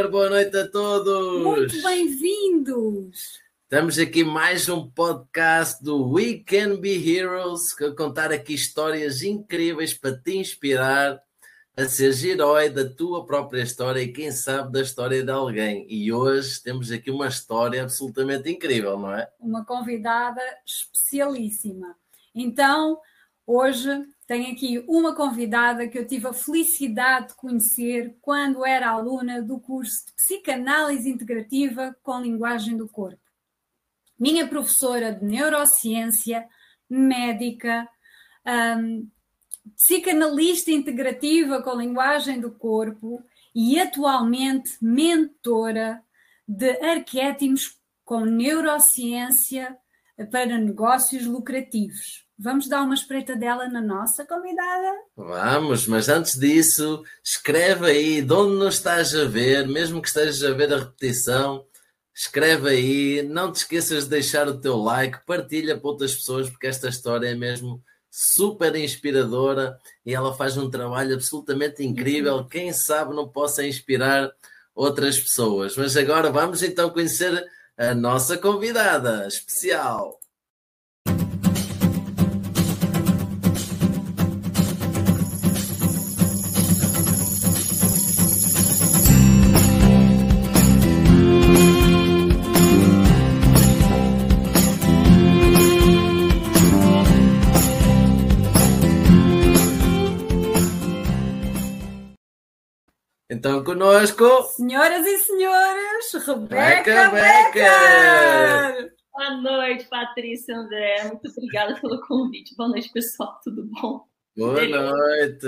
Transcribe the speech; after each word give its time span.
Super 0.00 0.10
boa 0.10 0.30
noite 0.30 0.56
a 0.56 0.66
todos! 0.66 1.42
Muito 1.42 1.82
bem-vindos! 1.82 3.38
Estamos 3.64 3.98
aqui 3.98 4.24
mais 4.24 4.66
um 4.66 4.88
podcast 4.88 5.84
do 5.84 6.10
We 6.12 6.38
Can 6.38 6.76
Be 6.76 7.06
Heroes, 7.06 7.74
que 7.74 7.90
contar 7.92 8.32
aqui 8.32 8.54
histórias 8.54 9.22
incríveis 9.22 9.92
para 9.92 10.16
te 10.16 10.38
inspirar 10.38 11.20
a 11.76 11.84
ser 11.84 12.14
herói 12.24 12.70
da 12.70 12.88
tua 12.88 13.26
própria 13.26 13.62
história 13.62 14.00
e 14.00 14.10
quem 14.10 14.32
sabe 14.32 14.72
da 14.72 14.80
história 14.80 15.22
de 15.22 15.30
alguém. 15.30 15.84
E 15.86 16.10
hoje 16.10 16.62
temos 16.62 16.90
aqui 16.90 17.10
uma 17.10 17.28
história 17.28 17.82
absolutamente 17.82 18.48
incrível, 18.48 18.98
não 18.98 19.14
é? 19.14 19.28
Uma 19.38 19.66
convidada 19.66 20.40
especialíssima. 20.64 21.94
Então, 22.34 22.98
hoje 23.46 24.02
tenho 24.30 24.52
aqui 24.52 24.78
uma 24.86 25.12
convidada 25.12 25.88
que 25.88 25.98
eu 25.98 26.06
tive 26.06 26.28
a 26.28 26.32
felicidade 26.32 27.30
de 27.30 27.34
conhecer 27.34 28.16
quando 28.20 28.64
era 28.64 28.88
aluna 28.88 29.42
do 29.42 29.58
curso 29.58 30.06
de 30.06 30.12
Psicanálise 30.12 31.10
Integrativa 31.10 31.96
com 32.00 32.20
Linguagem 32.20 32.76
do 32.76 32.88
Corpo. 32.88 33.18
Minha 34.16 34.46
professora 34.46 35.12
de 35.12 35.24
Neurociência, 35.24 36.46
médica, 36.88 37.88
um, 38.78 39.10
psicanalista 39.74 40.70
integrativa 40.70 41.60
com 41.60 41.74
Linguagem 41.74 42.40
do 42.40 42.52
Corpo 42.52 43.20
e 43.52 43.80
atualmente 43.80 44.78
mentora 44.80 46.04
de 46.46 46.70
arquétipos 46.86 47.76
com 48.04 48.20
neurociência 48.20 49.76
para 50.30 50.56
negócios 50.56 51.26
lucrativos. 51.26 52.29
Vamos 52.42 52.68
dar 52.68 52.82
uma 52.82 52.94
espreita 52.94 53.36
dela 53.36 53.68
na 53.68 53.82
nossa 53.82 54.24
convidada? 54.24 54.94
Vamos, 55.14 55.86
mas 55.86 56.08
antes 56.08 56.38
disso, 56.38 57.02
escreve 57.22 57.84
aí 57.90 58.22
de 58.22 58.32
onde 58.32 58.56
nos 58.56 58.76
estás 58.76 59.14
a 59.14 59.26
ver, 59.26 59.68
mesmo 59.68 60.00
que 60.00 60.08
estejas 60.08 60.42
a 60.42 60.54
ver 60.54 60.72
a 60.72 60.78
repetição, 60.78 61.66
escreve 62.14 62.70
aí, 62.70 63.22
não 63.22 63.52
te 63.52 63.56
esqueças 63.56 64.04
de 64.04 64.10
deixar 64.10 64.48
o 64.48 64.58
teu 64.58 64.78
like, 64.78 65.18
partilha 65.26 65.78
para 65.78 65.90
outras 65.90 66.14
pessoas, 66.14 66.48
porque 66.48 66.66
esta 66.66 66.88
história 66.88 67.28
é 67.28 67.34
mesmo 67.34 67.82
super 68.10 68.74
inspiradora 68.74 69.78
e 70.06 70.14
ela 70.14 70.34
faz 70.34 70.56
um 70.56 70.70
trabalho 70.70 71.14
absolutamente 71.14 71.84
incrível. 71.84 72.46
Quem 72.46 72.72
sabe 72.72 73.14
não 73.14 73.28
possa 73.28 73.66
inspirar 73.66 74.32
outras 74.74 75.20
pessoas. 75.20 75.76
Mas 75.76 75.94
agora 75.94 76.30
vamos 76.30 76.62
então 76.62 76.88
conhecer 76.88 77.46
a 77.76 77.94
nossa 77.94 78.38
convidada 78.38 79.28
especial. 79.28 80.19
Então, 103.40 103.64
conosco. 103.64 104.42
Senhoras 104.54 105.06
e 105.06 105.16
senhores, 105.16 106.12
Rebeca, 106.26 107.08
Becker! 107.08 108.92
Boa 109.14 109.30
noite, 109.40 109.88
Patrícia 109.88 110.54
André. 110.54 111.04
Muito 111.04 111.26
obrigada 111.30 111.74
pelo 111.80 112.02
convite. 112.02 112.54
Boa 112.54 112.68
noite, 112.68 112.92
pessoal. 112.92 113.40
Tudo 113.42 113.64
bom? 113.64 114.06
Boa 114.36 114.56
Delícia. 114.56 114.92
noite. 114.92 115.46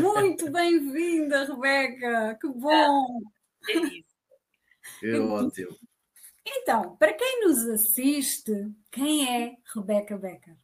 Muito 0.00 0.50
bem-vinda, 0.50 1.44
Rebeca. 1.44 2.38
Que 2.40 2.48
bom. 2.48 3.20
Delícia. 3.66 4.04
Que 5.00 5.18
ótimo. 5.18 5.76
Então, 6.46 6.96
para 6.96 7.12
quem 7.12 7.42
nos 7.42 7.68
assiste, 7.68 8.50
quem 8.90 9.28
é 9.28 9.56
Rebeca 9.74 10.16
Becker? 10.16 10.56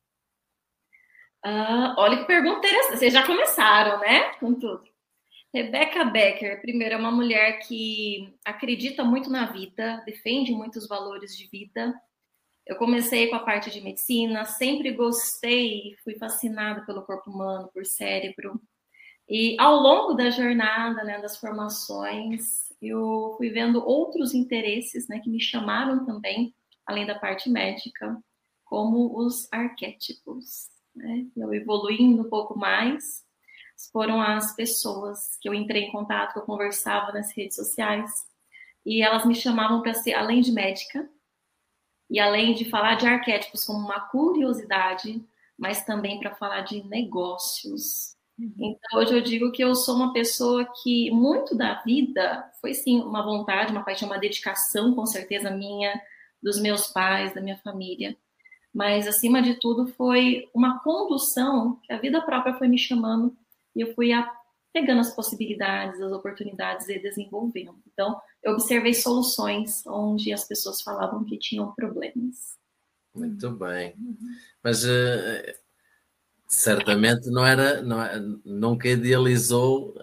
Ah, 1.44 1.94
olha 1.98 2.16
que 2.16 2.24
pergunta 2.24 2.66
interessante. 2.66 2.98
Vocês 2.98 3.12
já 3.12 3.26
começaram, 3.26 4.00
né? 4.00 4.32
Com 4.40 4.54
tudo. 4.54 4.91
Rebecca 5.52 6.04
Becker, 6.04 6.62
primeiro, 6.62 6.94
é 6.94 6.98
uma 6.98 7.10
mulher 7.10 7.58
que 7.60 8.34
acredita 8.42 9.04
muito 9.04 9.28
na 9.28 9.52
vida, 9.52 10.02
defende 10.06 10.52
muitos 10.52 10.88
valores 10.88 11.36
de 11.36 11.46
vida. 11.48 11.94
Eu 12.66 12.76
comecei 12.76 13.28
com 13.28 13.36
a 13.36 13.44
parte 13.44 13.70
de 13.70 13.82
medicina, 13.82 14.46
sempre 14.46 14.92
gostei, 14.92 15.94
fui 16.02 16.14
fascinada 16.14 16.86
pelo 16.86 17.02
corpo 17.02 17.30
humano, 17.30 17.68
por 17.74 17.84
cérebro. 17.84 18.62
E 19.28 19.54
ao 19.60 19.76
longo 19.76 20.14
da 20.14 20.30
jornada, 20.30 21.04
né, 21.04 21.20
das 21.20 21.36
formações, 21.36 22.72
eu 22.80 23.34
fui 23.36 23.50
vendo 23.50 23.86
outros 23.86 24.32
interesses, 24.32 25.06
né, 25.06 25.20
que 25.20 25.28
me 25.28 25.40
chamaram 25.40 26.06
também, 26.06 26.54
além 26.86 27.04
da 27.04 27.18
parte 27.18 27.50
médica, 27.50 28.18
como 28.64 29.18
os 29.18 29.52
arquétipos. 29.52 30.70
Né? 30.94 31.26
Eu 31.36 31.52
evoluindo 31.52 32.22
um 32.22 32.28
pouco 32.30 32.58
mais, 32.58 33.22
foram 33.90 34.20
as 34.20 34.54
pessoas 34.54 35.36
que 35.40 35.48
eu 35.48 35.54
entrei 35.54 35.84
em 35.84 35.92
contato, 35.92 36.32
que 36.32 36.38
eu 36.38 36.44
conversava 36.44 37.12
nas 37.12 37.36
redes 37.36 37.56
sociais, 37.56 38.10
e 38.84 39.02
elas 39.02 39.24
me 39.24 39.34
chamavam 39.34 39.80
para 39.80 39.94
ser, 39.94 40.14
além 40.14 40.40
de 40.40 40.52
médica, 40.52 41.08
e 42.10 42.20
além 42.20 42.54
de 42.54 42.68
falar 42.68 42.96
de 42.96 43.06
arquétipos 43.06 43.64
como 43.64 43.78
uma 43.78 44.00
curiosidade, 44.00 45.24
mas 45.58 45.84
também 45.84 46.20
para 46.20 46.34
falar 46.34 46.60
de 46.60 46.82
negócios. 46.84 48.14
Uhum. 48.38 48.52
Então, 48.58 49.00
hoje 49.00 49.14
eu 49.14 49.22
digo 49.22 49.50
que 49.52 49.62
eu 49.62 49.74
sou 49.74 49.94
uma 49.94 50.12
pessoa 50.12 50.66
que 50.82 51.10
muito 51.10 51.56
da 51.56 51.82
vida 51.82 52.50
foi 52.60 52.74
sim 52.74 53.00
uma 53.00 53.22
vontade, 53.22 53.72
uma 53.72 53.84
paixão, 53.84 54.08
uma 54.08 54.18
dedicação, 54.18 54.94
com 54.94 55.06
certeza 55.06 55.50
minha, 55.50 55.98
dos 56.42 56.60
meus 56.60 56.88
pais, 56.88 57.34
da 57.34 57.40
minha 57.40 57.56
família. 57.58 58.16
Mas 58.74 59.06
acima 59.06 59.40
de 59.40 59.54
tudo 59.54 59.86
foi 59.86 60.48
uma 60.54 60.80
condução 60.80 61.80
que 61.82 61.92
a 61.92 61.98
vida 61.98 62.20
própria 62.20 62.54
foi 62.54 62.68
me 62.68 62.78
chamando 62.78 63.36
e 63.74 63.80
eu 63.80 63.94
fui 63.94 64.12
a, 64.12 64.30
pegando 64.72 65.00
as 65.00 65.14
possibilidades, 65.14 66.00
as 66.00 66.12
oportunidades 66.12 66.88
e 66.88 66.98
desenvolvendo. 66.98 67.76
Então, 67.92 68.20
eu 68.42 68.52
observei 68.52 68.94
soluções 68.94 69.86
onde 69.86 70.32
as 70.32 70.44
pessoas 70.44 70.82
falavam 70.82 71.24
que 71.24 71.38
tinham 71.38 71.72
problemas. 71.74 72.56
Muito 73.14 73.50
bem. 73.50 73.94
Mas 74.62 74.84
uh, 74.84 75.54
certamente 76.46 77.28
não 77.30 77.44
era, 77.46 77.82
não, 77.82 78.40
nunca 78.44 78.88
idealizou 78.88 79.94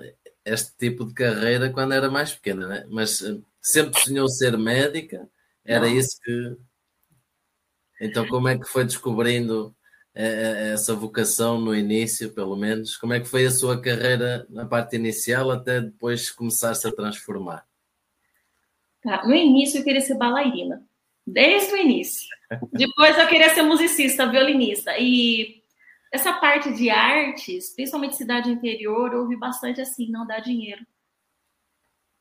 este 0.45 0.77
tipo 0.77 1.05
de 1.05 1.13
carreira 1.13 1.71
quando 1.71 1.93
era 1.93 2.09
mais 2.09 2.33
pequena, 2.33 2.67
né? 2.67 2.87
mas 2.89 3.21
uh, 3.21 3.43
sempre 3.61 3.99
sonhou 3.99 4.27
ser 4.27 4.57
médica, 4.57 5.27
era 5.65 5.87
não. 5.87 5.95
isso 5.95 6.19
que. 6.21 6.57
Então, 8.01 8.25
como 8.27 8.47
é 8.47 8.57
que 8.57 8.65
foi 8.65 8.85
descobrindo 8.85 9.75
essa 10.13 10.95
vocação 10.95 11.59
no 11.59 11.75
início, 11.75 12.33
pelo 12.33 12.55
menos? 12.55 12.97
Como 12.97 13.13
é 13.13 13.19
que 13.19 13.27
foi 13.27 13.45
a 13.45 13.51
sua 13.51 13.81
carreira 13.81 14.45
na 14.49 14.65
parte 14.65 14.95
inicial 14.95 15.51
até 15.51 15.81
depois 15.81 16.31
começar-se 16.31 16.87
a 16.87 16.91
transformar? 16.91 17.65
Tá, 19.01 19.25
no 19.25 19.33
início 19.33 19.79
eu 19.79 19.83
queria 19.83 20.01
ser 20.01 20.15
bailarina, 20.15 20.85
desde 21.25 21.73
o 21.73 21.77
início. 21.77 22.27
Depois 22.73 23.17
eu 23.17 23.27
queria 23.27 23.49
ser 23.53 23.61
musicista, 23.61 24.27
violinista. 24.27 24.97
E 24.97 25.63
essa 26.11 26.33
parte 26.33 26.73
de 26.73 26.89
artes, 26.89 27.73
principalmente 27.73 28.15
cidade 28.15 28.49
interior, 28.49 29.13
eu 29.13 29.21
ouvi 29.21 29.37
bastante 29.37 29.79
assim, 29.79 30.09
não 30.09 30.25
dá 30.25 30.39
dinheiro. 30.39 30.85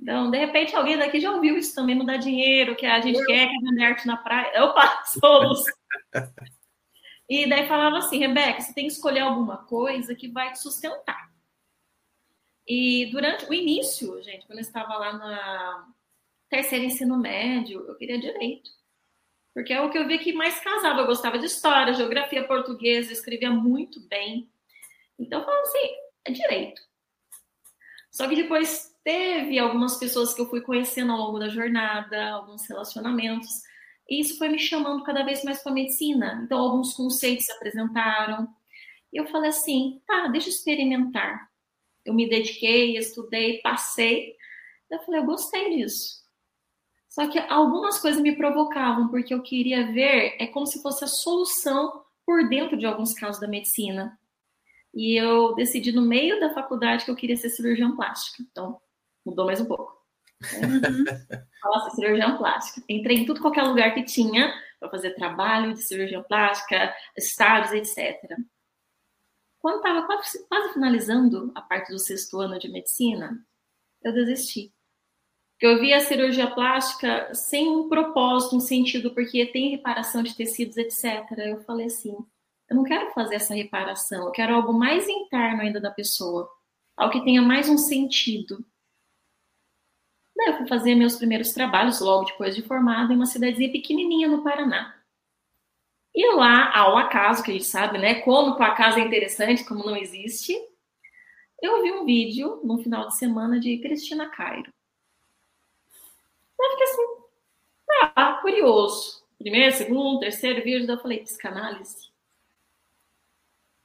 Então, 0.01 0.31
de 0.31 0.39
repente, 0.39 0.77
alguém 0.77 0.97
daqui 0.97 1.19
já 1.19 1.33
ouviu 1.33 1.59
isso 1.59 1.75
também, 1.75 1.97
não 1.97 2.07
dá 2.07 2.17
dinheiro, 2.17 2.77
que 2.77 2.87
a 2.87 3.01
gente 3.01 3.19
quer, 3.25 3.49
quer 3.49 3.61
vender 3.61 3.85
arte 3.85 4.07
na 4.07 4.17
praia. 4.17 4.65
Opa, 4.65 5.03
somos! 5.07 5.65
E 7.29 7.49
daí 7.49 7.69
falava 7.69 7.99
assim, 7.99 8.19
Rebeca, 8.19 8.61
você 8.61 8.73
tem 8.73 8.87
que 8.87 8.93
escolher 8.93 9.21
alguma 9.21 9.59
coisa 9.59 10.15
que 10.15 10.29
vai 10.29 10.53
te 10.53 10.61
sustentar. 10.61 11.31
E 12.67 13.07
durante 13.11 13.45
o 13.47 13.55
início, 13.55 14.23
gente, 14.23 14.47
quando 14.47 14.59
eu 14.59 14.63
estava 14.63 14.97
lá 14.97 15.13
na 15.13 15.89
terceiro 16.49 16.85
ensino 16.85 17.19
médio, 17.19 17.85
eu 17.87 17.95
queria 17.97 18.19
direito. 18.19 18.71
Porque 19.53 19.73
é 19.73 19.81
o 19.81 19.91
que 19.91 19.99
eu 19.99 20.07
vi 20.07 20.19
que 20.19 20.33
mais 20.33 20.61
casava. 20.61 21.01
Eu 21.01 21.07
gostava 21.07 21.39
de 21.39 21.47
história, 21.47 21.95
geografia 21.95 22.47
portuguesa, 22.47 23.13
escrevia 23.13 23.51
muito 23.51 24.01
bem. 24.09 24.51
Então, 25.19 25.41
eu 25.41 25.45
falava 25.45 25.63
assim, 25.63 25.89
é 26.25 26.31
direito. 26.31 26.81
Só 28.11 28.29
que 28.29 28.37
depois 28.37 28.95
teve 29.05 29.59
algumas 29.59 29.97
pessoas 29.97 30.33
que 30.33 30.41
eu 30.41 30.49
fui 30.49 30.61
conhecendo 30.61 31.13
ao 31.13 31.19
longo 31.19 31.39
da 31.39 31.49
jornada, 31.49 32.31
alguns 32.31 32.67
relacionamentos, 32.69 33.63
e 34.09 34.21
isso 34.21 34.39
foi 34.39 34.49
me 34.49 34.59
chamando 34.59 35.05
cada 35.05 35.23
vez 35.23 35.45
mais 35.45 35.63
para 35.63 35.71
a 35.73 35.75
medicina. 35.75 36.41
Então, 36.45 36.59
alguns 36.59 36.95
conceitos 36.95 37.45
se 37.45 37.53
apresentaram. 37.53 38.49
E 39.13 39.21
eu 39.21 39.27
falei 39.27 39.51
assim: 39.51 40.01
tá, 40.07 40.29
deixa 40.29 40.49
eu 40.49 40.53
experimentar. 40.53 41.49
Eu 42.05 42.15
me 42.15 42.29
dediquei, 42.29 42.97
estudei, 42.97 43.61
passei. 43.61 44.35
Eu 44.91 44.99
falei: 45.01 45.21
eu 45.21 45.27
gostei 45.27 45.77
disso. 45.77 46.19
Só 47.09 47.29
que 47.29 47.39
algumas 47.39 47.99
coisas 48.01 48.23
me 48.23 48.37
provocavam, 48.37 49.09
porque 49.09 49.35
eu 49.35 49.43
queria 49.43 49.93
ver, 49.93 50.37
é 50.39 50.47
como 50.47 50.67
se 50.67 50.81
fosse 50.81 51.05
a 51.05 51.09
solução 51.09 52.05
por 52.25 52.49
dentro 52.49 52.77
de 52.77 52.87
alguns 52.87 53.13
casos 53.13 53.41
da 53.41 53.49
medicina. 53.49 54.19
E 54.95 55.17
eu 55.17 55.55
decidi 55.55 55.93
no 55.93 56.03
meio 56.03 56.41
da 56.41 56.55
faculdade 56.55 57.05
que 57.05 57.11
eu 57.11 57.17
queria 57.17 57.37
ser 57.37 57.51
cirurgião 57.51 57.97
plástico. 57.97 58.43
Então, 58.43 58.81
mudou 59.25 59.47
mais 59.47 59.61
um 59.61 59.67
pouco. 59.67 59.98
Uhum. 60.43 61.05
Nossa, 61.65 61.97
cirurgião 61.97 62.39
plástica. 62.39 62.83
Entrei 62.89 63.19
em 63.19 63.27
tudo 63.27 63.41
qualquer 63.41 63.63
lugar 63.63 63.95
que 63.95 64.05
tinha 64.05 64.53
para 64.79 64.91
fazer 64.91 65.15
trabalho 65.15 65.75
de 65.75 65.83
cirurgia 65.83 66.23
plástica, 66.23 66.95
estágios, 67.17 67.73
etc. 67.73 68.37
Quando 69.61 69.79
estava 69.79 70.07
quase, 70.07 70.47
quase 70.47 70.73
finalizando 70.73 71.51
a 71.55 71.61
parte 71.61 71.93
do 71.93 71.99
sexto 71.99 72.41
ano 72.41 72.59
de 72.59 72.69
medicina, 72.69 73.45
eu 74.03 74.13
desisti. 74.13 74.73
Eu 75.61 75.81
vi 75.81 75.93
a 75.93 76.01
cirurgia 76.01 76.49
plástica 76.49 77.35
sem 77.35 77.69
um 77.69 77.89
propósito, 77.89 78.57
um 78.57 78.61
sentido, 78.61 79.13
porque 79.13 79.45
tem 79.47 79.71
reparação 79.71 80.23
de 80.23 80.37
tecidos, 80.37 80.77
etc. 80.77 81.05
Eu 81.39 81.61
falei 81.63 81.87
assim, 81.87 82.17
eu 82.71 82.77
não 82.77 82.85
quero 82.85 83.11
fazer 83.13 83.37
essa 83.37 83.55
reparação, 83.55 84.27
eu 84.27 84.31
quero 84.31 84.55
algo 84.55 84.73
mais 84.73 85.09
interno 85.09 85.63
ainda 85.63 85.81
da 85.81 85.91
pessoa, 85.91 86.49
algo 86.97 87.13
que 87.13 87.25
tenha 87.25 87.43
mais 87.43 87.69
um 87.69 87.77
sentido. 87.77 88.65
Daí 90.39 90.51
eu 90.51 90.57
fui 90.57 90.69
fazer 90.69 90.95
meus 90.95 91.17
primeiros 91.17 91.53
trabalhos 91.53 92.01
logo 92.01 92.27
depois 92.27 92.55
de 92.55 92.63
formada 92.63 93.13
em 93.13 93.17
uma 93.17 93.27
cidadezinha 93.27 93.73
pequenininha 93.73 94.29
no 94.29 94.45
Paraná. 94.45 94.95
E 96.15 96.33
lá, 96.33 96.73
ao 96.77 96.97
acaso, 96.97 97.43
que 97.43 97.51
a 97.51 97.55
gente 97.55 97.67
sabe, 97.67 97.99
né, 97.99 98.21
como 98.23 98.53
o 98.53 98.63
acaso 98.63 99.01
é 99.01 99.03
interessante, 99.03 99.65
como 99.65 99.85
não 99.85 99.97
existe, 99.97 100.57
eu 101.61 101.83
vi 101.83 101.91
um 101.91 102.05
vídeo 102.05 102.61
no 102.63 102.79
final 102.79 103.09
de 103.09 103.17
semana 103.17 103.59
de 103.59 103.79
Cristina 103.79 104.29
Cairo. 104.29 104.73
Eu 106.61 106.71
fiquei 106.71 106.87
assim, 106.87 108.13
ah, 108.15 108.39
curioso. 108.41 109.25
Primeiro, 109.39 109.75
segundo, 109.75 110.21
terceiro 110.21 110.63
vídeo, 110.63 110.89
eu 110.89 111.01
falei, 111.01 111.19
psicanálise. 111.19 112.11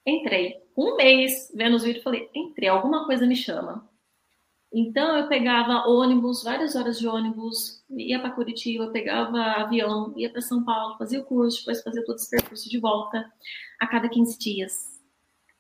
Entrei. 0.06 0.61
Um 0.77 0.95
mês 0.97 1.51
vendo 1.56 1.75
os 1.75 1.83
vídeos, 1.83 2.03
falei, 2.03 2.29
entrei, 2.33 2.69
alguma 2.69 3.06
coisa 3.07 3.25
me 3.25 3.35
chama. 3.35 3.88
Então 4.73 5.15
eu 5.15 5.27
pegava 5.27 5.87
ônibus, 5.87 6.43
várias 6.43 6.75
horas 6.75 6.97
de 6.97 7.07
ônibus, 7.07 7.83
ia 7.91 8.19
para 8.19 8.31
Curitiba, 8.31 8.87
pegava 8.87 9.37
avião, 9.37 10.11
ia 10.17 10.31
para 10.31 10.41
São 10.41 10.65
Paulo, 10.65 10.97
fazia 10.97 11.19
o 11.19 11.23
curso, 11.23 11.59
depois 11.59 11.83
fazia 11.83 12.03
todo 12.03 12.15
esse 12.15 12.29
percurso 12.29 12.67
de 12.67 12.79
volta 12.79 13.31
a 13.79 13.85
cada 13.85 14.09
15 14.09 14.39
dias. 14.39 14.93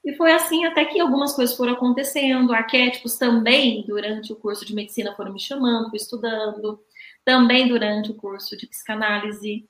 E 0.03 0.15
foi 0.15 0.33
assim 0.33 0.65
até 0.65 0.83
que 0.85 0.99
algumas 0.99 1.35
coisas 1.35 1.55
foram 1.55 1.73
acontecendo, 1.73 2.53
arquétipos 2.53 3.15
também 3.15 3.85
durante 3.87 4.33
o 4.33 4.35
curso 4.35 4.65
de 4.65 4.73
medicina 4.73 5.15
foram 5.15 5.31
me 5.31 5.39
chamando, 5.39 5.91
fui 5.91 5.97
estudando, 5.97 6.83
também 7.23 7.67
durante 7.67 8.09
o 8.09 8.15
curso 8.15 8.57
de 8.57 8.65
psicanálise, 8.65 9.69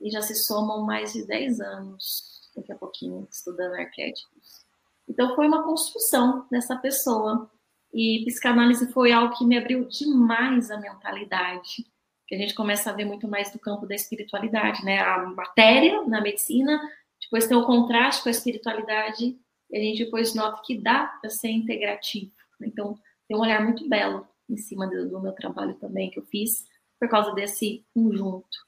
e 0.00 0.10
já 0.10 0.22
se 0.22 0.36
somam 0.36 0.82
mais 0.82 1.12
de 1.12 1.26
10 1.26 1.60
anos, 1.60 2.50
daqui 2.54 2.72
a 2.72 2.76
pouquinho, 2.76 3.26
estudando 3.28 3.74
arquétipos. 3.74 4.64
Então 5.08 5.34
foi 5.34 5.48
uma 5.48 5.64
construção 5.64 6.46
dessa 6.50 6.76
pessoa 6.76 7.50
e 7.92 8.24
psicanálise 8.26 8.92
foi 8.92 9.12
algo 9.12 9.36
que 9.36 9.44
me 9.44 9.56
abriu 9.56 9.86
demais 9.88 10.70
a 10.70 10.78
mentalidade, 10.78 11.86
que 12.26 12.34
a 12.34 12.38
gente 12.38 12.54
começa 12.54 12.90
a 12.90 12.92
ver 12.92 13.04
muito 13.04 13.28
mais 13.28 13.52
do 13.52 13.58
campo 13.58 13.86
da 13.86 13.94
espiritualidade, 13.94 14.84
né? 14.84 15.00
A 15.00 15.24
matéria 15.26 16.02
na 16.06 16.20
medicina, 16.20 16.80
depois 17.22 17.46
tem 17.46 17.56
o 17.56 17.64
contraste 17.64 18.22
com 18.22 18.28
a 18.28 18.32
espiritualidade, 18.32 19.36
e 19.70 19.76
a 19.76 19.80
gente 19.80 20.04
depois 20.04 20.34
nota 20.34 20.62
que 20.64 20.80
dá 20.80 21.06
para 21.20 21.30
ser 21.30 21.50
integrativo. 21.50 22.32
Então, 22.60 22.98
tem 23.28 23.36
um 23.36 23.40
olhar 23.40 23.62
muito 23.62 23.88
belo 23.88 24.26
em 24.48 24.56
cima 24.56 24.86
do, 24.86 25.08
do 25.08 25.20
meu 25.20 25.32
trabalho 25.32 25.74
também 25.74 26.10
que 26.10 26.18
eu 26.18 26.24
fiz, 26.26 26.64
por 26.98 27.08
causa 27.08 27.32
desse 27.32 27.84
conjunto. 27.92 28.66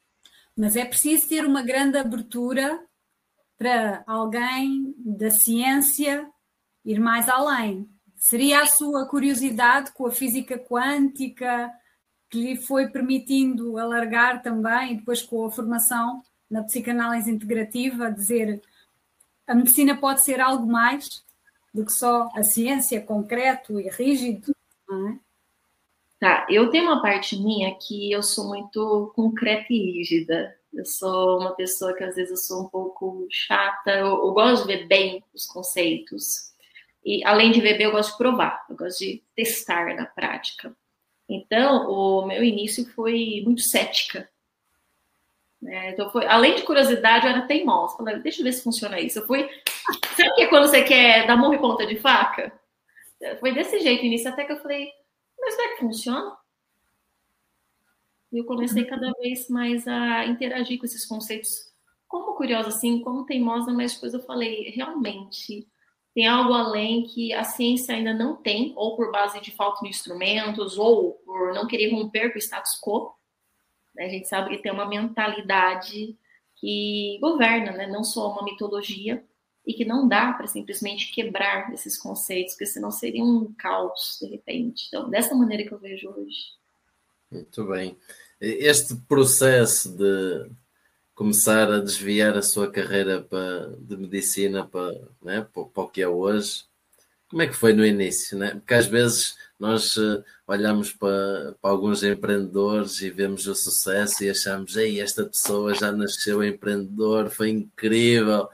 Mas 0.56 0.76
é 0.76 0.84
preciso 0.84 1.28
ter 1.28 1.44
uma 1.44 1.62
grande 1.62 1.96
abertura 1.96 2.84
para 3.56 4.02
alguém 4.06 4.94
da 4.98 5.30
ciência 5.30 6.28
ir 6.84 7.00
mais 7.00 7.28
além. 7.28 7.88
Seria 8.18 8.62
a 8.62 8.66
sua 8.66 9.06
curiosidade 9.06 9.92
com 9.92 10.06
a 10.06 10.10
física 10.10 10.58
quântica 10.58 11.70
que 12.28 12.38
lhe 12.40 12.56
foi 12.56 12.88
permitindo 12.88 13.78
alargar 13.78 14.42
também, 14.42 14.92
e 14.92 14.96
depois 14.96 15.22
com 15.22 15.46
a 15.46 15.50
formação 15.50 16.22
na 16.50 16.62
psicanálise 16.62 17.30
integrativa, 17.30 18.10
dizer 18.10 18.60
a 19.46 19.54
medicina 19.54 19.96
pode 19.96 20.22
ser 20.22 20.40
algo 20.40 20.66
mais 20.66 21.24
do 21.72 21.84
que 21.84 21.92
só 21.92 22.28
a 22.34 22.42
ciência 22.42 23.00
concreto 23.00 23.80
e 23.80 23.88
rígido, 23.88 24.54
não 24.88 25.08
é? 25.08 25.18
Tá, 26.20 26.46
eu 26.50 26.68
tenho 26.68 26.84
uma 26.84 27.00
parte 27.00 27.36
minha 27.40 27.72
que 27.76 28.10
eu 28.10 28.24
sou 28.24 28.48
muito 28.48 29.12
concreta 29.14 29.72
e 29.72 29.98
rígida. 29.98 30.52
Eu 30.74 30.84
sou 30.84 31.38
uma 31.38 31.54
pessoa 31.54 31.94
que 31.94 32.02
às 32.02 32.16
vezes 32.16 32.30
eu 32.30 32.36
sou 32.36 32.64
um 32.64 32.68
pouco 32.68 33.26
chata, 33.30 33.92
eu, 33.92 34.06
eu 34.06 34.32
gosto 34.32 34.66
de 34.66 34.76
ver 34.76 34.86
bem 34.88 35.22
os 35.32 35.46
conceitos. 35.46 36.52
E 37.08 37.24
além 37.24 37.50
de 37.50 37.62
beber, 37.62 37.84
eu 37.84 37.92
gosto 37.92 38.12
de 38.12 38.18
provar, 38.18 38.66
eu 38.68 38.76
gosto 38.76 38.98
de 38.98 39.22
testar 39.34 39.96
na 39.96 40.04
prática. 40.04 40.76
Então, 41.26 41.90
o 41.90 42.26
meu 42.26 42.44
início 42.44 42.84
foi 42.92 43.40
muito 43.46 43.62
cética. 43.62 44.28
Né? 45.60 45.92
Então, 45.92 46.10
foi, 46.10 46.26
além 46.26 46.56
de 46.56 46.64
curiosidade, 46.64 47.24
eu 47.24 47.32
era 47.32 47.46
teimosa. 47.46 47.96
Falei, 47.96 48.18
deixa 48.18 48.42
eu 48.42 48.44
ver 48.44 48.52
se 48.52 48.62
funciona 48.62 49.00
isso. 49.00 49.20
Eu 49.20 49.26
fui. 49.26 49.48
Sabe 50.14 50.28
o 50.28 50.34
que 50.34 50.42
é 50.42 50.46
quando 50.48 50.66
você 50.66 50.82
quer 50.82 51.26
dar 51.26 51.38
morro 51.38 51.54
e 51.54 51.58
ponta 51.58 51.86
de 51.86 51.96
faca? 51.96 52.52
Foi 53.40 53.54
desse 53.54 53.80
jeito 53.80 54.02
o 54.02 54.06
início, 54.06 54.28
até 54.28 54.44
que 54.44 54.52
eu 54.52 54.60
falei, 54.60 54.92
mas 55.40 55.54
será 55.54 55.68
que 55.70 55.80
funciona? 55.80 56.36
E 58.30 58.36
eu 58.36 58.44
comecei 58.44 58.84
cada 58.84 59.10
vez 59.12 59.48
mais 59.48 59.88
a 59.88 60.26
interagir 60.26 60.78
com 60.78 60.84
esses 60.84 61.06
conceitos, 61.06 61.72
como 62.06 62.34
curiosa, 62.34 62.68
assim, 62.68 63.00
como 63.00 63.24
teimosa, 63.24 63.72
mas 63.72 63.94
depois 63.94 64.12
eu 64.12 64.20
falei, 64.20 64.68
realmente 64.76 65.66
tem 66.18 66.26
algo 66.26 66.52
além 66.52 67.04
que 67.06 67.32
a 67.32 67.44
ciência 67.44 67.94
ainda 67.94 68.12
não 68.12 68.34
tem, 68.34 68.72
ou 68.74 68.96
por 68.96 69.12
base 69.12 69.40
de 69.40 69.52
falta 69.52 69.82
de 69.82 69.88
instrumentos, 69.88 70.76
ou 70.76 71.12
por 71.24 71.54
não 71.54 71.64
querer 71.64 71.92
romper 71.92 72.30
com 72.30 72.34
o 72.34 72.42
status 72.42 72.76
quo. 72.80 73.14
Né? 73.94 74.06
A 74.06 74.08
gente 74.08 74.26
sabe 74.26 74.50
que 74.50 74.60
tem 74.60 74.72
uma 74.72 74.88
mentalidade 74.88 76.18
que 76.56 77.18
governa, 77.20 77.70
né? 77.70 77.86
não 77.86 78.02
só 78.02 78.32
uma 78.32 78.42
mitologia, 78.42 79.24
e 79.64 79.72
que 79.72 79.84
não 79.84 80.08
dá 80.08 80.32
para 80.32 80.48
simplesmente 80.48 81.12
quebrar 81.12 81.72
esses 81.72 81.96
conceitos, 81.96 82.54
porque 82.54 82.66
senão 82.66 82.90
seria 82.90 83.22
um 83.22 83.54
caos 83.56 84.18
de 84.20 84.26
repente. 84.26 84.88
Então, 84.88 85.08
dessa 85.08 85.36
maneira 85.36 85.62
que 85.62 85.72
eu 85.72 85.78
vejo 85.78 86.10
hoje. 86.10 86.48
Muito 87.30 87.64
bem. 87.64 87.96
Este 88.40 88.96
processo 89.06 89.96
de 89.96 90.50
começar 91.18 91.68
a 91.68 91.80
desviar 91.80 92.36
a 92.36 92.42
sua 92.42 92.70
carreira 92.70 93.20
para, 93.20 93.74
de 93.80 93.96
medicina 93.96 94.64
para, 94.64 94.92
né, 95.20 95.44
para, 95.52 95.64
para, 95.64 95.82
o 95.82 95.88
que 95.88 96.00
é 96.00 96.06
hoje. 96.06 96.62
Como 97.28 97.42
é 97.42 97.48
que 97.48 97.56
foi 97.56 97.72
no 97.72 97.84
início? 97.84 98.38
Né? 98.38 98.52
Porque 98.52 98.72
às 98.72 98.86
vezes 98.86 99.36
nós 99.58 99.96
uh, 99.96 100.24
olhamos 100.46 100.92
para, 100.92 101.56
para 101.60 101.70
alguns 101.72 102.04
empreendedores 102.04 103.02
e 103.02 103.10
vemos 103.10 103.48
o 103.48 103.54
sucesso 103.56 104.22
e 104.22 104.30
achamos, 104.30 104.76
ei, 104.76 105.00
esta 105.00 105.24
pessoa 105.24 105.74
já 105.74 105.90
nasceu 105.90 106.44
empreendedor, 106.44 107.30
foi 107.30 107.50
incrível. 107.50 108.48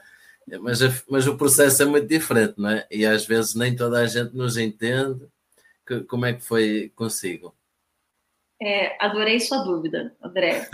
Mas, 0.63 0.79
mas 1.07 1.27
o 1.27 1.37
processo 1.37 1.83
é 1.83 1.85
muito 1.85 2.09
diferente, 2.09 2.55
não 2.57 2.71
é? 2.71 2.87
E 2.91 3.05
às 3.05 3.27
vezes 3.27 3.55
nem 3.55 3.77
toda 3.77 3.99
a 3.99 4.07
gente 4.07 4.35
nos 4.35 4.57
entende. 4.57 5.27
Que, 5.87 6.01
como 6.05 6.25
é 6.25 6.33
que 6.33 6.43
foi 6.43 6.91
consigo? 6.97 7.55
É, 8.65 8.97
adorei 8.99 9.39
sua 9.41 9.59
dúvida, 9.59 10.17
André. 10.23 10.67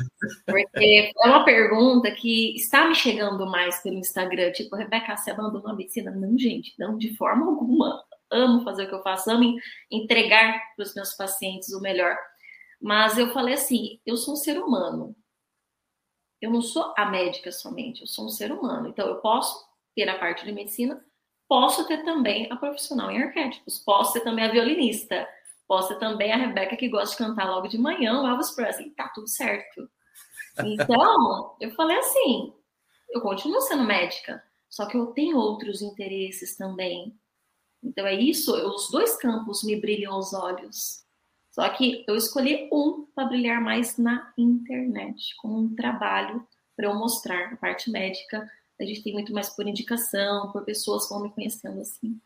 Porque 0.47 1.13
é 1.21 1.27
uma 1.27 1.45
pergunta 1.45 2.09
que 2.13 2.55
está 2.55 2.87
me 2.87 2.95
chegando 2.95 3.45
mais 3.47 3.83
pelo 3.83 3.97
Instagram. 3.97 4.53
Tipo, 4.53 4.77
Rebeca, 4.77 5.17
você 5.17 5.33
abandonou 5.33 5.69
a 5.69 5.75
medicina? 5.75 6.13
Não, 6.13 6.39
gente, 6.39 6.73
não, 6.79 6.97
de 6.97 7.17
forma 7.17 7.47
alguma. 7.47 8.05
Amo 8.31 8.63
fazer 8.63 8.85
o 8.85 8.89
que 8.89 8.95
eu 8.95 9.03
faço, 9.03 9.29
amo 9.29 9.57
entregar 9.91 10.63
para 10.77 10.85
os 10.85 10.95
meus 10.95 11.15
pacientes 11.15 11.73
o 11.73 11.81
melhor. 11.81 12.17
Mas 12.81 13.19
eu 13.19 13.33
falei 13.33 13.55
assim: 13.55 13.99
eu 14.07 14.17
sou 14.17 14.35
um 14.35 14.37
ser 14.37 14.57
humano. 14.57 15.17
Eu 16.41 16.53
não 16.53 16.63
sou 16.63 16.95
a 16.97 17.07
médica 17.07 17.51
somente, 17.51 18.03
eu 18.03 18.07
sou 18.07 18.27
um 18.27 18.31
ser 18.31 18.53
humano. 18.53 18.89
Então, 18.89 19.09
eu 19.09 19.17
posso 19.17 19.69
ter 19.97 20.09
a 20.09 20.17
parte 20.17 20.45
de 20.45 20.53
medicina, 20.53 21.05
posso 21.49 21.87
ter 21.89 22.05
também 22.05 22.47
a 22.53 22.57
profissional 22.57 23.11
em 23.11 23.21
arquétipos, 23.21 23.81
posso 23.81 24.13
ter 24.13 24.21
também 24.21 24.45
a 24.45 24.53
violinista 24.53 25.29
Possa 25.71 25.95
também 25.95 26.33
a 26.33 26.37
Rebeca 26.37 26.77
que 26.77 26.89
gosta 26.89 27.13
de 27.13 27.29
cantar 27.29 27.49
logo 27.49 27.69
de 27.69 27.79
manhã, 27.79 28.21
o 28.21 28.27
Elvis 28.27 28.51
Presley, 28.51 28.91
tá 28.91 29.09
tudo 29.15 29.29
certo. 29.29 29.89
Então, 30.65 31.55
eu 31.63 31.71
falei 31.77 31.97
assim, 31.97 32.53
eu 33.11 33.21
continuo 33.21 33.61
sendo 33.61 33.85
médica, 33.85 34.43
só 34.69 34.85
que 34.87 34.97
eu 34.97 35.07
tenho 35.13 35.37
outros 35.37 35.81
interesses 35.81 36.57
também. 36.57 37.17
Então 37.85 38.05
é 38.05 38.17
isso, 38.17 38.53
os 38.53 38.91
dois 38.91 39.17
campos 39.17 39.63
me 39.63 39.81
brilham 39.81 40.19
os 40.19 40.35
olhos. 40.35 41.05
Só 41.53 41.69
que 41.69 42.05
eu 42.09 42.17
escolhi 42.17 42.69
um 42.73 43.07
para 43.15 43.29
brilhar 43.29 43.61
mais 43.61 43.97
na 43.97 44.33
internet, 44.37 45.37
como 45.37 45.57
um 45.57 45.77
trabalho 45.77 46.45
para 46.75 46.87
eu 46.87 46.97
mostrar 46.97 47.53
a 47.53 47.57
parte 47.57 47.93
médica. 47.93 48.51
A 48.81 48.85
gente 48.85 49.05
tem 49.05 49.13
muito 49.13 49.33
mais 49.33 49.51
por 49.51 49.69
indicação, 49.69 50.51
por 50.51 50.65
pessoas 50.65 51.07
que 51.07 51.15
vão 51.15 51.23
me 51.23 51.31
conhecendo 51.31 51.81
assim. 51.81 52.21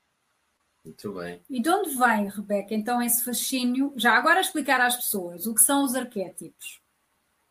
Muito 0.85 1.13
bem. 1.15 1.41
E 1.49 1.63
de 1.63 1.71
onde 1.71 1.97
vem, 1.97 2.29
Rebeca, 2.29 2.75
então 2.75 3.01
esse 3.01 3.25
fascínio? 3.25 3.93
Já 3.97 4.13
agora 4.13 4.41
explicar 4.41 4.81
às 4.81 4.97
pessoas 4.97 5.47
o 5.47 5.55
que 5.55 5.63
são 5.63 5.85
os 5.85 5.95
arquétipos. 5.95 6.81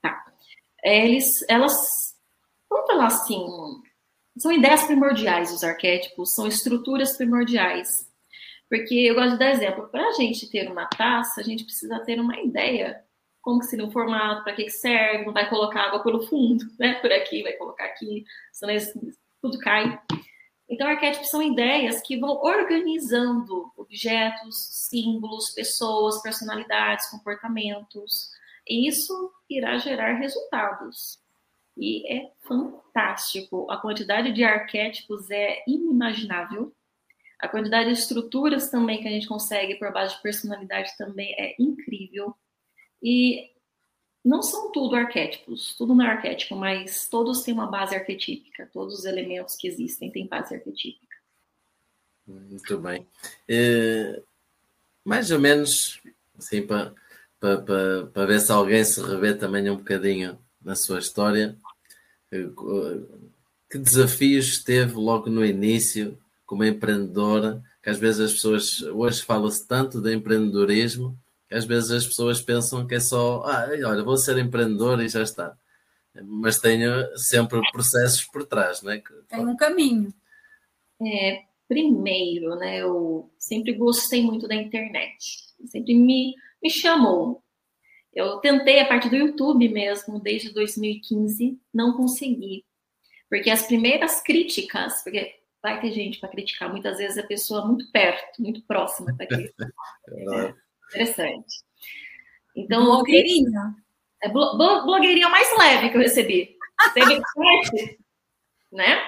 Tá. 0.02 0.24
Eles, 0.84 1.44
elas, 1.50 2.16
vamos 2.70 2.86
falar 2.86 3.08
assim, 3.08 3.46
são 4.38 4.52
ideias 4.52 4.84
primordiais 4.84 5.52
os 5.52 5.64
arquétipos, 5.64 6.34
são 6.34 6.48
estruturas 6.48 7.18
primordiais. 7.18 8.12
Porque 8.70 8.96
eu 8.96 9.16
gosto 9.16 9.34
de 9.34 9.40
dar 9.40 9.52
exemplo. 9.52 9.88
Para 9.90 10.08
a 10.08 10.14
gente 10.14 10.50
ter 10.50 10.72
uma 10.72 10.88
taça, 10.88 11.42
a 11.42 11.44
gente 11.44 11.64
precisa 11.64 12.00
ter 12.00 12.20
uma 12.20 12.40
ideia 12.40 13.04
como 13.42 13.60
que 13.60 13.66
seria 13.66 13.86
o 13.86 13.92
formato, 13.92 14.44
para 14.44 14.56
que, 14.56 14.64
que 14.64 14.72
serve, 14.72 15.26
não 15.26 15.34
vai 15.34 15.50
colocar 15.50 15.82
água 15.82 16.02
pelo 16.02 16.26
fundo, 16.26 16.64
né? 16.80 16.94
Por 16.96 17.12
aqui, 17.12 17.44
vai 17.44 17.54
colocar 17.54 17.86
aqui, 17.86 18.24
senão 18.54 18.74
tudo 19.42 19.60
cai. 19.60 20.02
Então, 20.74 20.88
arquétipos 20.88 21.30
são 21.30 21.40
ideias 21.40 22.02
que 22.02 22.18
vão 22.18 22.32
organizando 22.42 23.72
objetos, 23.78 24.88
símbolos, 24.90 25.52
pessoas, 25.52 26.20
personalidades, 26.24 27.12
comportamentos. 27.12 28.32
E 28.68 28.88
isso 28.88 29.32
irá 29.48 29.78
gerar 29.78 30.14
resultados. 30.14 31.20
E 31.78 32.12
é 32.12 32.32
fantástico. 32.42 33.70
A 33.70 33.78
quantidade 33.78 34.32
de 34.32 34.44
arquétipos 34.44 35.30
é 35.30 35.64
inimaginável. 35.68 36.74
A 37.40 37.48
quantidade 37.48 37.94
de 37.94 38.00
estruturas 38.00 38.72
também 38.72 39.00
que 39.00 39.08
a 39.08 39.12
gente 39.12 39.28
consegue 39.28 39.76
por 39.76 39.94
base 39.94 40.16
de 40.16 40.24
personalidade 40.24 40.98
também 40.98 41.36
é 41.38 41.56
incrível. 41.60 42.34
E 43.00 43.52
não 44.24 44.42
são 44.42 44.72
tudo 44.72 44.96
arquétipos, 44.96 45.76
tudo 45.76 45.94
não 45.94 46.06
é 46.06 46.10
arquétipo, 46.10 46.56
mas 46.56 47.08
todos 47.08 47.42
têm 47.42 47.54
uma 47.54 47.68
base 47.68 47.96
arquetípica, 47.96 48.70
todos 48.72 49.00
os 49.00 49.06
elementos 49.06 49.56
que 49.56 49.68
existem 49.68 50.10
têm 50.10 50.28
base 50.28 50.56
arquetípica. 50.56 51.18
Muito 52.26 52.78
bem. 52.78 53.06
É, 53.48 54.22
mais 55.04 55.30
ou 55.30 55.40
menos, 55.40 56.02
assim, 56.38 56.66
para, 56.66 56.94
para, 57.40 58.08
para 58.08 58.26
ver 58.26 58.40
se 58.40 58.52
alguém 58.52 58.84
se 58.86 59.02
revê 59.02 59.34
também 59.34 59.70
um 59.70 59.76
bocadinho 59.76 60.40
na 60.62 60.76
sua 60.76 61.00
história, 61.00 61.58
eh, 62.32 62.48
que 63.70 63.78
desafios 63.78 64.64
teve 64.64 64.94
logo 64.94 65.30
no 65.30 65.46
início 65.46 66.18
como 66.46 66.64
empreendedora, 66.64 67.62
que 67.82 67.90
às 67.90 67.98
vezes 67.98 68.22
as 68.22 68.34
pessoas, 68.34 68.82
hoje 68.82 69.22
fala-se 69.24 69.68
tanto 69.68 70.00
de 70.00 70.14
empreendedorismo, 70.14 71.18
às 71.54 71.66
vezes 71.66 71.92
as 71.92 72.06
pessoas 72.06 72.42
pensam 72.42 72.86
que 72.88 72.96
é 72.96 73.00
só, 73.00 73.44
ah, 73.46 73.68
olha, 73.86 74.04
vou 74.04 74.18
ser 74.18 74.38
empreendedor 74.38 75.02
e 75.02 75.10
já 75.10 75.22
está. 75.22 75.56
Mas 76.24 76.60
tenho 76.60 77.18
sempre 77.18 77.60
processos 77.72 78.24
por 78.26 78.46
trás, 78.46 78.82
né? 78.82 79.02
Tem 79.28 79.40
um 79.40 79.56
caminho. 79.56 80.14
É, 81.02 81.44
primeiro, 81.68 82.56
né, 82.56 82.78
eu 82.78 83.32
sempre 83.38 83.74
gostei 83.74 84.22
muito 84.22 84.48
da 84.48 84.56
internet. 84.56 85.44
Sempre 85.66 85.96
me, 85.96 86.36
me 86.62 86.70
chamou. 86.70 87.44
Eu 88.14 88.38
tentei 88.38 88.80
a 88.80 88.88
partir 88.88 89.10
do 89.10 89.16
YouTube 89.16 89.68
mesmo, 89.70 90.20
desde 90.20 90.54
2015, 90.54 91.60
não 91.74 91.98
consegui. 91.98 92.64
Porque 93.28 93.50
as 93.50 93.66
primeiras 93.66 94.22
críticas, 94.22 95.02
porque 95.04 95.36
vai 95.64 95.80
ter 95.82 95.92
gente 95.92 96.20
para 96.20 96.30
criticar, 96.30 96.70
muitas 96.70 96.98
vezes 96.98 97.18
a 97.18 97.26
pessoa 97.26 97.66
muito 97.66 97.90
perto, 97.92 98.42
muito 98.42 98.62
próxima 98.64 99.16
para 99.16 99.26
criticar. 99.26 99.70
é, 100.10 100.54
Interessante. 100.94 101.64
Então, 102.56 102.86
blogueirinha. 102.86 103.76
É 104.22 104.30
blogueirinha 104.30 105.28
mais 105.28 105.48
leve 105.58 105.90
que 105.90 105.98
eu 105.98 106.02
recebi. 106.02 106.56
Teve 106.94 107.20
né? 108.72 109.02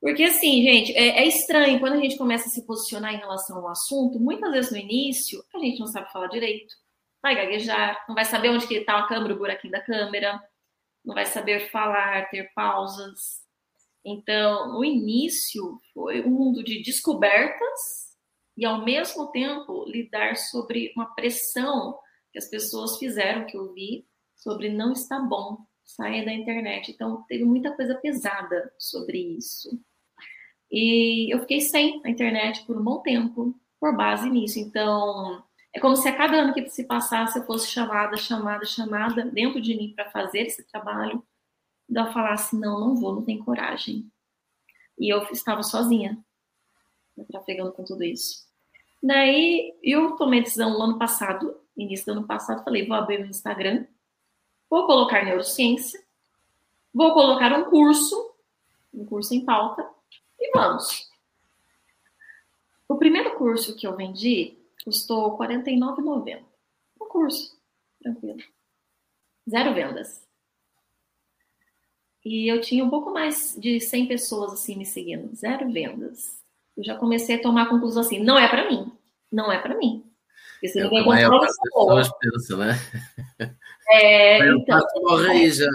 Porque 0.00 0.24
assim, 0.24 0.62
gente, 0.62 0.96
é, 0.96 1.22
é, 1.22 1.26
estranho 1.26 1.80
quando 1.80 1.94
a 1.94 2.00
gente 2.00 2.16
começa 2.16 2.46
a 2.46 2.50
se 2.50 2.64
posicionar 2.66 3.12
em 3.12 3.18
relação 3.18 3.58
ao 3.58 3.68
assunto, 3.68 4.20
muitas 4.20 4.52
vezes 4.52 4.70
no 4.70 4.78
início 4.78 5.42
a 5.54 5.58
gente 5.58 5.80
não 5.80 5.86
sabe 5.86 6.12
falar 6.12 6.28
direito, 6.28 6.74
vai 7.22 7.34
gaguejar, 7.34 8.04
não 8.06 8.14
vai 8.14 8.24
saber 8.24 8.50
onde 8.50 8.66
que 8.66 8.74
está 8.74 8.98
a 8.98 9.08
câmera, 9.08 9.34
o 9.34 9.38
buraquinho 9.38 9.72
da 9.72 9.82
câmera, 9.82 10.40
não 11.04 11.14
vai 11.14 11.26
saber 11.26 11.70
falar, 11.70 12.28
ter 12.30 12.52
pausas. 12.54 13.42
Então, 14.04 14.72
no 14.72 14.84
início 14.84 15.80
foi 15.92 16.22
um 16.22 16.30
mundo 16.30 16.62
de 16.62 16.82
descobertas 16.82 18.05
e, 18.56 18.64
ao 18.64 18.84
mesmo 18.84 19.26
tempo, 19.28 19.84
lidar 19.86 20.36
sobre 20.36 20.92
uma 20.96 21.14
pressão 21.14 21.98
que 22.32 22.38
as 22.38 22.48
pessoas 22.48 22.98
fizeram, 22.98 23.46
que 23.46 23.56
eu 23.56 23.72
vi, 23.74 24.06
sobre 24.34 24.70
não 24.70 24.92
está 24.92 25.20
bom, 25.20 25.58
saia 25.84 26.24
da 26.24 26.32
internet. 26.32 26.90
Então, 26.90 27.24
teve 27.28 27.44
muita 27.44 27.74
coisa 27.76 27.94
pesada 27.94 28.72
sobre 28.78 29.18
isso. 29.36 29.78
E 30.70 31.32
eu 31.32 31.40
fiquei 31.40 31.60
sem 31.60 32.00
a 32.04 32.10
internet 32.10 32.64
por 32.64 32.76
um 32.78 32.82
bom 32.82 33.00
tempo, 33.00 33.54
por 33.78 33.94
base 33.94 34.28
nisso. 34.30 34.58
Então, 34.58 35.44
é 35.74 35.78
como 35.78 35.94
se 35.94 36.08
a 36.08 36.16
cada 36.16 36.38
ano 36.38 36.54
que 36.54 36.68
se 36.70 36.84
passasse 36.84 37.38
eu 37.38 37.44
fosse 37.44 37.68
chamada, 37.68 38.16
chamada, 38.16 38.64
chamada 38.64 39.24
dentro 39.26 39.60
de 39.60 39.76
mim 39.76 39.92
para 39.94 40.10
fazer 40.10 40.46
esse 40.46 40.64
trabalho, 40.64 41.22
e 41.88 41.94
eu 41.94 42.12
falasse: 42.12 42.56
não, 42.58 42.80
não 42.80 42.96
vou, 42.96 43.14
não 43.14 43.24
tenho 43.24 43.44
coragem. 43.44 44.10
E 44.98 45.12
eu 45.12 45.22
estava 45.24 45.62
sozinha, 45.62 46.18
trafegando 47.30 47.72
com 47.72 47.84
tudo 47.84 48.02
isso. 48.02 48.45
Daí 49.06 49.78
eu 49.84 50.16
tomei 50.16 50.42
decisão 50.42 50.70
no 50.70 50.82
ano 50.82 50.98
passado, 50.98 51.60
início 51.76 52.06
do 52.06 52.18
ano 52.18 52.26
passado, 52.26 52.64
falei, 52.64 52.84
vou 52.84 52.96
abrir 52.96 53.20
o 53.20 53.26
Instagram, 53.26 53.86
vou 54.68 54.84
colocar 54.84 55.24
neurociência, 55.24 56.02
vou 56.92 57.14
colocar 57.14 57.52
um 57.56 57.70
curso, 57.70 58.34
um 58.92 59.06
curso 59.06 59.32
em 59.32 59.44
pauta, 59.44 59.88
e 60.40 60.50
vamos. 60.52 61.08
O 62.88 62.96
primeiro 62.96 63.36
curso 63.36 63.76
que 63.76 63.86
eu 63.86 63.94
vendi 63.94 64.58
custou 64.84 65.36
R$ 65.38 65.46
49,90. 65.46 66.42
Um 67.00 67.06
curso, 67.06 67.56
tranquilo. 68.02 68.42
Zero 69.48 69.72
vendas. 69.72 70.26
E 72.24 72.50
eu 72.50 72.60
tinha 72.60 72.84
um 72.84 72.90
pouco 72.90 73.12
mais 73.12 73.56
de 73.56 73.80
100 73.80 74.08
pessoas 74.08 74.52
assim 74.52 74.74
me 74.74 74.84
seguindo. 74.84 75.32
Zero 75.32 75.70
vendas 75.70 76.44
eu 76.76 76.84
já 76.84 76.94
comecei 76.94 77.36
a 77.36 77.42
tomar 77.42 77.62
a 77.62 77.68
conclusão 77.70 78.02
assim, 78.02 78.20
não 78.20 78.38
é 78.38 78.46
para 78.48 78.68
mim, 78.70 78.92
não 79.36 79.52
é 79.52 79.58
para 79.58 79.76
mim. 79.76 80.10
Porque 80.52 80.68
se 80.68 80.80
é, 80.80 80.84
ninguém 80.84 81.04
comprar, 81.04 81.44
as 81.44 81.58
pessoas 81.60 82.10
pensam, 82.18 82.58
né? 82.58 82.74
É, 83.88 84.48
então, 84.48 84.84
morre 85.02 85.30
aí 85.30 85.50
já. 85.52 85.70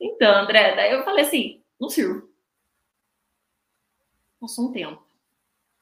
Então, 0.00 0.42
André, 0.42 0.74
daí 0.74 0.92
eu 0.92 1.04
falei 1.04 1.24
assim, 1.24 1.62
não 1.80 1.88
sirvo. 1.88 2.28
Passou 4.40 4.68
um 4.68 4.72
tempo. 4.72 5.02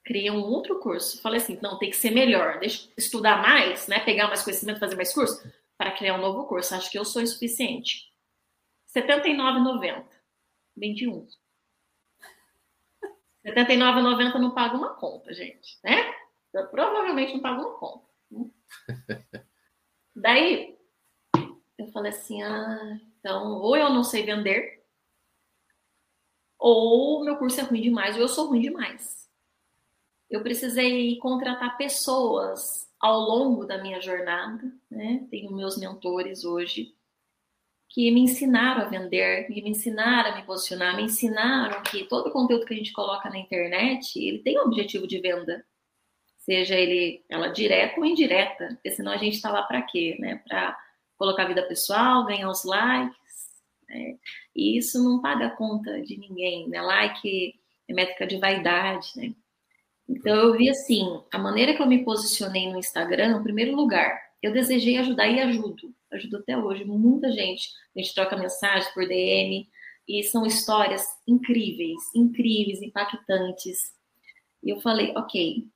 Criei 0.05 0.31
um 0.31 0.45
outro 0.45 0.79
curso. 0.79 1.21
Falei 1.21 1.41
assim, 1.41 1.59
não, 1.63 1.79
tem 1.79 1.91
que 1.91 1.97
ser 1.97 2.11
melhor. 2.11 2.61
Deixa 2.61 2.87
eu 2.87 2.93
estudar 2.99 3.43
mais, 3.43 3.89
né? 3.89 3.99
Pegar 4.01 4.29
mais 4.29 4.43
conhecimento, 4.43 4.79
fazer 4.79 4.95
mais 4.95 5.13
curso, 5.13 5.43
para 5.77 5.91
criar 5.91 6.15
um 6.15 6.21
novo 6.21 6.45
curso. 6.47 6.75
Acho 6.75 6.91
que 6.91 6.99
eu 6.99 7.05
sou 7.05 7.23
insuficiente. 7.23 8.13
R$ 8.95 9.03
79,90. 9.03 10.05
21. 10.77 11.27
79,90 13.47 14.39
não 14.39 14.51
paga 14.51 14.77
uma 14.77 14.95
conta, 14.95 15.33
gente, 15.33 15.79
né? 15.85 16.15
Eu 16.53 16.67
provavelmente 16.69 17.35
não 17.35 17.41
paga 17.41 17.61
uma 17.61 17.79
conta. 17.79 18.07
Daí, 20.17 20.77
eu 21.79 21.87
falei 21.93 22.11
assim, 22.11 22.43
ah, 22.43 22.99
então, 23.21 23.53
ou 23.61 23.77
eu 23.77 23.91
não 23.91 24.03
sei 24.03 24.25
vender, 24.25 24.83
ou 26.59 27.23
meu 27.25 27.37
curso 27.37 27.61
é 27.61 27.63
ruim 27.63 27.83
demais, 27.83 28.17
ou 28.17 28.23
eu 28.23 28.29
sou 28.29 28.49
ruim 28.49 28.61
demais. 28.61 29.31
Eu 30.29 30.43
precisei 30.43 31.17
contratar 31.19 31.77
pessoas 31.77 32.91
ao 32.99 33.21
longo 33.21 33.65
da 33.65 33.81
minha 33.81 34.01
jornada, 34.01 34.73
né? 34.91 35.27
Tenho 35.31 35.55
meus 35.55 35.79
mentores 35.79 36.45
hoje, 36.45 36.96
que 37.89 38.11
me 38.11 38.21
ensinaram 38.21 38.83
a 38.83 38.89
vender, 38.89 39.47
que 39.47 39.63
me 39.63 39.71
ensinaram 39.71 40.33
a 40.33 40.37
me 40.37 40.43
posicionar, 40.45 40.97
me 40.97 41.05
ensinaram 41.05 41.83
que 41.83 42.05
todo 42.05 42.29
o 42.29 42.33
conteúdo 42.33 42.67
que 42.67 42.75
a 42.75 42.77
gente 42.77 42.93
coloca 42.93 43.31
na 43.31 43.39
internet, 43.39 44.19
ele 44.19 44.41
tem 44.41 44.59
um 44.59 44.65
objetivo 44.65 45.07
de 45.07 45.21
venda. 45.21 45.65
Seja 46.39 46.75
ele 46.77 47.25
ela 47.29 47.49
direta 47.49 47.99
ou 47.99 48.07
indireta, 48.07 48.69
porque 48.75 48.91
senão 48.91 49.13
a 49.13 49.17
gente 49.17 49.35
está 49.35 49.51
lá 49.51 49.63
para 49.63 49.83
quê, 49.83 50.17
né? 50.21 50.43
Para 50.47 50.79
colocar 51.17 51.45
a 51.45 51.49
vida 51.49 51.63
pessoal, 51.63 52.27
ganhar 52.27 52.49
os 52.49 52.65
likes, 52.65 53.17
né? 53.89 54.17
E 54.55 54.79
isso 54.79 55.03
não 55.03 55.21
paga 55.21 55.51
conta 55.51 56.01
de 56.03 56.19
ninguém, 56.19 56.69
né? 56.69 56.81
Like 56.83 57.55
é 57.89 57.93
métrica 57.95 58.27
de 58.27 58.39
vaidade, 58.39 59.09
né? 59.17 59.35
Então 60.09 60.35
eu 60.35 60.53
vi 60.57 60.71
assim, 60.71 61.21
a 61.33 61.39
maneira 61.39 61.75
que 61.75 61.83
eu 61.83 61.87
me 61.87 62.05
posicionei 62.05 62.71
no 62.71 62.79
Instagram, 62.79 63.39
em 63.39 63.43
primeiro 63.43 63.75
lugar, 63.75 64.26
eu 64.43 64.53
desejei 64.53 64.99
ajudar 64.99 65.29
e 65.29 65.41
ajudo 65.41 65.95
ajuda 66.17 66.39
até 66.39 66.57
hoje 66.57 66.85
muita 66.85 67.31
gente. 67.33 67.71
A 67.95 68.01
gente 68.01 68.15
troca 68.15 68.37
mensagens 68.37 68.93
por 68.93 69.07
DM 69.07 69.69
e 70.09 70.23
são 70.25 70.47
histórias 70.47 71.05
incríveis, 71.27 72.01
incríveis, 72.15 72.83
impactantes. 72.83 73.93
E 74.63 74.71
eu 74.71 74.81
falei, 74.81 75.13
ok, 75.17 75.67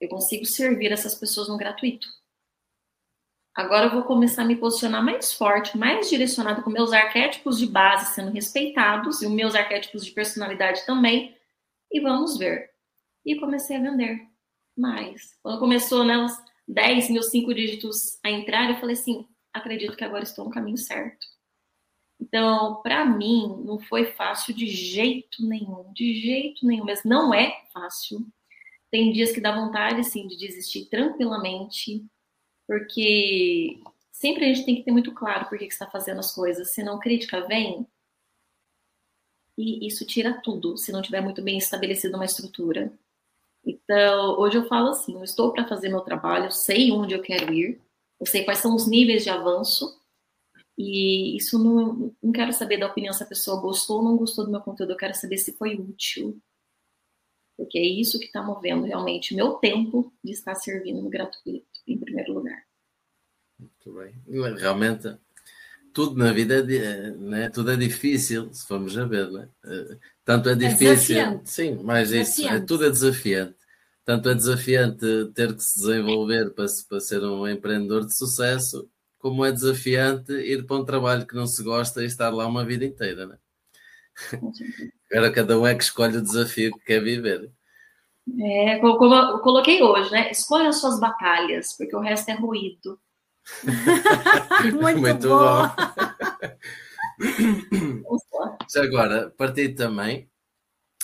eu 0.00 0.08
consigo 0.08 0.44
servir 0.44 0.92
essas 0.92 1.14
pessoas 1.14 1.48
no 1.48 1.56
gratuito. 1.56 2.06
Agora 3.54 3.86
eu 3.86 3.90
vou 3.90 4.04
começar 4.04 4.42
a 4.42 4.46
me 4.46 4.56
posicionar 4.56 5.04
mais 5.04 5.34
forte, 5.34 5.76
mais 5.76 6.08
direcionado 6.08 6.62
com 6.62 6.70
meus 6.70 6.92
arquétipos 6.92 7.58
de 7.58 7.66
base 7.66 8.14
sendo 8.14 8.30
respeitados 8.30 9.20
e 9.20 9.26
os 9.26 9.32
meus 9.32 9.54
arquétipos 9.54 10.04
de 10.04 10.10
personalidade 10.10 10.86
também. 10.86 11.36
E 11.90 12.00
vamos 12.00 12.38
ver. 12.38 12.70
E 13.26 13.36
comecei 13.36 13.76
a 13.76 13.80
vender 13.80 14.26
mais. 14.74 15.38
Quando 15.42 15.60
começou 15.60 16.02
né, 16.02 16.16
10 16.68 17.10
mil 17.10 17.22
cinco 17.22 17.54
dígitos 17.54 18.18
a 18.22 18.30
entrar, 18.30 18.70
eu 18.70 18.78
falei 18.78 18.94
assim: 18.94 19.26
acredito 19.52 19.96
que 19.96 20.04
agora 20.04 20.24
estou 20.24 20.44
no 20.44 20.50
caminho 20.50 20.78
certo. 20.78 21.26
Então, 22.20 22.80
para 22.82 23.04
mim, 23.04 23.62
não 23.64 23.80
foi 23.80 24.12
fácil 24.12 24.54
de 24.54 24.66
jeito 24.66 25.44
nenhum, 25.46 25.92
de 25.92 26.20
jeito 26.20 26.66
nenhum, 26.66 26.84
mas 26.84 27.04
não 27.04 27.34
é 27.34 27.64
fácil. 27.72 28.26
Tem 28.90 29.12
dias 29.12 29.32
que 29.32 29.40
dá 29.40 29.54
vontade, 29.54 30.04
sim, 30.04 30.26
de 30.28 30.36
desistir 30.36 30.86
tranquilamente, 30.88 32.04
porque 32.66 33.80
sempre 34.12 34.44
a 34.44 34.48
gente 34.54 34.64
tem 34.64 34.76
que 34.76 34.84
ter 34.84 34.92
muito 34.92 35.12
claro 35.12 35.48
por 35.48 35.58
que 35.58 35.64
está 35.64 35.90
fazendo 35.90 36.20
as 36.20 36.32
coisas, 36.34 36.72
senão 36.74 37.00
crítica 37.00 37.46
vem 37.46 37.86
e 39.56 39.86
isso 39.86 40.06
tira 40.06 40.40
tudo, 40.42 40.76
se 40.76 40.92
não 40.92 41.02
tiver 41.02 41.20
muito 41.20 41.42
bem 41.42 41.58
estabelecida 41.58 42.16
uma 42.16 42.24
estrutura. 42.24 42.92
Então, 43.64 44.38
hoje 44.38 44.58
eu 44.58 44.66
falo 44.66 44.88
assim, 44.88 45.14
eu 45.14 45.24
estou 45.24 45.52
para 45.52 45.66
fazer 45.66 45.88
meu 45.88 46.00
trabalho, 46.00 46.50
sei 46.50 46.90
onde 46.90 47.14
eu 47.14 47.22
quero 47.22 47.52
ir, 47.52 47.80
eu 48.20 48.26
sei 48.26 48.44
quais 48.44 48.58
são 48.58 48.74
os 48.74 48.88
níveis 48.88 49.22
de 49.22 49.30
avanço, 49.30 50.00
e 50.76 51.36
isso 51.36 51.58
não, 51.58 52.14
não 52.22 52.32
quero 52.32 52.52
saber 52.52 52.78
da 52.78 52.86
opinião 52.86 53.12
se 53.12 53.22
a 53.22 53.26
pessoa 53.26 53.60
gostou 53.60 53.98
ou 53.98 54.04
não 54.04 54.16
gostou 54.16 54.44
do 54.44 54.50
meu 54.50 54.60
conteúdo, 54.60 54.92
eu 54.92 54.96
quero 54.96 55.14
saber 55.14 55.38
se 55.38 55.52
foi 55.52 55.76
útil. 55.76 56.40
Porque 57.56 57.78
é 57.78 57.84
isso 57.84 58.18
que 58.18 58.24
está 58.26 58.42
movendo 58.42 58.86
realmente 58.86 59.34
meu 59.34 59.52
tempo 59.54 60.12
de 60.24 60.32
estar 60.32 60.54
servindo 60.54 61.02
no 61.02 61.10
gratuito, 61.10 61.66
em 61.86 61.98
primeiro 61.98 62.32
lugar. 62.32 62.64
Muito 63.58 63.92
bem. 63.92 64.14
Realmente, 64.56 65.16
tudo 65.92 66.16
na 66.16 66.32
vida 66.32 66.56
é, 66.56 67.10
né? 67.12 67.50
tudo 67.50 67.70
é 67.70 67.76
difícil, 67.76 68.52
se 68.52 68.66
formos 68.66 68.96
a 68.96 69.04
ver, 69.04 69.30
né? 69.30 69.48
Tanto 70.24 70.48
é, 70.48 70.52
é 70.52 70.54
difícil. 70.54 71.18
É 71.18 71.40
sim, 71.44 71.82
mais 71.82 72.12
isso, 72.12 72.46
é, 72.46 72.60
tudo 72.60 72.84
é 72.84 72.90
desafiante. 72.90 73.56
Tanto 74.04 74.28
é 74.28 74.34
desafiante 74.34 75.06
ter 75.34 75.54
que 75.54 75.62
se 75.62 75.80
desenvolver 75.80 76.50
para, 76.50 76.66
para 76.88 77.00
ser 77.00 77.22
um 77.22 77.46
empreendedor 77.46 78.04
de 78.04 78.14
sucesso, 78.14 78.88
como 79.18 79.44
é 79.44 79.52
desafiante 79.52 80.32
ir 80.32 80.66
para 80.66 80.76
um 80.76 80.84
trabalho 80.84 81.26
que 81.26 81.34
não 81.34 81.46
se 81.46 81.62
gosta 81.62 82.02
e 82.02 82.06
estar 82.06 82.30
lá 82.30 82.46
uma 82.46 82.64
vida 82.64 82.84
inteira, 82.84 83.26
né? 83.26 83.38
Agora 85.10 85.32
cada 85.32 85.58
um 85.58 85.66
é 85.66 85.74
que 85.74 85.84
escolhe 85.84 86.16
o 86.16 86.22
desafio 86.22 86.72
que 86.72 86.84
quer 86.84 87.02
viver. 87.02 87.50
É, 88.40 88.78
como 88.78 89.14
eu 89.14 89.38
coloquei 89.40 89.82
hoje, 89.82 90.10
né? 90.10 90.30
Escolha 90.30 90.68
as 90.68 90.80
suas 90.80 90.98
batalhas, 90.98 91.72
porque 91.76 91.94
o 91.94 92.00
resto 92.00 92.30
é 92.30 92.34
ruído. 92.34 92.98
Muito, 94.74 95.00
Muito 95.00 95.28
bom. 95.28 95.68
bom. 95.68 95.74
Já 98.74 98.84
agora, 98.84 99.28
partir 99.36 99.74
também, 99.74 100.30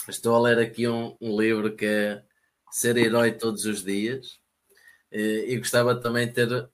estou 0.07 0.35
a 0.35 0.39
ler 0.39 0.57
aqui 0.57 0.87
um, 0.87 1.15
um 1.21 1.39
livro 1.39 1.75
que 1.75 1.85
é 1.85 2.23
Ser 2.71 2.97
Herói 2.97 3.33
Todos 3.33 3.63
os 3.65 3.83
Dias 3.83 4.39
e, 5.11 5.45
e 5.49 5.57
gostava 5.59 5.93
também 6.01 6.25
de 6.25 6.33
ter 6.33 6.69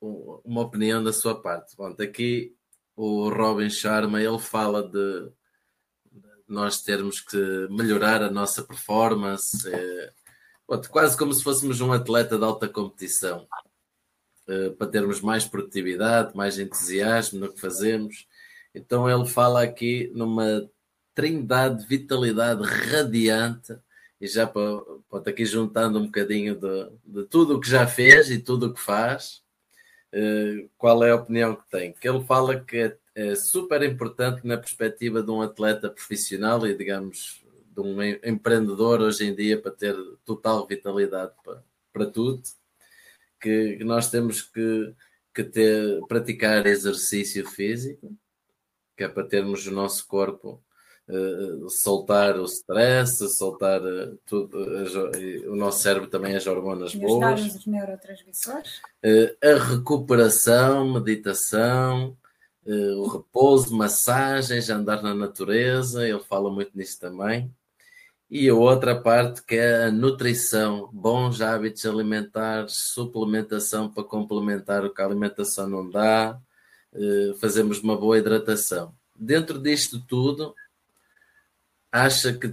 uma 0.00 0.62
opinião 0.62 1.04
da 1.04 1.12
sua 1.12 1.38
parte. 1.38 1.76
Bom, 1.76 1.94
aqui 2.00 2.56
o 2.96 3.28
Robin 3.28 3.68
Sharma 3.68 4.22
ele 4.22 4.38
fala 4.38 4.82
de 4.82 5.30
nós 6.48 6.80
termos 6.80 7.20
que 7.20 7.68
melhorar 7.68 8.22
a 8.22 8.30
nossa 8.30 8.62
performance, 8.62 9.70
é, 9.70 10.12
quase 10.88 11.18
como 11.18 11.34
se 11.34 11.44
fôssemos 11.44 11.82
um 11.82 11.92
atleta 11.92 12.38
de 12.38 12.44
alta 12.44 12.66
competição, 12.66 13.46
é, 14.48 14.70
para 14.70 14.86
termos 14.86 15.20
mais 15.20 15.44
produtividade, 15.44 16.34
mais 16.34 16.58
entusiasmo 16.58 17.40
no 17.40 17.52
que 17.52 17.60
fazemos. 17.60 18.26
Então 18.74 19.08
ele 19.08 19.28
fala 19.28 19.62
aqui 19.62 20.10
numa 20.14 20.68
trindade 21.14 21.82
de 21.82 21.86
vitalidade 21.86 22.62
radiante 22.62 23.76
e 24.20 24.26
já 24.26 24.46
para, 24.46 24.82
aqui 25.26 25.44
juntando 25.44 25.98
um 25.98 26.06
bocadinho 26.06 26.54
de, 26.54 26.90
de 27.04 27.24
tudo 27.24 27.56
o 27.56 27.60
que 27.60 27.68
já 27.68 27.86
fez 27.86 28.30
e 28.30 28.38
tudo 28.38 28.66
o 28.66 28.74
que 28.74 28.80
faz, 28.80 29.42
uh, 30.14 30.68
qual 30.76 31.02
é 31.02 31.10
a 31.10 31.16
opinião 31.16 31.56
que 31.56 31.68
tem? 31.70 31.92
Que 31.92 32.08
ele 32.08 32.22
fala 32.24 32.60
que 32.60 32.76
é, 32.76 32.96
é, 33.14 33.34
super 33.34 33.82
importante 33.82 34.46
na 34.46 34.58
perspectiva 34.58 35.22
de 35.22 35.30
um 35.30 35.40
atleta 35.40 35.88
profissional 35.88 36.66
e, 36.66 36.76
digamos, 36.76 37.42
de 37.74 37.80
um 37.80 38.02
empreendedor 38.02 39.00
hoje 39.00 39.26
em 39.26 39.34
dia 39.34 39.60
para 39.60 39.72
ter 39.72 39.96
total 40.24 40.66
vitalidade 40.66 41.32
para, 41.42 41.62
para 41.92 42.06
tudo, 42.06 42.42
que, 43.40 43.76
que 43.78 43.84
nós 43.84 44.10
temos 44.10 44.42
que, 44.42 44.94
que 45.34 45.44
ter, 45.44 46.00
praticar 46.06 46.66
exercício 46.66 47.48
físico, 47.48 48.14
que 49.00 49.04
é 49.04 49.08
para 49.08 49.24
termos 49.24 49.66
o 49.66 49.70
nosso 49.70 50.06
corpo 50.06 50.62
Uh, 51.08 51.68
soltar 51.68 52.38
o 52.38 52.44
stress, 52.44 53.28
soltar 53.30 53.82
uh, 53.82 54.16
tudo, 54.24 54.56
uh, 54.56 55.52
o 55.52 55.56
nosso 55.56 55.82
cérebro 55.82 56.08
também 56.08 56.36
as 56.36 56.46
hormonas 56.46 56.94
boas. 56.94 57.40
os 57.56 57.66
neurotransmissores. 57.66 58.80
a 59.42 59.54
recuperação, 59.58 60.92
meditação, 60.92 62.16
o 62.64 63.08
repouso, 63.08 63.76
massagens, 63.76 64.70
andar 64.70 65.02
na 65.02 65.12
natureza, 65.12 66.06
ele 66.06 66.22
fala 66.22 66.48
muito 66.48 66.70
nisso 66.78 67.00
também. 67.00 67.52
E 68.30 68.48
a 68.48 68.54
outra 68.54 68.94
parte 68.94 69.42
que 69.42 69.56
é 69.56 69.86
a 69.86 69.90
nutrição, 69.90 70.90
bons 70.92 71.40
hábitos 71.40 71.84
alimentares, 71.86 72.74
suplementação 72.94 73.90
para 73.90 74.04
complementar 74.04 74.84
o 74.84 74.94
que 74.94 75.02
a 75.02 75.06
alimentação 75.06 75.68
não 75.68 75.90
dá, 75.90 76.40
fazemos 77.40 77.80
uma 77.80 77.96
boa 77.96 78.18
hidratação. 78.18 78.94
Dentro 79.14 79.58
disto 79.58 80.00
tudo, 80.06 80.54
acha 81.92 82.32
que, 82.32 82.48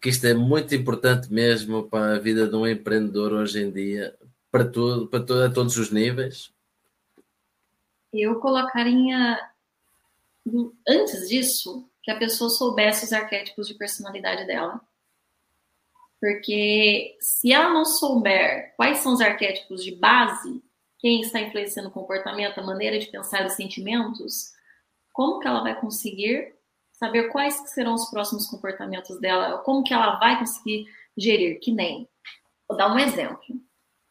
que 0.00 0.08
isto 0.08 0.26
é 0.26 0.34
muito 0.34 0.74
importante 0.74 1.32
mesmo 1.32 1.88
para 1.88 2.16
a 2.16 2.18
vida 2.18 2.48
de 2.48 2.54
um 2.54 2.66
empreendedor 2.66 3.32
hoje 3.32 3.62
em 3.62 3.70
dia, 3.70 4.16
para, 4.50 4.64
tudo, 4.64 5.08
para 5.08 5.24
todo, 5.24 5.42
a 5.42 5.50
todos 5.50 5.76
os 5.76 5.90
níveis? 5.90 6.52
Eu 8.12 8.38
colocaria, 8.40 9.40
antes 10.86 11.28
disso, 11.28 11.88
que 12.02 12.10
a 12.10 12.18
pessoa 12.18 12.50
soubesse 12.50 13.06
os 13.06 13.12
arquétipos 13.12 13.66
de 13.66 13.74
personalidade 13.74 14.46
dela. 14.46 14.80
Porque 16.20 17.16
se 17.20 17.52
ela 17.52 17.72
não 17.72 17.84
souber 17.84 18.74
quais 18.76 18.98
são 18.98 19.14
os 19.14 19.20
arquétipos 19.20 19.82
de 19.82 19.92
base, 19.96 20.62
quem 21.02 21.20
está 21.20 21.40
influenciando 21.40 21.88
o 21.88 21.92
comportamento, 21.92 22.60
a 22.60 22.62
maneira 22.62 22.96
de 22.96 23.08
pensar 23.08 23.44
os 23.44 23.54
sentimentos, 23.54 24.52
como 25.12 25.40
que 25.40 25.48
ela 25.48 25.60
vai 25.60 25.78
conseguir 25.78 26.54
saber 26.92 27.28
quais 27.30 27.54
serão 27.72 27.94
os 27.94 28.08
próximos 28.08 28.46
comportamentos 28.46 29.18
dela, 29.18 29.58
como 29.58 29.82
que 29.82 29.92
ela 29.92 30.20
vai 30.20 30.38
conseguir 30.38 30.86
gerir, 31.18 31.58
que 31.58 31.72
nem. 31.72 32.08
Vou 32.68 32.78
dar 32.78 32.94
um 32.94 32.98
exemplo. 33.00 33.42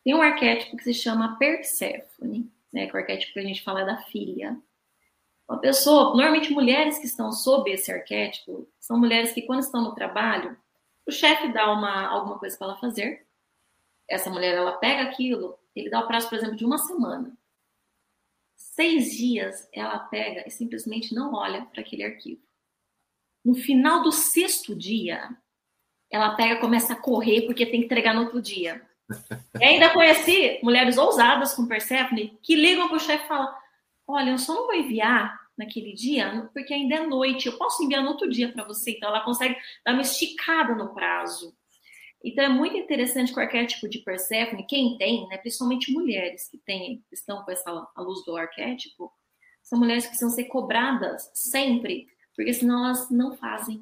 Tem 0.03 0.13
um 0.13 0.21
arquétipo 0.21 0.75
que 0.75 0.83
se 0.83 0.93
chama 0.93 1.37
Perséfone, 1.39 2.51
né, 2.73 2.87
que 2.87 2.91
é 2.91 2.93
o 2.93 3.01
arquétipo 3.01 3.33
que 3.33 3.39
a 3.39 3.43
gente 3.43 3.63
fala 3.63 3.85
da 3.85 3.97
filha. 4.03 4.61
Uma 5.47 5.59
pessoa, 5.59 6.09
normalmente 6.09 6.51
mulheres 6.51 6.97
que 6.97 7.05
estão 7.05 7.31
sob 7.31 7.71
esse 7.71 7.89
arquétipo, 7.89 8.67
são 8.81 8.99
mulheres 8.99 9.31
que 9.31 9.43
quando 9.43 9.61
estão 9.61 9.81
no 9.81 9.95
trabalho, 9.95 10.57
o 11.07 11.11
chefe 11.11 11.53
dá 11.53 11.71
uma, 11.71 12.07
alguma 12.07 12.37
coisa 12.37 12.57
para 12.57 12.67
ela 12.67 12.77
fazer, 12.77 13.25
essa 14.11 14.29
mulher 14.29 14.55
ela 14.55 14.73
pega 14.73 15.03
aquilo, 15.03 15.57
ele 15.75 15.89
dá 15.89 16.01
o 16.01 16.07
prazo, 16.07 16.29
por 16.29 16.37
exemplo, 16.37 16.55
de 16.55 16.65
uma 16.65 16.77
semana. 16.77 17.35
Seis 18.55 19.11
dias 19.11 19.67
ela 19.73 19.97
pega 19.99 20.43
e 20.45 20.51
simplesmente 20.51 21.15
não 21.15 21.33
olha 21.33 21.65
para 21.65 21.81
aquele 21.81 22.03
arquivo. 22.03 22.41
No 23.43 23.55
final 23.55 24.03
do 24.03 24.11
sexto 24.11 24.75
dia, 24.75 25.35
ela 26.09 26.35
pega 26.35 26.55
e 26.55 26.59
começa 26.59 26.93
a 26.93 26.95
correr 26.95 27.43
porque 27.43 27.65
tem 27.65 27.79
que 27.79 27.85
entregar 27.85 28.13
no 28.13 28.23
outro 28.23 28.41
dia. 28.41 28.85
E 29.59 29.63
ainda 29.63 29.89
conheci 29.89 30.59
mulheres 30.61 30.97
ousadas 30.97 31.53
com 31.53 31.67
Persephone 31.67 32.37
que 32.41 32.55
ligam 32.55 32.87
para 32.87 32.97
o 32.97 32.99
chefe 32.99 33.25
e 33.25 33.27
falam: 33.27 33.53
Olha, 34.07 34.31
eu 34.31 34.37
só 34.37 34.53
não 34.53 34.67
vou 34.67 34.75
enviar 34.75 35.39
naquele 35.57 35.93
dia 35.93 36.49
porque 36.53 36.73
ainda 36.73 36.95
é 36.95 37.07
noite. 37.07 37.47
Eu 37.47 37.57
posso 37.57 37.83
enviar 37.83 38.03
no 38.03 38.09
outro 38.09 38.29
dia 38.29 38.51
para 38.51 38.63
você. 38.63 38.91
Então 38.91 39.09
ela 39.09 39.23
consegue 39.23 39.57
dar 39.85 39.93
uma 39.93 40.01
esticada 40.01 40.75
no 40.75 40.93
prazo. 40.93 41.55
Então 42.23 42.43
é 42.43 42.49
muito 42.49 42.77
interessante 42.77 43.33
que 43.33 43.39
o 43.39 43.41
arquétipo 43.41 43.89
de 43.89 43.99
Persephone, 43.99 44.65
quem 44.67 44.97
tem, 44.97 45.27
né, 45.27 45.37
principalmente 45.37 45.91
mulheres 45.91 46.47
que 46.49 46.57
têm, 46.57 47.03
estão 47.11 47.43
com 47.43 47.51
essa 47.51 47.69
a 47.95 48.01
luz 48.01 48.23
do 48.25 48.35
arquétipo, 48.35 49.11
são 49.63 49.79
mulheres 49.79 50.03
que 50.03 50.09
precisam 50.09 50.33
ser 50.33 50.45
cobradas 50.45 51.29
sempre 51.33 52.07
porque 52.35 52.53
senão 52.53 52.85
elas 52.85 53.09
não 53.09 53.35
fazem. 53.35 53.79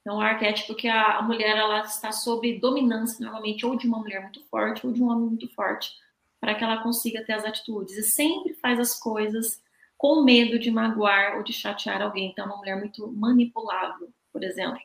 Então, 0.00 0.16
o 0.16 0.20
arquétipo 0.20 0.74
que 0.74 0.88
a, 0.88 1.22
mulher 1.22 1.56
ela 1.56 1.80
está 1.80 2.10
sob 2.10 2.58
dominância, 2.58 3.24
normalmente, 3.24 3.64
ou 3.64 3.76
de 3.76 3.86
uma 3.86 3.98
mulher 3.98 4.20
muito 4.20 4.44
forte, 4.48 4.86
ou 4.86 4.92
de 4.92 5.02
um 5.02 5.08
homem 5.08 5.28
muito 5.28 5.48
forte, 5.54 5.92
para 6.40 6.54
que 6.54 6.64
ela 6.64 6.82
consiga 6.82 7.24
ter 7.24 7.34
as 7.34 7.44
atitudes. 7.44 7.96
E 7.96 8.02
sempre 8.02 8.54
faz 8.54 8.80
as 8.80 8.98
coisas 8.98 9.62
com 9.96 10.24
medo 10.24 10.58
de 10.58 10.70
magoar 10.70 11.36
ou 11.36 11.44
de 11.44 11.52
chatear 11.52 12.02
alguém. 12.02 12.30
Então, 12.30 12.44
é 12.44 12.48
uma 12.48 12.56
mulher 12.56 12.76
muito 12.78 13.10
manipulável, 13.12 14.12
por 14.32 14.42
exemplo, 14.42 14.80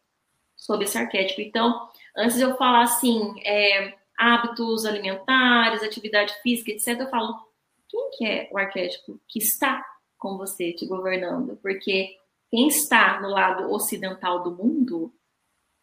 sob 0.55 0.83
esse 0.83 0.97
arquétipo. 0.97 1.41
Então, 1.41 1.89
antes 2.17 2.37
de 2.37 2.43
eu 2.43 2.57
falar 2.57 2.83
assim, 2.83 3.35
é, 3.45 3.95
hábitos 4.17 4.85
alimentares, 4.85 5.83
atividade 5.83 6.33
física, 6.41 6.71
etc., 6.71 6.99
eu 6.99 7.09
falo, 7.09 7.35
quem 7.87 8.09
que 8.11 8.25
é 8.25 8.49
o 8.51 8.57
arquétipo 8.57 9.19
que 9.27 9.39
está 9.39 9.85
com 10.17 10.37
você, 10.37 10.73
te 10.73 10.85
governando? 10.85 11.57
Porque 11.57 12.15
quem 12.49 12.67
está 12.67 13.21
no 13.21 13.29
lado 13.29 13.71
ocidental 13.71 14.43
do 14.43 14.51
mundo 14.51 15.13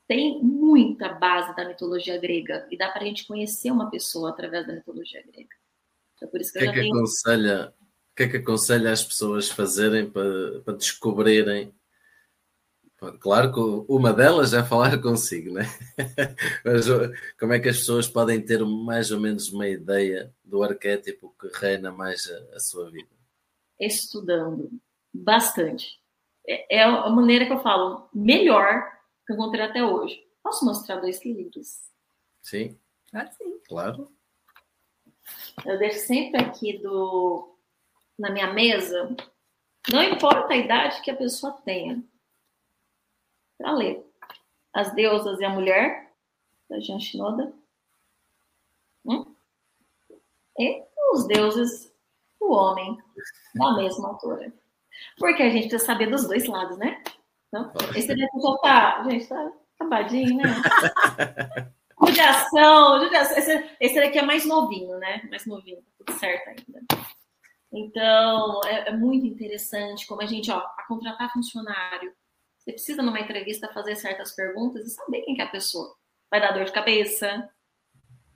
tem 0.07 0.43
muita 0.43 1.09
base 1.09 1.55
da 1.57 1.67
mitologia 1.67 2.19
grega 2.19 2.67
e 2.71 2.77
dá 2.77 2.91
para 2.91 3.03
a 3.03 3.07
gente 3.07 3.27
conhecer 3.27 3.71
uma 3.71 3.89
pessoa 3.91 4.31
através 4.31 4.67
da 4.67 4.75
mitologia 4.75 5.23
grega. 5.23 5.55
Então, 6.17 6.29
por 6.29 6.41
isso 6.41 6.53
que, 6.53 6.59
que, 6.59 6.65
é 6.67 6.73
que 6.73 6.81
tenho... 6.81 6.95
aconselha 6.95 7.75
que 8.17 8.23
é 8.23 8.29
que 8.29 8.37
aconselha 8.37 8.93
as 8.93 9.03
pessoas 9.03 9.49
fazerem 9.49 10.09
para, 10.09 10.61
para 10.65 10.77
descobrirem? 10.77 11.75
Claro 13.13 13.53
que 13.53 13.93
uma 13.93 14.13
delas 14.13 14.53
é 14.55 14.63
falar 14.63 14.99
consigo, 15.03 15.53
né? 15.53 15.65
Mas 16.65 16.87
como 17.39 17.53
é 17.53 17.61
que 17.61 17.69
as 17.69 17.79
pessoas 17.79 18.09
podem 18.09 18.41
ter 18.41 18.65
mais 18.65 19.11
ou 19.11 19.21
menos 19.21 19.53
uma 19.53 19.69
ideia 19.69 20.35
do 20.45 20.63
arquétipo 20.63 21.35
que 21.41 21.49
reina 21.59 21.91
mais 21.91 22.29
a, 22.31 22.57
a 22.57 22.61
sua 22.61 22.91
vida? 22.91 23.09
Estudando 23.79 24.71
bastante. 25.13 26.01
É, 26.47 26.79
é 26.79 26.83
a 26.83 27.09
maneira 27.11 27.47
que 27.47 27.53
eu 27.53 27.61
falo 27.61 28.09
melhor 28.13 28.83
que 29.27 29.33
eu 29.33 29.37
encontrei 29.37 29.65
até 29.65 29.85
hoje. 29.85 30.23
Posso 30.43 30.65
mostrar 30.65 30.97
dois 30.97 31.25
livros? 31.25 31.81
Sim. 32.43 32.79
Claro, 33.11 33.31
sim. 33.33 33.59
Claro. 33.67 34.13
Eu 35.65 35.79
deixo 35.79 36.07
sempre 36.07 36.43
aqui 36.43 36.79
do 36.83 37.55
na 38.19 38.31
minha 38.31 38.53
mesa, 38.53 39.17
não 39.91 40.03
importa 40.03 40.55
a 40.55 40.57
idade 40.57 41.03
que 41.03 41.11
a 41.11 41.17
pessoa 41.17 41.53
tenha, 41.65 42.03
para 43.65 43.73
ler. 43.73 44.07
As 44.75 44.93
Deusas 44.93 45.41
e 45.41 45.45
a 45.45 45.49
Mulher, 45.49 46.13
da 46.69 46.79
Jean 46.81 47.01
Shinoda. 47.01 47.55
Hum? 49.07 49.35
E 50.59 50.85
os 51.13 51.27
deuses, 51.27 51.91
o 52.39 52.53
homem, 52.53 52.99
da 53.55 53.75
mesma 53.75 54.09
autora. 54.09 54.53
Porque 55.19 55.43
a 55.43 55.49
gente 55.49 55.69
precisa 55.69 55.85
saber 55.85 56.11
dos 56.11 56.27
dois 56.27 56.47
lados, 56.47 56.77
né? 56.77 57.03
Então, 57.49 57.73
esse 57.97 58.09
daqui 58.09 58.41
já 58.41 58.57
tá, 58.59 59.05
gente, 59.09 59.27
tá 59.27 59.53
acabadinho, 59.77 60.37
né? 60.37 60.43
judiação, 62.07 63.01
judiação. 63.01 63.39
Esse, 63.39 63.71
esse 63.81 63.95
daqui 63.95 64.19
é 64.19 64.23
mais 64.23 64.45
novinho, 64.45 64.99
né? 64.99 65.23
Mais 65.31 65.47
novinho, 65.47 65.79
tá 65.79 65.91
tudo 65.99 66.19
certo 66.19 66.49
ainda. 66.49 66.83
Então, 67.73 68.61
é, 68.67 68.91
é, 68.91 68.93
muito 68.97 69.27
interessante 69.27 70.07
como 70.07 70.23
a 70.23 70.27
gente, 70.27 70.51
ó, 70.51 70.59
a 70.59 70.85
contratar 70.87 71.33
funcionário. 71.33 72.13
Você 72.65 72.73
precisa, 72.73 73.03
numa 73.03 73.21
entrevista, 73.21 73.69
fazer 73.73 73.95
certas 73.97 74.33
perguntas 74.33 74.87
e 74.87 74.91
saber 74.91 75.21
quem 75.23 75.35
que 75.35 75.43
é 75.43 75.45
a 75.45 75.51
pessoa. 75.51 75.95
Vai 76.31 76.41
dar 76.41 76.53
dor 76.53 76.65
de 76.65 76.73
cabeça, 76.73 77.49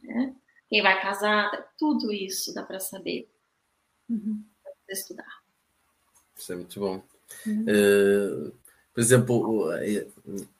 né? 0.03 0.37
quem 0.69 0.83
vai 0.83 1.01
casar, 1.01 1.51
tudo 1.79 2.13
isso 2.13 2.53
dá 2.53 2.63
para 2.63 2.79
saber. 2.79 3.29
Uhum. 4.09 4.45
Pra 4.63 4.93
estudar. 4.93 5.43
Isso 6.37 6.53
é 6.53 6.57
muito 6.57 6.79
bom. 6.79 7.03
Uhum. 7.47 7.63
Uh, 7.63 8.53
por 8.93 9.01
exemplo, 9.01 9.71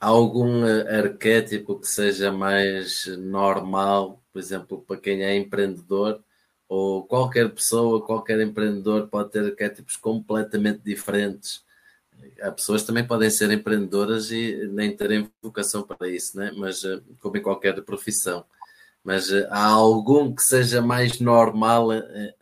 há 0.01 0.07
algum 0.07 0.63
arquétipo 0.65 1.79
que 1.79 1.89
seja 1.89 2.33
mais 2.33 3.07
normal, 3.19 4.23
por 4.33 4.39
exemplo, 4.39 4.81
para 4.87 5.01
quem 5.01 5.23
é 5.25 5.37
empreendedor, 5.37 6.23
ou 6.69 7.05
qualquer 7.05 7.53
pessoa, 7.53 8.05
qualquer 8.05 8.41
empreendedor 8.41 9.09
pode 9.09 9.31
ter 9.31 9.45
arquétipos 9.45 9.97
completamente 9.97 10.81
diferentes. 10.85 11.65
Há 12.41 12.53
pessoas 12.53 12.83
que 12.83 12.87
também 12.87 13.07
podem 13.07 13.31
ser 13.31 13.51
empreendedoras 13.51 14.31
e 14.31 14.69
nem 14.69 14.95
terem 14.95 15.31
vocação 15.43 15.83
para 15.83 16.09
isso, 16.09 16.37
né? 16.37 16.53
mas 16.57 16.85
eh, 16.85 17.01
como 17.21 17.37
em 17.37 17.43
qualquer 17.43 17.83
profissão. 17.83 18.45
Mas 19.03 19.33
eh, 19.33 19.47
há 19.51 19.67
algum 19.67 20.35
que 20.35 20.43
seja 20.43 20.81
mais 20.81 21.19
normal 21.21 21.93
eh, 21.93 22.35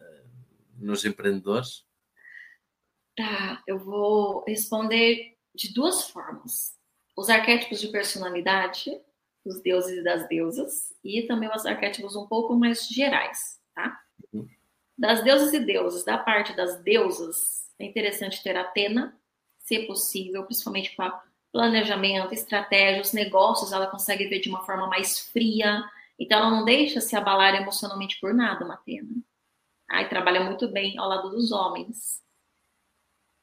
nos 0.79 1.05
empreendedores? 1.05 1.85
Tá, 3.17 3.63
eu 3.67 3.79
vou 3.79 4.45
responder 4.47 5.37
de 5.55 5.73
duas 5.73 6.11
formas. 6.11 6.77
Os 7.17 7.31
arquétipos 7.31 7.81
de 7.81 7.89
personalidade, 7.89 8.91
dos 9.45 9.63
deuses 9.63 9.99
e 9.99 10.05
das 10.05 10.29
deusas, 10.29 10.93
e 11.03 11.23
também 11.23 11.49
os 11.49 11.65
arquétipos 11.65 12.15
um 12.15 12.27
pouco 12.27 12.55
mais 12.55 12.87
gerais, 12.87 13.59
tá? 13.75 13.99
Das 14.99 15.23
deusas 15.23 15.53
e 15.55 15.61
deuses, 15.61 16.05
da 16.05 16.19
parte 16.19 16.55
das 16.55 16.83
deusas, 16.83 17.71
é 17.79 17.85
interessante 17.85 18.43
ter 18.43 18.57
Atena, 18.57 19.19
se 19.67 19.81
possível, 19.81 20.45
principalmente 20.45 20.95
para 20.95 21.23
planejamento, 21.53 22.33
estratégia, 22.33 23.03
os 23.03 23.13
negócios, 23.13 23.73
ela 23.73 23.89
consegue 23.89 24.29
ver 24.29 24.39
de 24.39 24.49
uma 24.49 24.65
forma 24.65 24.87
mais 24.87 25.19
fria, 25.19 25.85
então 26.19 26.39
ela 26.39 26.51
não 26.51 26.65
deixa 26.65 27.01
se 27.01 27.17
abalar 27.17 27.55
emocionalmente 27.55 28.19
por 28.21 28.33
nada, 28.33 28.65
uma 28.65 28.75
Atena. 28.75 29.09
Aí 29.91 30.09
trabalha 30.09 30.45
muito 30.45 30.69
bem 30.69 30.97
ao 30.99 31.09
lado 31.09 31.31
dos 31.31 31.51
homens. 31.51 32.23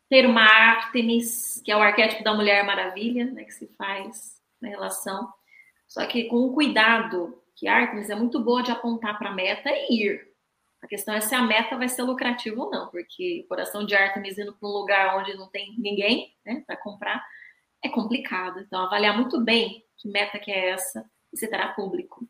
Ter 0.10 0.26
uma 0.26 0.44
Artemis, 0.44 1.62
que 1.64 1.72
é 1.72 1.76
o 1.76 1.82
arquétipo 1.82 2.24
da 2.24 2.34
Mulher 2.34 2.66
Maravilha, 2.66 3.26
né, 3.26 3.44
que 3.44 3.54
se 3.54 3.68
faz 3.78 4.42
na 4.62 4.70
relação. 4.70 5.32
Só 5.88 6.06
que 6.06 6.26
com 6.26 6.54
cuidado, 6.54 7.42
que 7.56 7.68
Artemis 7.68 8.10
é 8.10 8.16
muito 8.16 8.40
boa 8.40 8.64
de 8.64 8.72
apontar 8.72 9.18
para 9.18 9.30
a 9.30 9.36
meta 9.36 9.70
e 9.70 10.06
ir. 10.06 10.33
A 10.84 10.88
questão 10.88 11.16
é 11.16 11.22
se 11.22 11.34
a 11.34 11.42
meta 11.42 11.78
vai 11.78 11.88
ser 11.88 12.04
lucrativa 12.04 12.62
ou 12.62 12.70
não, 12.70 12.90
porque 12.90 13.46
coração 13.48 13.86
de 13.86 13.96
Artemis 13.96 14.38
indo 14.38 14.54
para 14.54 14.68
um 14.68 14.72
lugar 14.74 15.18
onde 15.18 15.34
não 15.34 15.48
tem 15.48 15.74
ninguém 15.80 16.36
né, 16.46 16.62
para 16.68 16.76
comprar 16.76 17.26
é 17.82 17.88
complicado. 17.88 18.60
Então, 18.60 18.82
avaliar 18.82 19.16
muito 19.16 19.40
bem 19.40 19.82
que 19.96 20.10
meta 20.10 20.38
que 20.38 20.52
é 20.52 20.72
essa 20.72 21.10
e 21.32 21.38
se 21.38 21.48
terá 21.48 21.70
público. 21.70 22.28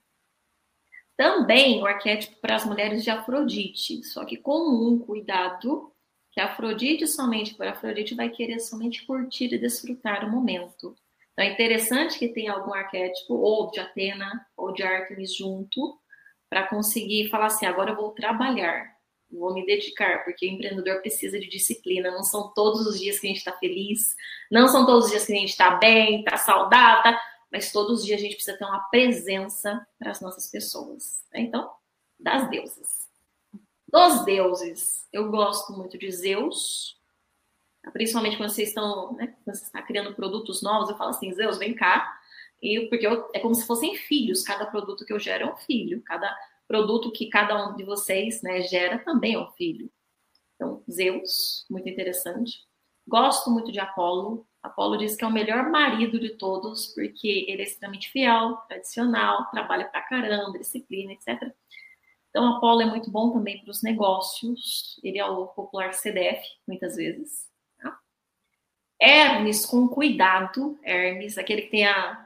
Também 1.18 1.82
o 1.82 1.88
arquétipo 1.88 2.40
para 2.42 2.56
as 2.56 2.64
mulheres 2.64 3.04
de 3.04 3.10
Afrodite, 3.10 4.04
só 4.04 4.24
que 4.24 4.38
com 4.38 4.70
um 4.70 5.00
cuidado, 5.00 5.92
que 6.32 6.40
Afrodite 6.40 7.08
somente 7.08 7.56
por 7.56 7.68
Afrodite 7.68 8.14
vai 8.14 8.30
querer 8.30 8.60
somente 8.60 9.04
curtir 9.04 9.52
e 9.52 9.58
desfrutar 9.58 10.24
o 10.24 10.32
momento. 10.32 10.96
Então 11.32 11.44
é 11.44 11.52
interessante 11.52 12.20
que 12.20 12.28
tenha 12.28 12.54
algum 12.54 12.74
arquétipo, 12.74 13.34
ou 13.34 13.72
de 13.72 13.80
Atena, 13.80 14.46
ou 14.56 14.72
de 14.72 14.84
Artemis 14.84 15.36
junto, 15.36 16.00
para 16.54 16.68
conseguir 16.68 17.30
falar 17.30 17.48
assim: 17.48 17.66
agora 17.66 17.92
eu 17.92 17.96
vou 17.96 18.12
trabalhar, 18.12 18.96
vou 19.32 19.56
me 19.56 19.66
dedicar, 19.66 20.24
porque 20.24 20.46
o 20.46 20.50
empreendedor 20.52 21.02
precisa 21.02 21.40
de 21.40 21.50
disciplina. 21.50 22.12
Não 22.12 22.22
são 22.22 22.54
todos 22.54 22.86
os 22.86 23.00
dias 23.00 23.20
que 23.20 23.26
a 23.26 23.30
gente 23.30 23.40
está 23.40 23.54
feliz, 23.54 24.16
não 24.52 24.68
são 24.68 24.86
todos 24.86 25.06
os 25.06 25.12
dias 25.12 25.26
que 25.26 25.34
a 25.34 25.36
gente 25.36 25.50
está 25.50 25.72
bem, 25.78 26.20
está 26.20 26.38
saudável, 26.38 27.02
tá? 27.02 27.20
mas 27.52 27.72
todos 27.72 28.02
os 28.02 28.06
dias 28.06 28.20
a 28.20 28.24
gente 28.24 28.36
precisa 28.36 28.56
ter 28.56 28.66
uma 28.66 28.84
presença 28.92 29.84
para 29.98 30.12
as 30.12 30.22
nossas 30.22 30.52
pessoas. 30.52 31.26
Então, 31.34 31.72
das 32.20 32.48
deusas. 32.52 33.10
Dos 33.88 34.24
deuses, 34.24 35.08
eu 35.12 35.32
gosto 35.32 35.74
muito 35.74 35.98
de 35.98 36.12
Zeus, 36.12 37.00
principalmente 37.92 38.38
quando 38.38 38.50
vocês 38.50 38.70
estão, 38.70 39.14
né, 39.14 39.36
quando 39.44 39.56
você 39.56 39.66
está 39.66 39.82
criando 39.82 40.16
produtos 40.16 40.62
novos, 40.62 40.90
eu 40.90 40.98
falo 40.98 41.10
assim, 41.10 41.34
Zeus, 41.34 41.58
vem 41.58 41.74
cá, 41.74 42.16
e 42.64 42.88
porque 42.88 43.06
eu, 43.06 43.30
é 43.34 43.40
como 43.40 43.54
se 43.54 43.68
fossem 43.68 43.94
filhos, 43.96 44.42
cada 44.42 44.66
produto 44.66 45.06
que 45.06 45.12
eu 45.12 45.20
gero 45.20 45.50
é 45.50 45.54
um 45.54 45.58
filho, 45.58 46.02
cada 46.04 46.34
produto 46.66 47.12
que 47.12 47.28
cada 47.28 47.68
um 47.68 47.76
de 47.76 47.84
vocês 47.84 48.42
né, 48.42 48.62
gera 48.62 49.00
também 49.00 49.34
é 49.34 49.40
um 49.40 49.52
filho. 49.52 49.92
Então, 50.56 50.82
Zeus, 50.90 51.66
muito 51.70 51.90
interessante. 51.90 52.60
Gosto 53.06 53.52
muito 53.52 53.70
de 53.70 53.82
Apolo. 53.82 54.48
Apolo 54.62 54.96
diz 54.98 55.14
que 55.14 55.26
é 55.26 55.28
o 55.28 55.32
melhor 55.32 55.70
marido 55.70 56.18
de 56.18 56.38
todos, 56.38 56.88
porque 56.88 57.46
ele 57.50 57.62
é 57.62 57.66
extremamente 57.66 58.10
fiel, 58.10 58.56
tradicional, 58.70 59.52
trabalha 59.52 59.86
pra 59.90 60.02
caramba, 60.02 60.58
disciplina, 60.58 61.12
etc. 61.12 61.54
Então, 62.30 62.48
Apolo 62.56 62.82
é 62.82 62.86
muito 62.86 63.12
bom 63.12 63.32
também 63.34 63.62
para 63.62 63.72
os 63.72 63.84
negócios. 63.84 65.02
Ele 65.04 65.20
é 65.20 65.26
o 65.26 65.48
popular 65.48 65.94
CDF, 65.94 66.42
muitas 66.66 66.96
vezes. 66.96 67.52
Tá? 67.78 68.00
Hermes, 69.02 69.66
com 69.66 69.86
cuidado. 69.86 70.80
Hermes, 70.82 71.38
aquele 71.38 71.64
que 71.64 71.72
tem 71.72 71.86
a, 71.86 72.26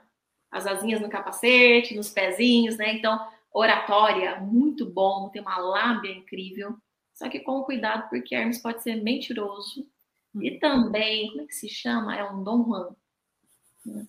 as 0.51 0.65
asinhas 0.65 1.01
no 1.01 1.10
capacete, 1.10 1.95
nos 1.95 2.10
pezinhos, 2.10 2.77
né? 2.77 2.93
Então, 2.93 3.19
oratória, 3.51 4.39
muito 4.39 4.86
bom, 4.86 5.29
tem 5.29 5.41
uma 5.41 5.57
lábia 5.57 6.12
incrível, 6.12 6.75
só 7.13 7.27
que 7.29 7.39
com 7.39 7.63
cuidado, 7.63 8.10
porque 8.10 8.36
Hermes 8.36 8.62
pode 8.62 8.83
ser 8.83 8.95
mentiroso. 8.95 9.88
E 10.36 10.55
hum. 10.55 10.60
também, 10.60 11.29
como 11.29 11.41
é 11.41 11.45
que 11.45 11.55
se 11.55 11.67
chama? 11.67 12.15
É 12.15 12.23
um 12.23 12.43
Dom 12.43 12.63
Juan. 12.63 12.95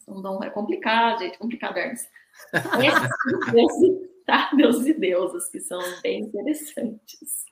Um 0.07 0.20
Dom 0.20 0.42
é 0.42 0.51
complicado, 0.51 1.20
gente, 1.20 1.38
complicado, 1.38 1.77
Hermes. 1.79 2.09
Esses 3.57 4.09
tá? 4.29 4.51
Deuses 4.55 4.87
e 4.87 4.92
deusas, 4.92 5.48
que 5.48 5.59
são 5.59 5.81
bem 6.03 6.20
interessantes. 6.20 7.46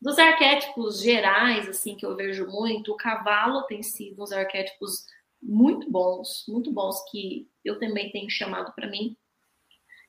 Dos 0.00 0.18
arquétipos 0.18 1.00
gerais, 1.00 1.68
assim, 1.68 1.94
que 1.94 2.04
eu 2.04 2.16
vejo 2.16 2.46
muito, 2.48 2.92
o 2.92 2.96
cavalo 2.96 3.62
tem 3.62 3.82
sido 3.82 4.22
uns 4.22 4.32
arquétipos 4.32 5.06
muito 5.46 5.90
bons, 5.90 6.44
muito 6.48 6.72
bons 6.72 7.02
que 7.10 7.48
eu 7.64 7.78
também 7.78 8.10
tenho 8.10 8.28
chamado 8.28 8.72
para 8.72 8.88
mim. 8.88 9.16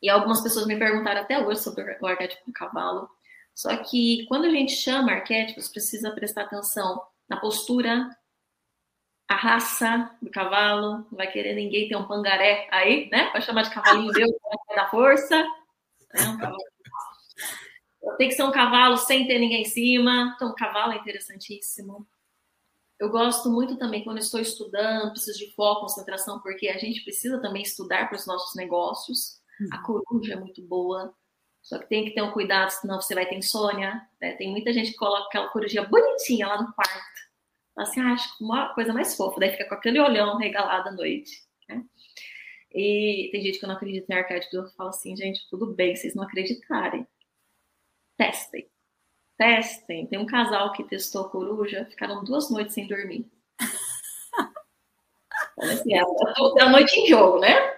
E 0.01 0.09
algumas 0.09 0.41
pessoas 0.41 0.65
me 0.65 0.77
perguntaram 0.77 1.21
até 1.21 1.39
hoje 1.39 1.61
sobre 1.61 1.83
o 1.83 2.05
arquétipo 2.07 2.45
do 2.45 2.53
cavalo. 2.53 3.09
Só 3.53 3.75
que 3.77 4.25
quando 4.27 4.45
a 4.45 4.49
gente 4.49 4.73
chama 4.73 5.11
arquétipos, 5.11 5.69
precisa 5.69 6.11
prestar 6.11 6.43
atenção 6.43 7.01
na 7.29 7.37
postura, 7.37 8.09
a 9.27 9.35
raça 9.35 10.15
do 10.21 10.29
cavalo. 10.29 11.05
Não 11.11 11.17
vai 11.17 11.31
querer 11.31 11.53
ninguém 11.53 11.87
ter 11.87 11.95
um 11.95 12.07
pangaré 12.07 12.67
aí, 12.71 13.09
né? 13.09 13.29
Para 13.31 13.41
chamar 13.41 13.63
de 13.63 13.71
cavalinho 13.71 14.11
meu, 14.13 14.27
da 14.75 14.89
força. 14.89 15.35
É 16.15 16.23
um 16.23 16.37
cavalo. 16.37 16.63
Tem 18.17 18.29
que 18.29 18.35
ser 18.35 18.43
um 18.43 18.51
cavalo 18.51 18.97
sem 18.97 19.27
ter 19.27 19.39
ninguém 19.39 19.63
em 19.63 19.65
cima. 19.65 20.33
Então, 20.35 20.53
cavalo 20.55 20.93
é 20.93 20.97
interessantíssimo. 20.97 22.07
Eu 22.99 23.09
gosto 23.09 23.49
muito 23.49 23.77
também 23.77 24.03
quando 24.03 24.17
estou 24.17 24.39
estudando, 24.39 25.11
preciso 25.11 25.37
de 25.37 25.53
foco, 25.53 25.81
concentração, 25.81 26.39
porque 26.39 26.67
a 26.67 26.77
gente 26.77 27.03
precisa 27.03 27.39
também 27.39 27.61
estudar 27.61 28.07
para 28.07 28.17
os 28.17 28.25
nossos 28.25 28.55
negócios. 28.55 29.39
A 29.71 29.77
uhum. 29.77 29.83
coruja 29.83 30.33
é 30.33 30.35
muito 30.35 30.61
boa. 30.63 31.13
Só 31.61 31.77
que 31.77 31.87
tem 31.87 32.05
que 32.05 32.11
ter 32.11 32.21
um 32.21 32.31
cuidado, 32.31 32.69
senão 32.69 32.99
você 32.99 33.13
vai 33.13 33.27
ter 33.27 33.35
insônia. 33.35 34.01
Né? 34.21 34.33
Tem 34.33 34.49
muita 34.49 34.73
gente 34.73 34.91
que 34.91 34.97
coloca 34.97 35.25
aquela 35.27 35.49
corujinha 35.49 35.83
bonitinha 35.83 36.47
lá 36.47 36.61
no 36.61 36.73
quarto. 36.73 37.27
Fala 37.75 37.87
assim, 37.87 37.99
ah, 37.99 38.13
acho 38.13 38.43
uma 38.43 38.73
coisa 38.73 38.93
mais 38.93 39.15
fofa. 39.15 39.39
Daí 39.39 39.51
fica 39.51 39.67
com 39.67 39.75
aquele 39.75 39.99
olhão 39.99 40.37
regalado 40.37 40.89
à 40.89 40.91
noite. 40.91 41.43
Né? 41.69 41.83
E 42.71 43.29
tem 43.31 43.41
gente 43.41 43.59
que 43.59 43.67
não 43.67 43.75
acredita 43.75 44.11
em 44.11 44.17
arquétipo. 44.17 44.55
Eu 44.55 44.67
falo 44.69 44.89
assim, 44.89 45.15
gente, 45.15 45.47
tudo 45.49 45.75
bem, 45.75 45.95
vocês 45.95 46.15
não 46.15 46.23
acreditarem. 46.23 47.05
Testem. 48.17 48.67
Testem. 49.37 50.07
Tem 50.07 50.19
um 50.19 50.25
casal 50.25 50.71
que 50.73 50.83
testou 50.83 51.29
coruja, 51.29 51.85
ficaram 51.89 52.23
duas 52.23 52.49
noites 52.49 52.73
sem 52.73 52.87
dormir. 52.87 53.29
Então, 55.59 55.71
assim, 55.71 55.93
é 55.95 56.61
a 56.61 56.69
noite 56.69 56.99
em 56.99 57.07
jogo, 57.07 57.39
né? 57.39 57.73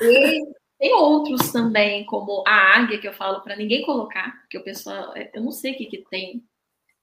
E 0.00 0.46
tem 0.78 0.94
outros 0.94 1.52
também, 1.52 2.04
como 2.06 2.42
a 2.46 2.78
águia, 2.78 2.98
que 2.98 3.08
eu 3.08 3.12
falo 3.12 3.42
para 3.42 3.56
ninguém 3.56 3.84
colocar, 3.84 4.40
porque 4.40 4.58
o 4.58 4.64
pessoal, 4.64 5.14
eu 5.16 5.42
não 5.42 5.50
sei 5.50 5.72
o 5.72 5.76
que, 5.76 5.86
que 5.86 6.04
tem, 6.10 6.44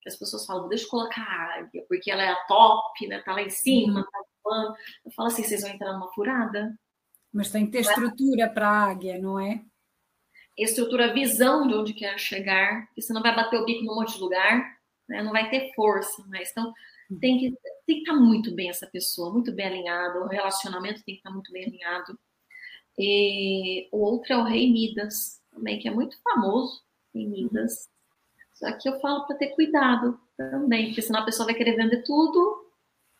que 0.01 0.09
as 0.09 0.15
pessoas 0.15 0.45
falam, 0.45 0.67
deixa 0.67 0.85
eu 0.85 0.89
colocar 0.89 1.21
a 1.21 1.59
águia, 1.59 1.83
porque 1.87 2.11
ela 2.11 2.23
é 2.23 2.29
a 2.29 2.45
top, 2.45 3.07
né? 3.07 3.21
Tá 3.21 3.33
lá 3.33 3.41
em 3.41 3.49
cima, 3.49 3.99
uhum. 3.99 4.05
tá 4.05 4.19
voando. 4.43 4.75
Eu 5.05 5.11
falo 5.11 5.27
assim, 5.27 5.43
vocês 5.43 5.61
vão 5.61 5.71
entrar 5.71 5.93
numa 5.93 6.11
furada. 6.13 6.75
Mas 7.31 7.49
tem 7.49 7.65
que 7.65 7.71
ter 7.71 7.79
estrutura 7.79 8.49
para 8.49 8.69
águia, 8.69 9.17
não 9.17 9.39
é? 9.39 9.63
Estrutura, 10.57 11.13
visão 11.13 11.67
de 11.67 11.73
onde 11.73 11.93
quer 11.93 12.17
chegar, 12.19 12.85
porque 12.87 13.01
senão 13.01 13.21
vai 13.21 13.35
bater 13.35 13.59
o 13.59 13.65
bico 13.65 13.83
num 13.83 13.95
monte 13.95 14.15
de 14.15 14.21
lugar, 14.21 14.77
né? 15.07 15.23
não 15.23 15.31
vai 15.31 15.49
ter 15.49 15.73
força 15.73 16.23
mais. 16.27 16.51
Então, 16.51 16.71
uhum. 17.09 17.19
tem 17.19 17.39
que, 17.39 17.51
tem 17.85 17.95
que 17.97 18.01
estar 18.01 18.13
tá 18.13 18.19
muito 18.19 18.53
bem 18.53 18.69
essa 18.69 18.87
pessoa, 18.87 19.33
muito 19.33 19.51
bem 19.51 19.65
alinhado, 19.65 20.19
o 20.19 20.27
relacionamento 20.27 21.03
tem 21.03 21.15
que 21.15 21.19
estar 21.19 21.29
tá 21.29 21.33
muito 21.33 21.51
bem 21.51 21.65
alinhado. 21.65 22.17
E 22.97 23.87
o 23.91 23.97
outro 23.97 24.33
é 24.33 24.37
o 24.37 24.43
Rei 24.43 24.71
Midas, 24.71 25.41
também, 25.51 25.79
que 25.79 25.87
é 25.87 25.91
muito 25.91 26.15
famoso 26.21 26.81
em 27.13 27.27
Midas. 27.27 27.89
Só 28.53 28.71
que 28.77 28.87
eu 28.87 28.99
falo 28.99 29.25
para 29.25 29.35
ter 29.37 29.49
cuidado 29.49 30.19
também, 30.37 30.87
porque 30.87 31.01
senão 31.01 31.21
a 31.21 31.25
pessoa 31.25 31.47
vai 31.47 31.55
querer 31.55 31.75
vender 31.75 32.03
tudo 32.03 32.71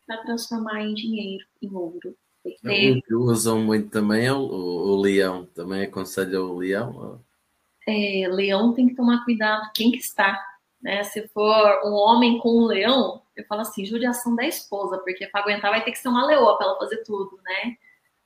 para 0.05 0.23
transformar 0.23 0.81
em 0.81 0.93
dinheiro, 0.93 1.45
em 1.61 1.73
ouro. 1.73 2.15
Tem 2.43 3.01
que 3.01 3.15
usam 3.15 3.61
muito 3.61 3.89
também 3.89 4.25
é 4.25 4.33
o, 4.33 4.39
o, 4.39 4.95
leão. 4.99 5.45
Também 5.45 5.83
aconselha 5.83 6.41
o 6.41 6.57
leão? 6.57 7.23
É, 7.87 8.27
leão 8.27 8.73
tem 8.73 8.87
que 8.87 8.95
tomar 8.95 9.23
cuidado 9.23 9.71
quem 9.73 9.91
que 9.91 9.97
está. 9.97 10.39
Né? 10.81 11.03
Se 11.03 11.27
for 11.29 11.81
um 11.85 11.93
homem 11.93 12.37
com 12.39 12.49
um 12.49 12.65
leão, 12.65 13.21
eu 13.35 13.45
falo 13.45 13.61
assim, 13.61 13.85
judiação 13.85 14.35
da 14.35 14.45
esposa, 14.45 14.97
porque 14.99 15.27
para 15.27 15.41
aguentar 15.41 15.71
vai 15.71 15.83
ter 15.83 15.91
que 15.91 15.97
ser 15.97 16.09
uma 16.09 16.25
leoa 16.25 16.57
para 16.57 16.67
ela 16.67 16.77
fazer 16.77 16.97
tudo, 17.03 17.39
né? 17.43 17.77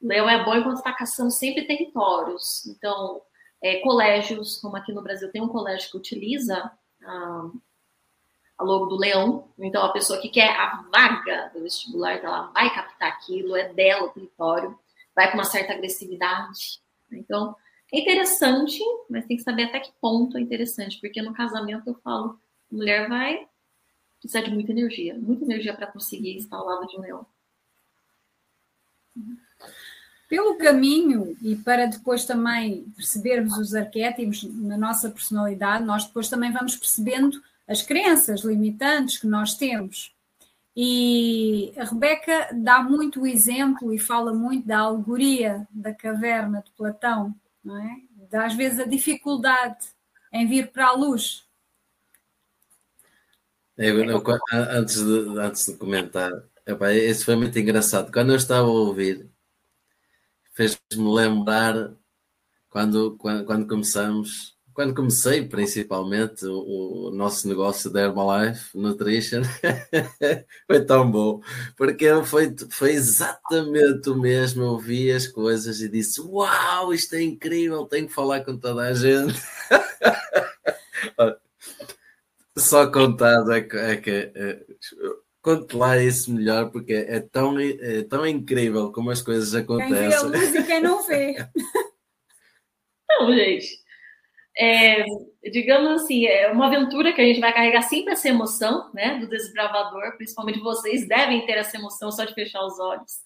Leão 0.02 0.30
é 0.30 0.44
bom 0.44 0.56
enquanto 0.56 0.78
está 0.78 0.94
caçando 0.94 1.32
sempre 1.32 1.66
territórios. 1.66 2.66
Então, 2.68 3.22
é, 3.62 3.80
colégios, 3.80 4.58
como 4.58 4.76
aqui 4.76 4.92
no 4.92 5.02
Brasil 5.02 5.32
tem 5.32 5.42
um 5.42 5.48
colégio 5.48 5.92
que 5.92 5.98
utiliza 5.98 6.72
a, 7.04 7.50
a 8.58 8.64
logo 8.64 8.88
do 8.88 8.98
leão. 8.98 9.48
Então, 9.60 9.84
a 9.84 9.94
pessoa 9.94 10.20
que 10.20 10.30
quer 10.30 10.50
a 10.50 10.84
vaga 10.92 11.52
do 11.54 11.62
vestibular, 11.62 12.18
ela 12.18 12.52
vai 12.54 12.74
captar 12.74 13.10
aquilo, 13.10 13.56
é 13.56 13.72
dela 13.74 14.06
o 14.06 14.10
território, 14.10 14.78
vai 15.16 15.30
com 15.30 15.38
uma 15.38 15.46
certa 15.46 15.74
agressividade. 15.74 16.82
Então, 17.12 17.56
é 17.94 18.00
interessante, 18.00 18.80
mas 19.10 19.26
tem 19.26 19.38
que 19.38 19.44
saber 19.44 19.64
até 19.64 19.80
que 19.80 19.92
ponto 20.02 20.38
é 20.38 20.42
interessante, 20.42 21.00
porque 21.00 21.22
no 21.22 21.34
casamento 21.34 21.88
eu 21.88 21.96
falo, 22.04 22.40
a 22.72 22.76
mulher 22.76 23.08
vai 23.08 23.48
precisar 24.20 24.42
de 24.42 24.52
muita 24.52 24.72
energia, 24.72 25.16
muita 25.16 25.46
energia 25.46 25.74
para 25.74 25.88
conseguir 25.88 26.38
estar 26.38 26.58
ao 26.58 26.66
lado 26.66 26.88
de 26.88 26.98
um 26.98 27.02
leão. 27.02 27.26
Pelo 30.28 30.58
caminho, 30.58 31.38
e 31.42 31.56
para 31.56 31.86
depois 31.86 32.26
também 32.26 32.84
percebermos 32.96 33.58
os 33.58 33.74
arquétipos 33.74 34.44
na 34.44 34.78
nossa 34.78 35.10
personalidade, 35.10 35.86
nós 35.86 36.06
depois 36.06 36.28
também 36.28 36.52
vamos 36.52 36.76
percebendo 36.76 37.42
as 37.68 37.82
crenças 37.82 38.42
limitantes 38.42 39.18
que 39.18 39.28
nós 39.28 39.56
temos. 39.56 40.16
E 40.76 41.74
a 41.76 41.86
Rebeca 41.86 42.50
dá 42.54 42.84
muito 42.84 43.22
o 43.22 43.28
exemplo 43.28 43.92
e 43.94 43.98
fala 43.98 44.34
muito 44.34 44.68
da 44.68 44.80
alegoria 44.80 45.68
da 45.72 45.94
caverna 45.94 46.62
de 46.62 46.72
Platão, 46.72 47.36
não 47.64 47.78
é? 47.78 48.02
Dá, 48.30 48.46
às 48.46 48.54
vezes 48.54 48.80
a 48.80 48.86
dificuldade 48.86 49.88
em 50.32 50.48
vir 50.48 50.72
para 50.72 50.88
a 50.88 50.94
luz. 50.94 51.46
Eu, 53.76 54.04
eu, 54.04 54.24
antes, 54.52 55.04
de, 55.04 55.40
antes 55.40 55.66
de 55.66 55.78
comentar, 55.78 56.32
isso 56.94 57.26
foi 57.26 57.36
muito 57.36 57.58
engraçado. 57.58 58.12
Quando 58.12 58.32
eu 58.32 58.36
estava 58.36 58.68
a 58.68 58.72
ouvir, 58.72 59.30
fez-me 60.54 61.14
lembrar 61.14 61.94
quando, 62.70 63.16
quando, 63.18 63.46
quando, 63.46 63.68
começamos, 63.68 64.57
quando 64.78 64.94
comecei 64.94 65.44
principalmente 65.44 66.46
o, 66.46 67.08
o 67.08 67.12
nosso 67.12 67.48
negócio 67.48 67.90
da 67.90 68.04
Herbalife 68.04 68.78
Nutrition, 68.78 69.42
foi 70.68 70.86
tão 70.86 71.10
bom, 71.10 71.42
porque 71.76 72.06
foi, 72.24 72.56
foi 72.70 72.92
exatamente 72.92 74.08
o 74.08 74.16
mesmo. 74.16 74.62
Eu 74.62 74.78
vi 74.78 75.12
as 75.12 75.26
coisas 75.26 75.82
e 75.82 75.90
disse: 75.90 76.22
Uau, 76.22 76.94
isto 76.94 77.16
é 77.16 77.24
incrível, 77.24 77.88
tenho 77.88 78.08
que 78.08 78.14
falar 78.14 78.42
com 78.42 78.56
toda 78.56 78.84
a 78.84 78.94
gente. 78.94 79.34
Só 82.56 82.86
contado 82.92 83.52
é 83.54 83.62
que, 83.62 83.76
é 83.76 83.98
que 83.98 84.32
é, 84.36 84.64
conte 85.42 85.76
lá 85.76 85.98
isso 85.98 86.32
melhor, 86.32 86.70
porque 86.70 86.94
é 86.94 87.20
tão, 87.20 87.60
é 87.60 88.04
tão 88.04 88.28
incrível 88.28 88.92
como 88.92 89.10
as 89.10 89.24
coisas 89.24 89.56
acontecem. 89.56 89.98
Quem 89.98 90.10
vê 90.10 90.16
a 90.16 90.22
luz 90.22 90.54
e 90.54 90.64
quem 90.64 90.82
não 90.84 91.02
vê. 91.04 91.36
Não, 93.10 93.34
gente. 93.34 93.87
É, 94.60 95.06
digamos 95.52 96.02
assim, 96.02 96.26
é 96.26 96.52
uma 96.52 96.66
aventura 96.66 97.14
que 97.14 97.22
a 97.22 97.24
gente 97.24 97.40
vai 97.40 97.54
carregar 97.54 97.84
sempre 97.84 98.14
essa 98.14 98.28
emoção, 98.28 98.92
né, 98.94 99.20
do 99.20 99.28
desbravador, 99.28 100.18
principalmente 100.18 100.60
vocês 100.60 101.08
devem 101.08 101.46
ter 101.46 101.54
essa 101.54 101.78
emoção 101.78 102.12
só 102.12 102.26
de 102.26 102.34
fechar 102.34 102.66
os 102.66 102.80
olhos. 102.80 103.22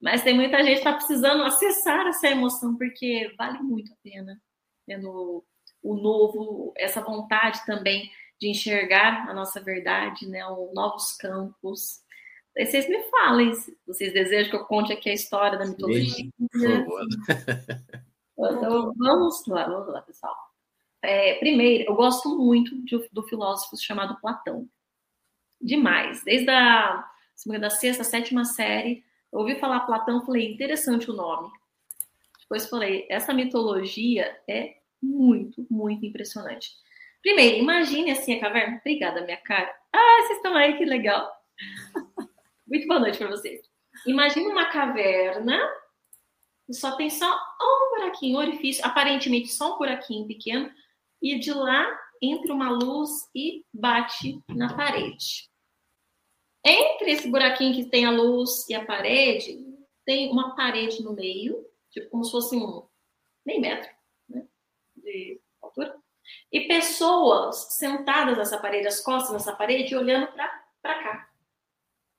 Mas 0.00 0.22
tem 0.22 0.34
muita 0.34 0.58
gente 0.58 0.82
que 0.82 0.88
está 0.88 0.92
precisando 0.92 1.44
acessar 1.44 2.06
essa 2.08 2.28
emoção, 2.28 2.76
porque 2.76 3.32
vale 3.38 3.58
muito 3.62 3.92
a 3.92 3.96
pena. 4.02 4.38
Tendo 4.86 5.44
o 5.82 5.94
novo, 5.94 6.72
essa 6.76 7.00
vontade 7.00 7.64
também 7.64 8.10
de 8.40 8.48
enxergar 8.48 9.28
a 9.28 9.32
nossa 9.32 9.62
verdade, 9.62 10.28
né, 10.28 10.40
novos 10.74 11.12
campos. 11.16 12.00
Aí 12.58 12.66
vocês 12.66 12.88
me 12.88 13.02
falem, 13.10 13.54
se 13.54 13.76
vocês 13.86 14.12
desejam 14.12 14.50
que 14.50 14.56
eu 14.56 14.64
conte 14.66 14.92
aqui 14.92 15.08
a 15.08 15.14
história 15.14 15.58
da 15.58 15.66
mitologia. 15.66 16.28
Por 16.36 16.60
favor. 16.60 17.06
Então, 18.36 18.92
vamos 18.96 19.46
lá, 19.46 19.68
vamos 19.68 19.92
lá, 19.92 20.02
pessoal. 20.02 20.34
É, 21.04 21.34
primeiro, 21.34 21.84
eu 21.84 21.94
gosto 21.94 22.36
muito 22.36 22.82
de, 22.84 23.08
do 23.12 23.22
filósofo 23.22 23.76
chamado 23.76 24.18
Platão. 24.20 24.68
Demais. 25.60 26.22
Desde 26.24 26.50
a 26.50 27.04
da 27.60 27.70
sexta, 27.70 28.04
sétima 28.04 28.44
série, 28.44 29.04
eu 29.32 29.40
ouvi 29.40 29.56
falar 29.56 29.80
Platão, 29.80 30.24
falei, 30.24 30.52
interessante 30.52 31.10
o 31.10 31.14
nome. 31.14 31.50
Depois 32.40 32.68
falei, 32.68 33.06
essa 33.10 33.32
mitologia 33.32 34.38
é 34.48 34.76
muito, 35.02 35.66
muito 35.70 36.06
impressionante. 36.06 36.70
Primeiro, 37.22 37.58
imagine 37.58 38.10
assim 38.10 38.34
a 38.34 38.40
caverna. 38.40 38.78
Obrigada, 38.78 39.22
minha 39.22 39.36
cara. 39.38 39.74
Ah, 39.92 40.22
vocês 40.22 40.36
estão 40.38 40.54
aí, 40.54 40.76
que 40.76 40.84
legal. 40.84 41.30
Muito 42.66 42.86
boa 42.88 42.98
noite 42.98 43.18
para 43.18 43.28
vocês. 43.28 43.60
Imagine 44.06 44.46
uma 44.46 44.64
caverna 44.66 45.60
só 46.72 46.96
tem 46.96 47.10
só 47.10 47.30
um 47.60 47.96
buraquinho, 47.96 48.36
um 48.36 48.40
orifício, 48.40 48.84
aparentemente 48.84 49.48
só 49.48 49.74
um 49.74 49.78
buraquinho 49.78 50.26
pequeno, 50.26 50.70
e 51.20 51.38
de 51.38 51.52
lá 51.52 51.86
entra 52.20 52.52
uma 52.52 52.70
luz 52.70 53.10
e 53.34 53.64
bate 53.72 54.42
na 54.48 54.74
parede. 54.74 55.48
Entre 56.64 57.10
esse 57.10 57.28
buraquinho 57.28 57.74
que 57.74 57.90
tem 57.90 58.06
a 58.06 58.10
luz 58.10 58.68
e 58.68 58.74
a 58.74 58.84
parede, 58.84 59.62
tem 60.04 60.30
uma 60.30 60.54
parede 60.54 61.02
no 61.02 61.12
meio, 61.12 61.66
tipo 61.90 62.08
como 62.10 62.24
se 62.24 62.30
fosse 62.30 62.56
um 62.56 62.86
meio 63.44 63.60
metro 63.60 63.90
né, 64.28 64.46
de 64.96 65.40
altura 65.60 65.94
e 66.50 66.62
pessoas 66.62 67.74
sentadas 67.76 68.38
nessa 68.38 68.58
parede, 68.58 68.86
as 68.86 69.00
costas 69.00 69.32
nessa 69.32 69.54
parede, 69.54 69.96
olhando 69.96 70.32
para 70.32 70.48
cá. 70.82 71.28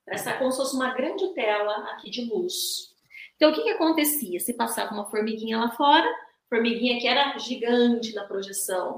Essa 0.08 0.38
como 0.38 0.52
se 0.52 0.58
fosse 0.58 0.76
uma 0.76 0.94
grande 0.94 1.34
tela 1.34 1.74
aqui 1.92 2.12
de 2.12 2.26
luz. 2.26 2.94
Então, 3.36 3.52
o 3.52 3.54
que, 3.54 3.64
que 3.64 3.70
acontecia? 3.70 4.40
Se 4.40 4.54
passava 4.54 4.94
uma 4.94 5.10
formiguinha 5.10 5.58
lá 5.58 5.72
fora, 5.72 6.08
formiguinha 6.50 7.00
que 7.00 7.08
era 7.08 7.38
gigante 7.38 8.14
na 8.14 8.24
projeção. 8.26 8.98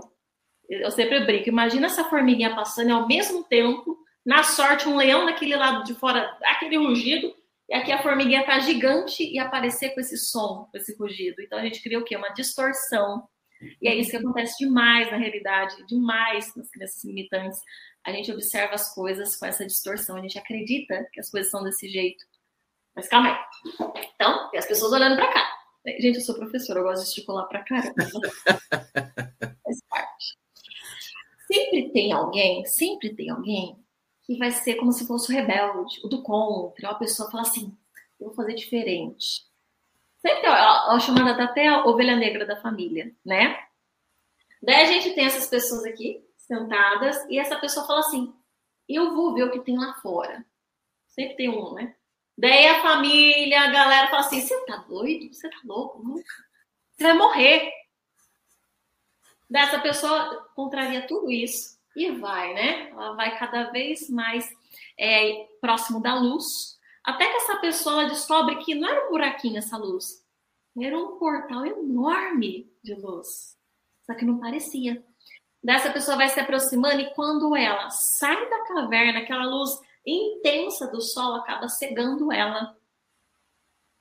Eu 0.70 0.92
sempre 0.92 1.26
brinco, 1.26 1.50
imagina 1.50 1.88
essa 1.88 2.04
formiguinha 2.04 2.56
passando 2.56 2.90
e 2.90 2.92
ao 2.92 3.08
mesmo 3.08 3.44
tempo, 3.44 3.98
na 4.26 4.44
sorte, 4.44 4.88
um 4.88 4.98
leão 4.98 5.26
daquele 5.26 5.56
lado 5.56 5.84
de 5.84 5.94
fora, 5.94 6.38
aquele 6.44 6.78
rugido, 6.78 7.34
e 7.70 7.74
aqui 7.74 7.92
a 7.92 8.02
formiguinha 8.02 8.46
tá 8.46 8.60
gigante 8.60 9.24
e 9.24 9.40
aparecer 9.40 9.92
com 9.92 10.00
esse 10.00 10.18
som, 10.18 10.68
com 10.72 10.78
esse 10.78 10.96
rugido. 10.98 11.42
Então 11.42 11.58
a 11.58 11.64
gente 11.64 11.82
cria 11.82 12.00
o 12.00 12.04
quê? 12.04 12.16
Uma 12.16 12.30
distorção 12.30 13.28
e 13.82 13.88
é 13.88 13.96
isso 13.96 14.12
que 14.12 14.18
acontece 14.18 14.58
demais 14.60 15.10
na 15.12 15.18
realidade, 15.18 15.86
demais 15.88 16.56
nas 16.56 16.70
crianças 16.70 17.04
limitantes. 17.04 17.60
A 18.04 18.12
gente 18.12 18.32
observa 18.32 18.76
as 18.76 18.94
coisas 18.94 19.36
com 19.36 19.46
essa 19.46 19.66
distorção, 19.66 20.16
a 20.16 20.22
gente 20.22 20.38
acredita 20.38 21.08
que 21.12 21.20
as 21.20 21.30
coisas 21.30 21.50
são 21.50 21.64
desse 21.64 21.88
jeito. 21.90 22.24
Mas 22.96 23.08
calma 23.08 23.30
aí. 23.30 23.38
Então, 24.16 24.50
tem 24.50 24.60
as 24.60 24.66
pessoas 24.66 24.92
olhando 24.94 25.16
para 25.16 25.32
cá. 25.32 25.57
Gente, 26.00 26.18
eu 26.18 26.22
sou 26.22 26.36
professora, 26.36 26.80
eu 26.80 26.84
gosto 26.84 27.04
de 27.04 27.10
estipular 27.10 27.48
pra 27.48 27.64
caramba. 27.64 27.94
Faz 29.64 29.82
parte. 29.90 30.38
Sempre 31.48 31.92
tem 31.92 32.12
alguém, 32.12 32.66
sempre 32.66 33.16
tem 33.16 33.30
alguém 33.30 33.78
que 34.24 34.38
vai 34.38 34.52
ser 34.52 34.76
como 34.76 34.92
se 34.92 35.08
fosse 35.08 35.32
o 35.32 35.36
rebelde, 35.36 36.02
o 36.04 36.10
do 36.10 36.22
contra, 36.22 36.90
uma 36.90 37.00
pessoa 37.00 37.32
fala 37.32 37.44
assim, 37.44 37.78
eu 38.20 38.28
vou 38.28 38.36
fazer 38.36 38.54
diferente. 38.54 39.48
Sempre 40.18 40.42
tem 40.42 40.50
a, 40.50 41.00
chamada 41.00 41.42
até 41.42 41.68
a 41.68 41.86
ovelha 41.86 42.18
negra 42.18 42.46
da 42.46 42.62
família, 42.62 43.16
né? 43.26 43.58
Daí 44.62 44.82
a 44.82 44.86
gente 44.86 45.16
tem 45.16 45.26
essas 45.26 45.48
pessoas 45.48 45.86
aqui, 45.86 46.22
sentadas, 46.36 47.26
e 47.30 47.40
essa 47.40 47.58
pessoa 47.58 47.88
fala 47.88 48.02
assim, 48.02 48.34
eu 48.90 49.16
vou 49.16 49.34
ver 49.34 49.44
o 49.44 49.52
que 49.52 49.62
tem 49.62 49.78
lá 49.78 49.94
fora. 50.02 50.46
Sempre 51.08 51.38
tem 51.38 51.50
um, 51.50 51.74
né? 51.74 51.96
Daí 52.38 52.68
a 52.68 52.82
família, 52.82 53.62
a 53.62 53.72
galera 53.72 54.08
fala 54.10 54.22
assim: 54.22 54.42
você 54.42 54.66
tá 54.66 54.78
doido? 54.78 55.34
Você 55.34 55.50
tá 55.50 55.58
louco? 55.66 56.04
Você 56.96 57.04
vai 57.04 57.14
morrer. 57.14 57.72
Dessa 59.50 59.80
pessoa 59.80 60.48
contraria 60.56 61.08
tudo 61.08 61.32
isso 61.32 61.78
e 61.96 62.12
vai, 62.12 62.54
né? 62.54 62.90
Ela 62.90 63.14
vai 63.14 63.38
cada 63.40 63.72
vez 63.72 64.10
mais 64.10 64.48
é, 65.00 65.48
próximo 65.62 66.02
da 66.02 66.14
luz, 66.16 66.44
até 67.04 67.28
que 67.28 67.38
essa 67.38 67.58
pessoa 67.58 68.06
descobre 68.06 68.58
que 68.58 68.76
não 68.76 68.88
era 68.88 69.08
um 69.08 69.12
buraquinho 69.12 69.58
essa 69.58 69.78
luz, 69.78 70.06
era 70.80 70.98
um 70.98 71.18
portal 71.18 71.66
enorme 71.66 72.70
de 72.84 72.94
luz. 72.94 73.58
Só 74.06 74.14
que 74.14 74.26
não 74.26 74.38
parecia. 74.38 75.04
Dessa 75.64 75.92
pessoa 75.92 76.18
vai 76.18 76.30
se 76.30 76.40
aproximando 76.40 77.02
e 77.02 77.14
quando 77.16 77.56
ela 77.56 77.90
sai 77.90 78.50
da 78.50 78.64
caverna, 78.66 79.20
aquela 79.20 79.46
luz 79.46 79.72
intensa 80.08 80.88
do 80.88 81.02
sol 81.02 81.36
acaba 81.36 81.68
cegando 81.68 82.32
ela. 82.32 82.76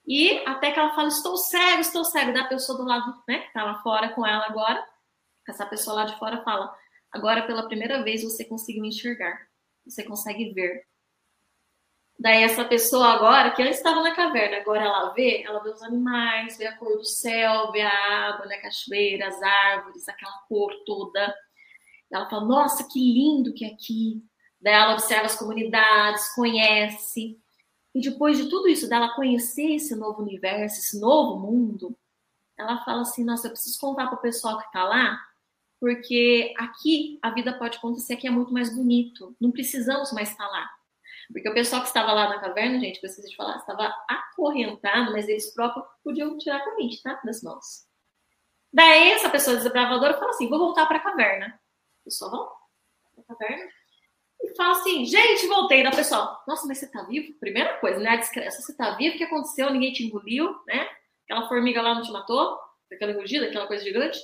E 0.07 0.39
até 0.47 0.71
que 0.71 0.79
ela 0.79 0.95
fala: 0.95 1.09
Estou 1.09 1.37
cego, 1.37 1.81
estou 1.81 2.05
cego. 2.05 2.33
Da 2.33 2.45
pessoa 2.45 2.79
do 2.79 2.85
lado, 2.85 3.23
né, 3.29 3.41
que 3.41 3.49
estava 3.49 3.83
fora 3.83 4.11
com 4.11 4.25
ela 4.25 4.47
agora, 4.47 4.87
essa 5.49 5.67
pessoa 5.67 5.97
lá 5.97 6.05
de 6.05 6.19
fora 6.19 6.43
fala: 6.45 6.73
Agora, 7.11 7.47
pela 7.47 7.67
primeira 7.67 8.03
vez, 8.05 8.23
você 8.23 8.45
conseguiu 8.45 8.85
enxergar. 8.85 9.49
Você 9.85 10.05
consegue 10.05 10.53
ver. 10.53 10.85
Daí, 12.19 12.43
essa 12.45 12.65
pessoa 12.65 13.09
agora, 13.09 13.51
que 13.51 13.63
antes 13.63 13.77
estava 13.77 14.03
na 14.03 14.15
caverna, 14.15 14.57
agora 14.57 14.85
ela 14.85 15.13
vê, 15.13 15.43
ela 15.43 15.63
vê 15.63 15.69
os 15.69 15.83
animais, 15.83 16.57
vê 16.57 16.67
a 16.67 16.77
cor 16.77 16.97
do 16.97 17.05
céu, 17.05 17.71
vê 17.73 17.83
a 17.83 18.29
água, 18.29 18.47
né, 18.47 18.57
cachoeira, 18.59 19.29
as 19.29 19.43
árvores, 19.43 20.09
aquela 20.09 20.39
cor 20.49 20.73
toda. 20.87 21.35
Ela 22.11 22.29
fala: 22.31 22.45
Nossa, 22.47 22.87
que 22.89 22.99
lindo 22.99 23.53
que 23.53 23.65
é 23.65 23.69
aqui 23.69 24.25
dela 24.61 24.95
observa 24.95 25.27
as 25.27 25.37
comunidades, 25.37 26.35
conhece. 26.35 27.39
E 27.95 28.01
depois 28.01 28.37
de 28.37 28.49
tudo 28.49 28.69
isso, 28.69 28.89
dela 28.89 29.15
conhecer 29.15 29.75
esse 29.75 29.95
novo 29.95 30.23
universo, 30.23 30.79
esse 30.79 31.01
novo 31.01 31.39
mundo, 31.41 31.97
ela 32.59 32.85
fala 32.85 33.03
assim: 33.03 33.25
Nossa, 33.25 33.47
eu 33.47 33.53
preciso 33.53 33.79
contar 33.81 34.07
para 34.07 34.19
o 34.19 34.23
pessoal 34.23 34.59
que 34.59 34.67
está 34.67 34.85
lá, 34.85 35.19
porque 35.81 36.55
aqui 36.59 37.19
a 37.23 37.31
vida 37.31 37.59
pode 37.59 37.79
acontecer 37.79 38.17
que 38.17 38.27
é 38.27 38.31
muito 38.31 38.53
mais 38.53 38.75
bonito. 38.75 39.35
Não 39.41 39.51
precisamos 39.51 40.13
mais 40.13 40.31
estar 40.31 40.47
lá. 40.49 40.71
Porque 41.33 41.49
o 41.49 41.55
pessoal 41.55 41.83
que 41.83 41.89
estava 41.89 42.13
lá 42.13 42.29
na 42.29 42.39
caverna, 42.39 42.79
gente, 42.79 43.01
que 43.01 43.07
eu 43.07 43.11
esqueci 43.11 43.31
de 43.31 43.37
falar, 43.37 43.57
estava 43.57 43.93
acorrentado, 44.09 45.11
mas 45.13 45.29
eles 45.29 45.53
próprios 45.53 45.85
podiam 46.05 46.39
tirar 46.39 46.59
a 46.59 46.65
corrente, 46.65 47.03
tá? 47.03 47.21
Das 47.25 47.43
mãos. 47.43 47.85
Daí 48.73 49.11
essa 49.11 49.29
pessoa 49.29 49.57
desbravadora 49.57 50.19
fala 50.19 50.31
assim: 50.31 50.49
vou 50.49 50.59
voltar 50.59 50.87
para 50.87 50.99
a 50.99 51.03
caverna. 51.03 51.61
Pessoal 52.05 52.31
volta 52.31 52.55
para 53.15 53.23
a 53.23 53.37
caverna 53.37 53.71
e 54.41 54.55
fala 54.57 54.73
assim, 54.73 55.05
gente, 55.05 55.47
voltei. 55.47 55.83
Da 55.83 55.91
pessoa, 55.91 56.43
nossa, 56.47 56.67
mas 56.67 56.79
você 56.79 56.91
tá 56.91 57.03
vivo? 57.05 57.39
Primeira 57.39 57.79
coisa, 57.79 57.99
né? 57.99 58.11
A 58.11 58.17
discreção, 58.17 58.61
você 58.61 58.77
tá 58.77 58.95
vivo? 58.97 59.15
O 59.15 59.19
que 59.19 59.25
aconteceu? 59.25 59.71
Ninguém 59.71 59.93
te 59.93 60.05
engoliu, 60.05 60.55
né? 60.67 60.89
Aquela 61.25 61.49
formiga 61.49 61.83
lá 61.83 61.95
não 61.95 62.03
te 62.03 62.13
matou? 62.13 62.59
Aquela 62.93 63.13
rugida, 63.15 63.47
aquela 63.47 63.67
coisa 63.67 63.83
gigante? 63.83 64.19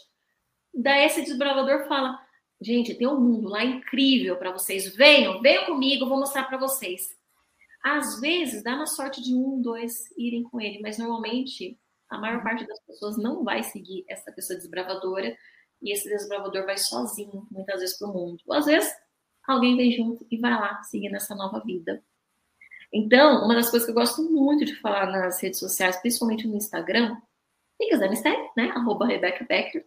Daí 0.74 1.04
esse 1.04 1.22
desbravador 1.22 1.86
fala, 1.88 2.18
gente, 2.60 2.94
tem 2.94 3.06
um 3.06 3.20
mundo 3.20 3.48
lá 3.48 3.64
incrível 3.64 4.36
para 4.36 4.52
vocês. 4.52 4.94
Venham, 4.94 5.40
venham 5.40 5.66
comigo, 5.66 6.04
eu 6.04 6.08
vou 6.08 6.18
mostrar 6.18 6.44
para 6.44 6.58
vocês. 6.58 7.02
Às 7.82 8.20
vezes 8.20 8.62
dá 8.62 8.76
na 8.76 8.86
sorte 8.86 9.20
de 9.20 9.34
um, 9.34 9.60
dois 9.60 9.92
irem 10.16 10.44
com 10.44 10.60
ele, 10.60 10.80
mas 10.80 10.98
normalmente 10.98 11.78
a 12.08 12.16
maior 12.18 12.42
parte 12.42 12.66
das 12.66 12.78
pessoas 12.84 13.16
não 13.18 13.42
vai 13.42 13.62
seguir 13.64 14.04
essa 14.08 14.30
pessoa 14.30 14.58
desbravadora 14.58 15.36
e 15.82 15.92
esse 15.92 16.08
desbravador 16.08 16.64
vai 16.64 16.78
sozinho, 16.78 17.46
muitas 17.50 17.80
vezes, 17.80 17.98
para 17.98 18.08
o 18.08 18.12
mundo. 18.12 18.38
Ou 18.46 18.54
às 18.54 18.66
vezes 18.66 18.92
alguém 19.46 19.76
vem 19.76 19.92
junto 19.92 20.26
e 20.30 20.36
vai 20.36 20.52
lá 20.52 20.82
seguir 20.82 21.10
nessa 21.10 21.34
nova 21.34 21.60
vida. 21.60 22.02
Então, 22.92 23.44
uma 23.44 23.54
das 23.54 23.70
coisas 23.70 23.86
que 23.86 23.90
eu 23.90 23.94
gosto 23.94 24.22
muito 24.30 24.64
de 24.64 24.74
falar 24.76 25.06
nas 25.06 25.40
redes 25.40 25.58
sociais, 25.58 25.96
principalmente 25.96 26.46
no 26.46 26.56
Instagram, 26.56 27.16
quem 27.78 27.88
quiser 27.88 28.10
me 28.10 28.16
segue, 28.16 28.50
né? 28.56 28.70
Arroba 28.74 29.06
Rebecca 29.06 29.44
Becker, 29.44 29.84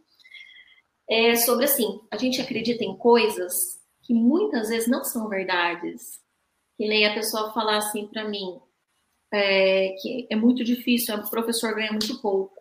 é 1.07 1.35
sobre 1.35 1.65
assim, 1.65 2.01
a 2.11 2.17
gente 2.17 2.41
acredita 2.41 2.83
em 2.83 2.97
coisas 2.97 3.79
que 4.01 4.13
muitas 4.13 4.69
vezes 4.69 4.87
não 4.87 5.03
são 5.03 5.29
verdades. 5.29 6.19
Que 6.77 6.87
nem 6.87 7.05
a 7.05 7.13
pessoa 7.13 7.53
falar 7.53 7.77
assim 7.77 8.07
para 8.07 8.27
mim, 8.27 8.59
é, 9.31 9.89
que 10.01 10.27
é 10.29 10.35
muito 10.35 10.63
difícil, 10.63 11.15
o 11.15 11.29
professor 11.29 11.73
ganha 11.75 11.91
muito 11.91 12.19
pouco. 12.21 12.55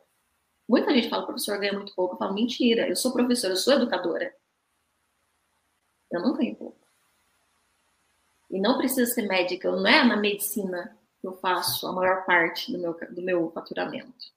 Muita 0.68 0.94
gente 0.94 1.08
fala, 1.08 1.26
professor 1.26 1.58
ganha 1.58 1.72
muito 1.72 1.94
pouco. 1.94 2.14
Eu 2.14 2.18
falo, 2.18 2.34
mentira, 2.34 2.88
eu 2.88 2.96
sou 2.96 3.12
professora, 3.12 3.54
eu 3.54 3.56
sou 3.56 3.74
educadora. 3.74 4.34
Eu 6.12 6.20
não 6.22 6.34
ganho 6.34 6.54
pouco. 6.54 6.83
E 8.54 8.60
não 8.60 8.78
precisa 8.78 9.04
ser 9.12 9.26
médica, 9.26 9.68
não 9.68 9.84
é 9.84 10.04
na 10.04 10.16
medicina 10.16 10.96
que 11.20 11.26
eu 11.26 11.32
faço 11.32 11.88
a 11.88 11.92
maior 11.92 12.24
parte 12.24 12.70
do 12.70 12.78
meu, 12.78 12.96
do 13.10 13.20
meu 13.20 13.50
faturamento. 13.50 14.32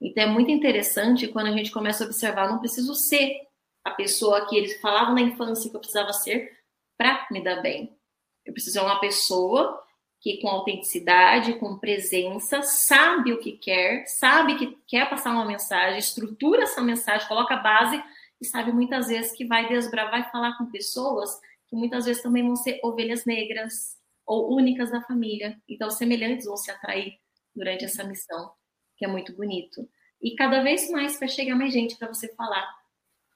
Então 0.00 0.24
é 0.24 0.26
muito 0.26 0.50
interessante 0.50 1.28
quando 1.28 1.48
a 1.48 1.52
gente 1.52 1.70
começa 1.70 2.02
a 2.02 2.06
observar, 2.06 2.48
não 2.48 2.60
preciso 2.60 2.94
ser 2.94 3.46
a 3.84 3.90
pessoa 3.90 4.46
que 4.48 4.56
eles 4.56 4.80
falavam 4.80 5.14
na 5.14 5.20
infância 5.20 5.70
que 5.70 5.76
eu 5.76 5.80
precisava 5.80 6.14
ser 6.14 6.50
para 6.96 7.26
me 7.30 7.44
dar 7.44 7.60
bem. 7.60 7.94
Eu 8.42 8.54
preciso 8.54 8.78
ser 8.78 8.84
uma 8.86 8.98
pessoa 8.98 9.84
que 10.18 10.40
com 10.40 10.48
autenticidade, 10.48 11.58
com 11.58 11.78
presença, 11.78 12.62
sabe 12.62 13.34
o 13.34 13.38
que 13.40 13.52
quer, 13.52 14.06
sabe 14.06 14.56
que 14.56 14.78
quer 14.86 15.10
passar 15.10 15.30
uma 15.30 15.44
mensagem, 15.44 15.98
estrutura 15.98 16.62
essa 16.62 16.80
mensagem, 16.80 17.28
coloca 17.28 17.52
a 17.52 17.62
base 17.62 18.02
e 18.40 18.46
sabe 18.46 18.72
muitas 18.72 19.08
vezes 19.08 19.32
que 19.32 19.44
vai 19.44 19.68
desbravar 19.68 20.20
e 20.20 20.32
falar 20.32 20.56
com 20.56 20.70
pessoas 20.70 21.38
que 21.72 21.76
muitas 21.76 22.04
vezes 22.04 22.22
também 22.22 22.46
vão 22.46 22.54
ser 22.54 22.78
ovelhas 22.84 23.24
negras 23.24 23.96
ou 24.26 24.54
únicas 24.54 24.90
da 24.90 25.00
família. 25.00 25.58
Então, 25.66 25.90
semelhantes 25.90 26.44
vão 26.44 26.54
se 26.54 26.70
atrair 26.70 27.18
durante 27.56 27.86
essa 27.86 28.04
missão, 28.04 28.52
que 28.94 29.06
é 29.06 29.08
muito 29.08 29.34
bonito. 29.34 29.88
E 30.20 30.34
cada 30.34 30.62
vez 30.62 30.90
mais 30.90 31.18
vai 31.18 31.30
chegar 31.30 31.56
mais 31.56 31.72
gente 31.72 31.96
para 31.96 32.08
você 32.08 32.28
falar, 32.34 32.68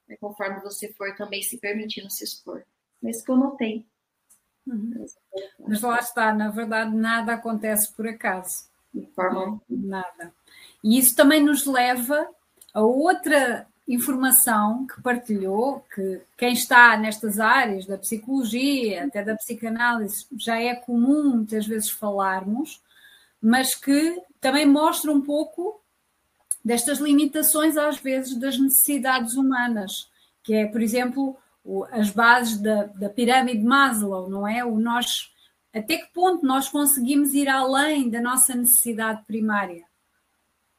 né, 0.07 0.17
conforme 0.21 0.59
você 0.59 0.93
for 0.93 1.15
também 1.15 1.41
se 1.41 1.57
permitindo 1.57 2.11
se 2.11 2.23
expor. 2.23 2.63
É 3.03 3.09
isso 3.09 3.25
que 3.25 3.31
eu 3.31 3.37
notei. 3.37 3.83
Uhum. 4.67 5.07
Mas 5.67 5.81
lá 5.81 5.97
está, 5.97 6.31
na 6.31 6.51
verdade, 6.51 6.95
nada 6.95 7.33
acontece 7.33 7.91
por 7.95 8.07
acaso. 8.07 8.69
De 8.93 9.07
forma 9.15 9.59
nada. 9.67 10.31
E 10.83 10.99
isso 10.99 11.15
também 11.15 11.43
nos 11.43 11.65
leva 11.65 12.29
a 12.71 12.81
outra 12.81 13.67
informação 13.87 14.85
que 14.85 15.01
partilhou, 15.01 15.85
que 15.95 16.21
quem 16.37 16.53
está 16.53 16.97
nestas 16.97 17.39
áreas 17.39 17.85
da 17.85 17.97
psicologia, 17.97 19.05
até 19.05 19.23
da 19.23 19.35
psicanálise, 19.35 20.25
já 20.37 20.61
é 20.61 20.75
comum 20.75 21.37
muitas 21.37 21.65
vezes 21.65 21.89
falarmos, 21.89 22.81
mas 23.41 23.75
que 23.75 24.21
também 24.41 24.65
mostra 24.65 25.11
um 25.11 25.21
pouco 25.21 25.81
destas 26.63 26.99
limitações, 26.99 27.77
às 27.77 27.97
vezes, 27.97 28.37
das 28.37 28.59
necessidades 28.59 29.35
humanas, 29.35 30.11
que 30.43 30.53
é, 30.53 30.65
por 30.65 30.81
exemplo, 30.81 31.37
as 31.91 32.09
bases 32.09 32.57
da, 32.61 32.85
da 32.85 33.09
pirâmide 33.09 33.59
de 33.59 33.63
Maslow, 33.63 34.29
não 34.29 34.45
é? 34.45 34.65
O 34.65 34.77
nós, 34.77 35.33
até 35.73 35.97
que 35.97 36.13
ponto 36.13 36.45
nós 36.45 36.67
conseguimos 36.67 37.33
ir 37.33 37.47
além 37.47 38.09
da 38.09 38.21
nossa 38.21 38.53
necessidade 38.53 39.23
primária? 39.25 39.85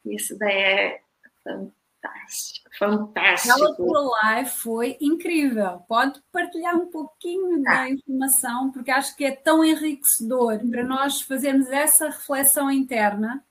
Isso 0.05 0.39
daí 0.39 0.57
é 0.57 1.01
fantástico, 1.43 2.58
fantástico. 2.79 3.53
Aquela 3.53 3.75
tua 3.75 4.01
live 4.23 4.51
foi 4.51 4.97
incrível. 5.01 5.83
Pode 5.89 6.21
partilhar 6.33 6.77
um 6.77 6.87
pouquinho 6.87 7.63
da 7.63 7.83
ah. 7.83 7.91
informação, 7.91 8.71
porque 8.71 8.91
acho 8.91 9.17
que 9.17 9.25
é 9.25 9.33
tão 9.33 9.65
enriquecedor 9.65 10.59
para 10.71 10.85
nós 10.85 11.21
fazermos 11.21 11.69
essa 11.69 12.07
reflexão 12.07 12.71
interna, 12.71 13.45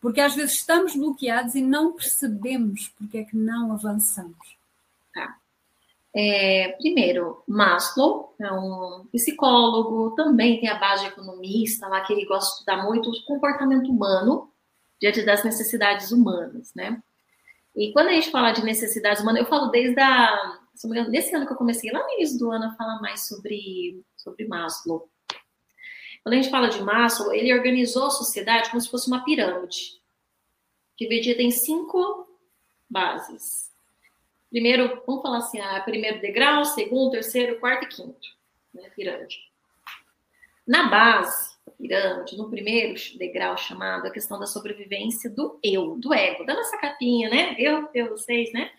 porque 0.00 0.20
às 0.20 0.34
vezes 0.34 0.52
estamos 0.52 0.94
bloqueados 0.94 1.54
e 1.54 1.60
não 1.62 1.92
percebemos 1.92 2.88
porque 2.96 3.18
é 3.18 3.24
que 3.24 3.36
não 3.36 3.72
avançamos. 3.72 4.56
Tá. 5.12 5.36
É, 6.14 6.76
primeiro, 6.80 7.42
Maslow 7.46 8.34
é 8.40 8.52
um 8.52 9.06
psicólogo, 9.12 10.14
também 10.14 10.60
tem 10.60 10.68
a 10.68 10.78
base 10.78 11.04
de 11.04 11.08
economista 11.10 11.86
lá, 11.88 12.00
que 12.00 12.12
ele 12.12 12.26
gosta 12.26 12.46
de 12.46 12.52
estudar 12.52 12.84
muito 12.84 13.10
o 13.10 13.24
comportamento 13.26 13.90
humano 13.90 14.50
diante 15.00 15.22
das 15.22 15.44
necessidades 15.44 16.12
humanas, 16.12 16.72
né? 16.74 17.00
E 17.76 17.92
quando 17.92 18.08
a 18.08 18.12
gente 18.12 18.30
fala 18.30 18.52
de 18.52 18.64
necessidades 18.64 19.22
humanas, 19.22 19.42
eu 19.42 19.48
falo 19.48 19.68
desde 19.68 20.00
a. 20.00 20.58
Desse 21.10 21.34
ano 21.34 21.46
que 21.46 21.52
eu 21.52 21.58
comecei, 21.58 21.90
lá 21.90 22.02
no 22.02 22.14
início 22.14 22.38
do 22.38 22.50
ano, 22.50 22.64
a 22.64 22.74
falar 22.74 23.02
mais 23.02 23.28
sobre, 23.28 24.02
sobre 24.16 24.48
Maslow. 24.48 25.10
Quando 26.22 26.32
a 26.32 26.36
gente 26.36 26.50
fala 26.50 26.68
de 26.68 26.82
Maslow, 26.82 27.34
ele 27.34 27.52
organizou 27.52 28.06
a 28.06 28.10
sociedade 28.10 28.70
como 28.70 28.80
se 28.80 28.90
fosse 28.90 29.06
uma 29.06 29.22
pirâmide. 29.22 30.00
dividida 30.98 31.42
em 31.42 31.50
cinco 31.50 32.26
bases. 32.88 33.70
Primeiro, 34.50 35.02
vamos 35.06 35.22
falar 35.22 35.38
assim, 35.38 35.60
ah, 35.60 35.80
primeiro 35.80 36.20
degrau, 36.20 36.64
segundo, 36.64 37.12
terceiro, 37.12 37.60
quarto 37.60 37.84
e 37.84 37.88
quinto, 37.88 38.28
né, 38.74 38.90
pirâmide. 38.96 39.38
Na 40.66 40.88
base 40.88 41.56
pirâmide, 41.72 42.36
no 42.36 42.48
primeiro 42.48 42.94
degrau 43.18 43.56
chamado 43.56 44.06
a 44.06 44.10
questão 44.10 44.38
da 44.38 44.46
sobrevivência 44.46 45.30
do 45.30 45.58
eu, 45.62 45.96
do 45.96 46.12
ego, 46.12 46.44
da 46.44 46.54
nossa 46.54 46.76
capinha, 46.78 47.28
né? 47.28 47.54
Eu, 47.58 47.88
eu, 47.94 48.10
vocês, 48.10 48.52
né? 48.52 48.70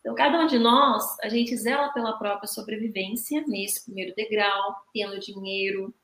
Então, 0.00 0.14
cada 0.14 0.38
um 0.38 0.46
de 0.46 0.58
nós, 0.58 1.04
a 1.20 1.28
gente 1.28 1.56
zela 1.56 1.88
pela 1.88 2.18
própria 2.18 2.46
sobrevivência 2.46 3.42
nesse 3.46 3.84
primeiro 3.84 4.14
degrau, 4.14 4.76
tendo 4.92 5.18
dinheiro 5.18 5.94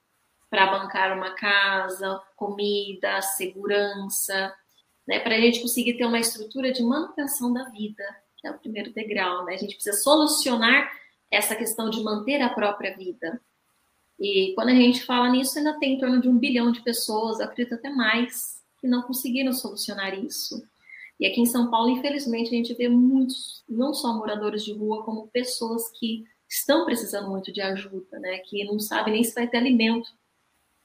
para 0.50 0.66
bancar 0.66 1.16
uma 1.16 1.34
casa, 1.34 2.20
comida, 2.36 3.22
segurança, 3.22 4.52
né? 5.06 5.20
Para 5.20 5.36
a 5.36 5.40
gente 5.40 5.60
conseguir 5.60 5.94
ter 5.94 6.04
uma 6.04 6.18
estrutura 6.18 6.72
de 6.72 6.82
manutenção 6.82 7.52
da 7.52 7.64
vida, 7.70 8.04
que 8.38 8.46
é 8.46 8.50
o 8.50 8.58
primeiro 8.58 8.92
degrau, 8.92 9.44
né? 9.44 9.54
A 9.54 9.58
gente 9.58 9.74
precisa 9.74 9.96
solucionar 9.96 10.90
essa 11.30 11.56
questão 11.56 11.88
de 11.88 12.02
manter 12.02 12.42
a 12.42 12.50
própria 12.50 12.96
vida. 12.96 13.40
E 14.22 14.54
quando 14.54 14.68
a 14.68 14.74
gente 14.74 15.04
fala 15.04 15.28
nisso, 15.28 15.58
ainda 15.58 15.76
tem 15.80 15.94
em 15.94 15.98
torno 15.98 16.20
de 16.20 16.28
um 16.28 16.38
bilhão 16.38 16.70
de 16.70 16.80
pessoas, 16.80 17.40
acredito 17.40 17.74
até 17.74 17.90
mais, 17.90 18.62
que 18.80 18.86
não 18.86 19.02
conseguiram 19.02 19.52
solucionar 19.52 20.16
isso. 20.16 20.62
E 21.18 21.26
aqui 21.26 21.40
em 21.40 21.46
São 21.46 21.68
Paulo, 21.68 21.90
infelizmente, 21.90 22.46
a 22.46 22.56
gente 22.56 22.72
vê 22.74 22.88
muitos, 22.88 23.64
não 23.68 23.92
só 23.92 24.14
moradores 24.14 24.64
de 24.64 24.72
rua, 24.72 25.02
como 25.02 25.26
pessoas 25.26 25.90
que 25.98 26.22
estão 26.48 26.84
precisando 26.84 27.30
muito 27.30 27.52
de 27.52 27.60
ajuda, 27.60 28.20
né? 28.20 28.38
Que 28.38 28.64
não 28.64 28.78
sabem 28.78 29.14
nem 29.14 29.24
se 29.24 29.34
vai 29.34 29.48
ter 29.48 29.56
alimento 29.56 30.08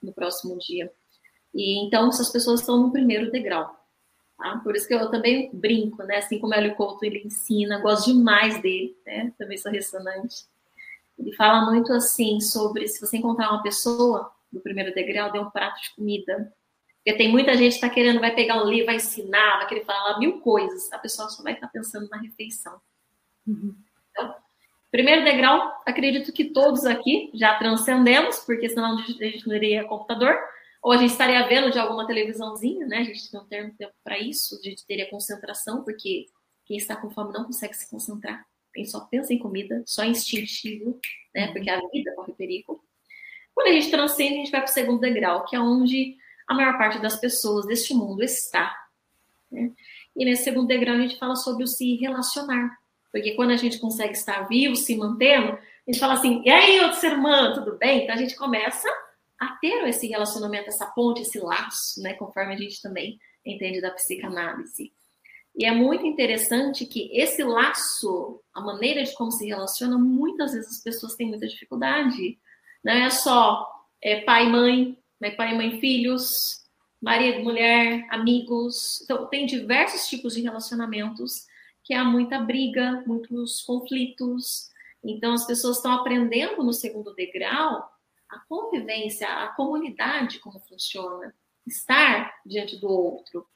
no 0.01 0.11
próximo 0.11 0.57
dia. 0.57 0.91
E 1.53 1.85
então 1.85 2.09
essas 2.09 2.31
pessoas 2.31 2.61
estão 2.61 2.81
no 2.81 2.91
primeiro 2.91 3.29
degrau. 3.31 3.71
Tá? 4.35 4.59
Por 4.63 4.75
isso 4.75 4.87
que 4.87 4.95
eu 4.95 5.11
também 5.11 5.51
brinco, 5.53 6.01
né? 6.03 6.17
Assim 6.17 6.39
como 6.39 6.53
o 6.53 6.55
Hélio 6.55 6.75
Couto 6.75 7.05
ele 7.05 7.21
ensina, 7.23 7.79
gosto 7.81 8.11
demais 8.11 8.59
dele, 8.63 8.97
né? 9.05 9.31
Também 9.37 9.59
sou 9.59 9.71
ressonante. 9.71 10.45
Ele 11.17 11.33
fala 11.35 11.65
muito 11.65 11.91
assim 11.93 12.39
sobre 12.39 12.87
se 12.87 12.99
você 12.99 13.17
encontrar 13.17 13.51
uma 13.51 13.63
pessoa 13.63 14.31
do 14.51 14.59
primeiro 14.61 14.93
degrau, 14.93 15.31
dê 15.31 15.39
um 15.39 15.49
prato 15.49 15.81
de 15.81 15.95
comida, 15.95 16.53
porque 17.07 17.17
tem 17.17 17.31
muita 17.31 17.55
gente 17.55 17.69
que 17.69 17.75
está 17.75 17.89
querendo, 17.89 18.19
vai 18.19 18.35
pegar 18.35 18.61
um 18.61 18.67
livro, 18.69 18.87
vai 18.87 18.97
ensinar, 18.97 19.59
vai 19.59 19.67
querer 19.67 19.85
falar 19.85 20.19
mil 20.19 20.41
coisas. 20.41 20.91
A 20.91 20.99
pessoa 20.99 21.29
só 21.29 21.41
vai 21.41 21.53
estar 21.53 21.69
pensando 21.69 22.09
na 22.09 22.17
refeição. 22.17 22.81
Uhum. 23.47 23.73
Então, 24.11 24.35
primeiro 24.91 25.23
degrau, 25.23 25.71
acredito 25.85 26.33
que 26.33 26.51
todos 26.51 26.85
aqui 26.85 27.31
já 27.33 27.57
transcendemos, 27.57 28.39
porque 28.39 28.67
senão 28.67 28.97
a 28.97 29.01
gente 29.01 29.47
não 29.47 29.55
iria 29.55 29.87
computador, 29.87 30.37
ou 30.83 30.91
a 30.91 30.97
gente 30.97 31.11
estaria 31.11 31.47
vendo 31.47 31.71
de 31.71 31.79
alguma 31.79 32.05
televisãozinha, 32.05 32.85
né? 32.85 32.97
A 32.97 33.03
gente 33.05 33.33
não 33.33 33.45
tem 33.45 33.71
tempo 33.71 33.93
para 34.03 34.19
isso, 34.19 34.59
a 34.59 34.69
gente 34.69 34.85
teria 34.85 35.09
concentração, 35.09 35.85
porque 35.85 36.25
quem 36.65 36.75
está 36.75 36.95
com 36.95 37.09
fome 37.09 37.31
não 37.31 37.45
consegue 37.45 37.73
se 37.73 37.89
concentrar. 37.89 38.45
Quem 38.73 38.85
só 38.85 39.01
pensa 39.01 39.33
em 39.33 39.39
comida, 39.39 39.83
só 39.85 40.03
instintivo, 40.03 40.99
né? 41.33 41.47
Porque 41.51 41.69
a 41.69 41.79
vida 41.91 42.13
corre 42.15 42.33
perigo. 42.33 42.83
Quando 43.53 43.67
a 43.67 43.71
gente 43.71 43.89
transcende, 43.89 44.33
a 44.33 44.37
gente 44.37 44.51
vai 44.51 44.61
para 44.61 44.69
o 44.69 44.73
segundo 44.73 44.99
degrau, 44.99 45.45
que 45.45 45.55
é 45.55 45.59
onde 45.59 46.15
a 46.47 46.53
maior 46.53 46.77
parte 46.77 46.99
das 46.99 47.19
pessoas 47.19 47.65
deste 47.65 47.93
mundo 47.93 48.23
está. 48.23 48.75
Né? 49.51 49.71
E 50.15 50.25
nesse 50.25 50.43
segundo 50.43 50.67
degrau 50.67 50.95
a 50.95 51.01
gente 51.01 51.17
fala 51.17 51.35
sobre 51.35 51.63
o 51.63 51.67
se 51.67 51.95
relacionar. 51.95 52.77
Porque 53.11 53.33
quando 53.33 53.51
a 53.51 53.57
gente 53.57 53.79
consegue 53.79 54.13
estar 54.13 54.47
vivo, 54.47 54.75
se 54.75 54.95
mantendo, 54.95 55.53
a 55.53 55.91
gente 55.91 55.99
fala 55.99 56.13
assim, 56.13 56.41
e 56.45 56.49
aí, 56.49 56.79
outro 56.81 56.99
ser 56.99 57.13
humano, 57.13 57.55
tudo 57.55 57.77
bem? 57.77 58.03
Então 58.03 58.15
a 58.15 58.17
gente 58.17 58.35
começa 58.35 58.87
a 59.39 59.47
ter 59.61 59.87
esse 59.87 60.07
relacionamento, 60.07 60.69
essa 60.69 60.85
ponte, 60.87 61.21
esse 61.21 61.39
laço, 61.39 62.01
né? 62.01 62.13
Conforme 62.13 62.53
a 62.53 62.57
gente 62.57 62.81
também 62.81 63.19
entende 63.45 63.81
da 63.81 63.91
psicanálise. 63.91 64.91
E 65.57 65.65
é 65.65 65.71
muito 65.71 66.05
interessante 66.05 66.85
que 66.85 67.09
esse 67.11 67.43
laço, 67.43 68.39
a 68.53 68.61
maneira 68.61 69.03
de 69.03 69.15
como 69.15 69.31
se 69.31 69.47
relaciona, 69.47 69.97
muitas 69.97 70.53
vezes 70.53 70.77
as 70.77 70.83
pessoas 70.83 71.15
têm 71.15 71.27
muita 71.27 71.47
dificuldade. 71.47 72.37
Não 72.83 72.93
é 72.93 73.09
só 73.09 73.67
é, 73.99 74.21
pai 74.21 74.45
e 74.45 74.49
mãe, 74.49 74.97
né? 75.19 75.31
pai, 75.31 75.55
mãe, 75.57 75.79
filhos, 75.79 76.63
marido, 77.01 77.43
mulher, 77.43 78.05
amigos. 78.11 79.01
Então, 79.01 79.25
tem 79.25 79.47
diversos 79.47 80.07
tipos 80.07 80.35
de 80.35 80.41
relacionamentos 80.41 81.47
que 81.83 81.93
há 81.95 82.03
muita 82.03 82.39
briga, 82.39 83.03
muitos 83.07 83.63
conflitos. 83.63 84.69
Então, 85.03 85.33
as 85.33 85.47
pessoas 85.47 85.77
estão 85.77 85.91
aprendendo 85.91 86.63
no 86.63 86.73
segundo 86.73 87.15
degrau 87.15 87.89
a 88.29 88.39
convivência, 88.47 89.27
a 89.27 89.47
comunidade, 89.47 90.37
como 90.37 90.59
funciona, 90.59 91.33
estar 91.65 92.31
diante 92.45 92.77
do 92.77 92.89
outro. 92.89 93.47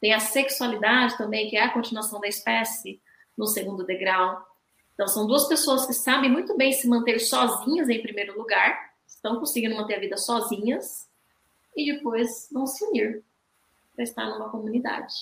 Tem 0.00 0.14
a 0.14 0.20
sexualidade 0.20 1.18
também, 1.18 1.48
que 1.50 1.56
é 1.56 1.62
a 1.62 1.72
continuação 1.72 2.20
da 2.20 2.28
espécie, 2.28 3.00
no 3.36 3.46
segundo 3.46 3.84
degrau. 3.84 4.46
Então, 4.94 5.06
são 5.06 5.26
duas 5.26 5.46
pessoas 5.46 5.86
que 5.86 5.92
sabem 5.92 6.30
muito 6.30 6.56
bem 6.56 6.72
se 6.72 6.88
manter 6.88 7.18
sozinhas 7.18 7.88
em 7.88 8.02
primeiro 8.02 8.36
lugar, 8.36 8.92
estão 9.06 9.38
conseguindo 9.38 9.74
manter 9.74 9.94
a 9.94 10.00
vida 10.00 10.16
sozinhas, 10.16 11.08
e 11.76 11.92
depois 11.92 12.48
vão 12.52 12.66
se 12.66 12.84
unir 12.84 13.22
para 13.94 14.04
estar 14.04 14.26
numa 14.26 14.50
comunidade. 14.50 15.14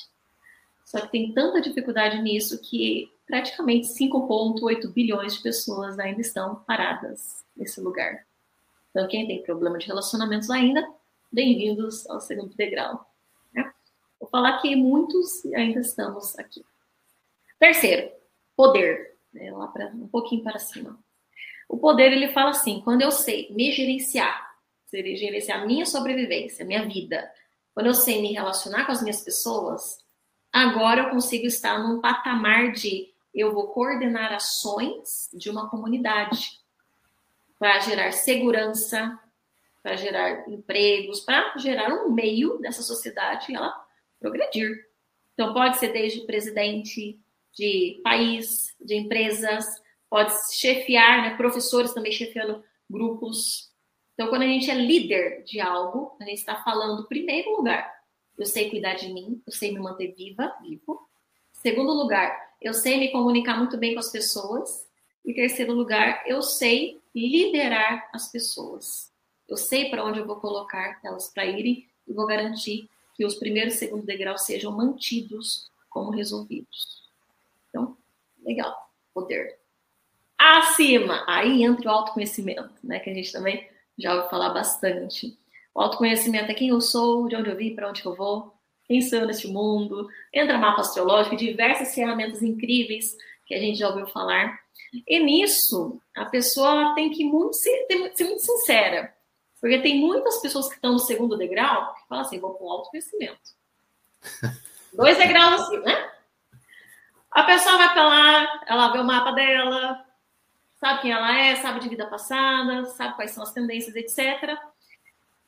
Só 0.85 1.01
que 1.01 1.13
tem 1.13 1.33
tanta 1.33 1.61
dificuldade 1.61 2.21
nisso 2.23 2.61
que 2.61 3.13
praticamente 3.27 3.89
5,8 3.89 4.91
bilhões 4.93 5.35
de 5.35 5.43
pessoas 5.43 5.99
ainda 5.99 6.21
estão 6.21 6.57
paradas 6.67 7.45
nesse 7.57 7.81
lugar. 7.81 8.27
Então, 8.91 9.07
quem 9.07 9.27
tem 9.27 9.43
problema 9.43 9.79
de 9.79 9.87
relacionamentos 9.87 10.49
ainda, 10.51 10.89
bem-vindos 11.31 12.09
ao 12.09 12.21
segundo 12.21 12.55
degrau. 12.57 13.08
Vou 14.21 14.29
falar 14.29 14.59
que 14.61 14.75
muitos 14.75 15.45
ainda 15.47 15.81
estamos 15.81 16.39
aqui. 16.39 16.65
Terceiro, 17.59 18.11
poder. 18.57 19.17
Né? 19.33 19.53
Lá 19.53 19.69
para 19.69 19.87
um 19.89 20.09
pouquinho 20.09 20.43
para 20.43 20.59
cima. 20.59 20.99
O 21.69 21.77
poder, 21.79 22.13
ele 22.13 22.33
fala 22.33 22.51
assim: 22.51 22.81
quando 22.81 23.03
eu 23.03 23.11
sei 23.11 23.49
me 23.51 23.71
gerenciar, 23.73 24.55
gerenciar 24.91 25.63
a 25.63 25.67
minha 25.67 25.87
sobrevivência, 25.87 26.65
minha 26.65 26.87
vida. 26.87 27.31
Quando 27.75 27.87
eu 27.87 27.95
sei 27.95 28.21
me 28.21 28.33
relacionar 28.33 28.87
com 28.87 28.93
as 28.93 29.03
minhas 29.03 29.23
pessoas, 29.23 29.99
agora 30.53 31.03
eu 31.03 31.11
consigo 31.11 31.47
estar 31.47 31.79
num 31.79 32.01
patamar 32.01 32.73
de 32.73 33.13
eu 33.33 33.53
vou 33.53 33.69
coordenar 33.69 34.33
ações 34.33 35.29
de 35.33 35.49
uma 35.49 35.69
comunidade 35.69 36.59
para 37.57 37.79
gerar 37.81 38.13
segurança, 38.13 39.17
para 39.83 39.95
gerar 39.95 40.49
empregos, 40.49 41.21
para 41.21 41.57
gerar 41.59 41.93
um 41.93 42.11
meio 42.11 42.59
dessa 42.59 42.83
sociedade 42.83 43.55
ela 43.55 43.88
progredir. 44.21 44.71
Então 45.35 45.55
pode 45.55 45.79
ser 45.79 45.93
desde 45.93 46.27
presidente 46.27 47.19
de 47.55 48.01
país, 48.03 48.75
de 48.81 48.95
empresas, 48.95 49.65
pode 50.09 50.33
chefiar, 50.55 51.23
né, 51.23 51.37
professores 51.37 51.93
também 51.93 52.13
chefiando 52.13 52.65
grupos 52.89 53.69
então, 54.19 54.31
quando 54.31 54.43
a 54.43 54.47
gente 54.47 54.69
é 54.69 54.75
líder 54.75 55.45
de 55.45 55.61
algo, 55.61 56.17
a 56.21 56.25
gente 56.25 56.39
está 56.39 56.57
falando, 56.65 57.07
primeiro 57.07 57.55
lugar, 57.55 57.89
eu 58.37 58.45
sei 58.45 58.69
cuidar 58.69 58.95
de 58.95 59.13
mim, 59.13 59.41
eu 59.47 59.53
sei 59.53 59.73
me 59.73 59.79
manter 59.79 60.13
viva, 60.13 60.57
vivo. 60.61 61.09
Segundo 61.53 61.93
lugar, 61.93 62.37
eu 62.61 62.75
sei 62.75 62.99
me 62.99 63.13
comunicar 63.13 63.57
muito 63.57 63.77
bem 63.77 63.95
com 63.95 64.01
as 64.01 64.11
pessoas. 64.11 64.89
E 65.25 65.33
terceiro 65.33 65.73
lugar, 65.73 66.25
eu 66.27 66.43
sei 66.43 67.01
liderar 67.15 68.11
as 68.13 68.29
pessoas. 68.29 69.13
Eu 69.49 69.57
sei 69.57 69.89
para 69.89 70.05
onde 70.05 70.19
eu 70.19 70.27
vou 70.27 70.41
colocar 70.41 70.99
elas 71.05 71.33
para 71.33 71.47
irem 71.47 71.89
e 72.05 72.13
vou 72.13 72.27
garantir 72.27 72.91
que 73.19 73.27
os 73.27 73.35
primeiros 73.35 73.75
e 73.75 73.79
segundo 73.79 74.07
degraus 74.07 74.43
sejam 74.43 74.71
mantidos 74.71 75.69
como 75.91 76.13
resolvidos. 76.13 77.03
Então, 77.69 77.97
legal, 78.45 78.73
poder. 79.13 79.59
Acima, 80.39 81.25
aí 81.27 81.65
entra 81.65 81.89
o 81.89 81.93
autoconhecimento, 81.93 82.73
né? 82.83 83.01
Que 83.01 83.11
a 83.11 83.15
gente 83.15 83.33
também 83.33 83.69
já 83.99 84.15
ouvi 84.15 84.31
falar 84.31 84.51
bastante. 84.51 85.37
O 85.75 85.81
autoconhecimento 85.81 86.49
é 86.49 86.55
quem 86.55 86.69
eu 86.69 86.81
sou, 86.81 87.27
de 87.27 87.35
onde 87.35 87.51
eu 87.51 87.57
vim, 87.57 87.75
para 87.75 87.89
onde 87.89 88.07
eu 88.07 88.15
vou, 88.15 88.55
quem 88.85 89.03
sou 89.03 89.19
eu 89.19 89.27
neste 89.27 89.49
mundo. 89.49 90.09
Entra 90.33 90.57
mapa 90.57 90.83
astrológico, 90.83 91.35
diversas 91.35 91.93
ferramentas 91.93 92.41
incríveis 92.41 93.17
que 93.45 93.55
a 93.55 93.59
gente 93.59 93.81
já 93.81 93.89
ouviu 93.89 94.07
falar. 94.07 94.61
E 95.09 95.19
nisso, 95.19 96.01
a 96.15 96.25
pessoa 96.25 96.95
tem 96.95 97.11
que 97.11 97.25
muito, 97.25 97.55
ser, 97.55 97.87
ser 98.15 98.25
muito 98.25 98.45
sincera. 98.45 99.13
Porque 99.61 99.81
tem 99.81 100.01
muitas 100.01 100.41
pessoas 100.41 100.69
que 100.69 100.75
estão 100.75 100.93
no 100.93 100.99
segundo 100.99 101.37
degrau 101.37 101.95
que 101.95 102.07
falam 102.09 102.25
assim: 102.25 102.39
vou 102.39 102.55
para 102.55 102.67
o 102.67 102.71
autoconhecimento. 102.71 103.41
Dois 104.93 105.19
degraus 105.19 105.63
assim, 105.63 105.79
né? 105.81 106.13
A 107.31 107.45
pessoa 107.45 107.77
vai 107.77 107.93
para 107.93 108.07
lá, 108.07 108.63
ela 108.67 108.93
vê 108.93 108.99
o 108.99 109.05
mapa 109.05 109.33
dela, 109.33 110.05
sabe 110.81 111.03
quem 111.03 111.13
ela 111.13 111.37
é, 111.37 111.57
sabe 111.57 111.81
de 111.81 111.89
vida 111.89 112.07
passada, 112.07 112.87
sabe 112.87 113.15
quais 113.17 113.33
são 113.33 113.43
as 113.43 113.53
tendências, 113.53 113.95
etc. 113.95 114.59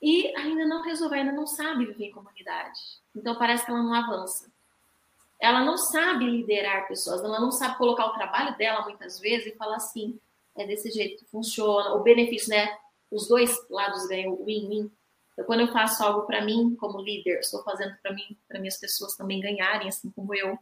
E 0.03 0.35
ainda 0.37 0.67
não 0.67 0.83
resolveu, 0.83 1.19
ainda 1.19 1.33
não 1.33 1.47
sabe 1.47 1.87
viver 1.87 2.07
em 2.07 2.13
comunidade. 2.13 2.79
Então 3.15 3.37
parece 3.37 3.65
que 3.65 3.71
ela 3.71 3.83
não 3.83 3.95
avança. 3.95 4.51
Ela 5.41 5.65
não 5.65 5.79
sabe 5.79 6.27
liderar 6.27 6.87
pessoas, 6.87 7.25
ela 7.25 7.41
não 7.41 7.51
sabe 7.51 7.79
colocar 7.79 8.07
o 8.07 8.13
trabalho 8.13 8.57
dela 8.59 8.83
muitas 8.83 9.19
vezes 9.19 9.47
e 9.47 9.57
falar 9.57 9.77
assim, 9.77 10.21
é 10.55 10.67
desse 10.67 10.91
jeito 10.91 11.25
que 11.25 11.31
funciona, 11.31 11.95
o 11.95 12.03
benefício, 12.03 12.51
né? 12.51 12.77
Os 13.11 13.29
dois 13.29 13.57
lados 13.69 14.07
ganham 14.07 14.37
win-win. 14.45 14.91
Então, 15.33 15.45
quando 15.45 15.61
eu 15.61 15.73
faço 15.73 16.03
algo 16.03 16.27
para 16.27 16.45
mim, 16.45 16.77
como 16.77 17.01
líder, 17.01 17.41
estou 17.41 17.63
fazendo 17.63 17.97
para 18.03 18.13
mim, 18.13 18.37
para 18.49 18.61
minhas 18.61 18.79
pessoas 18.79 19.17
também 19.17 19.41
ganharem, 19.41 19.89
assim 19.89 20.11
como 20.11 20.35
eu. 20.35 20.59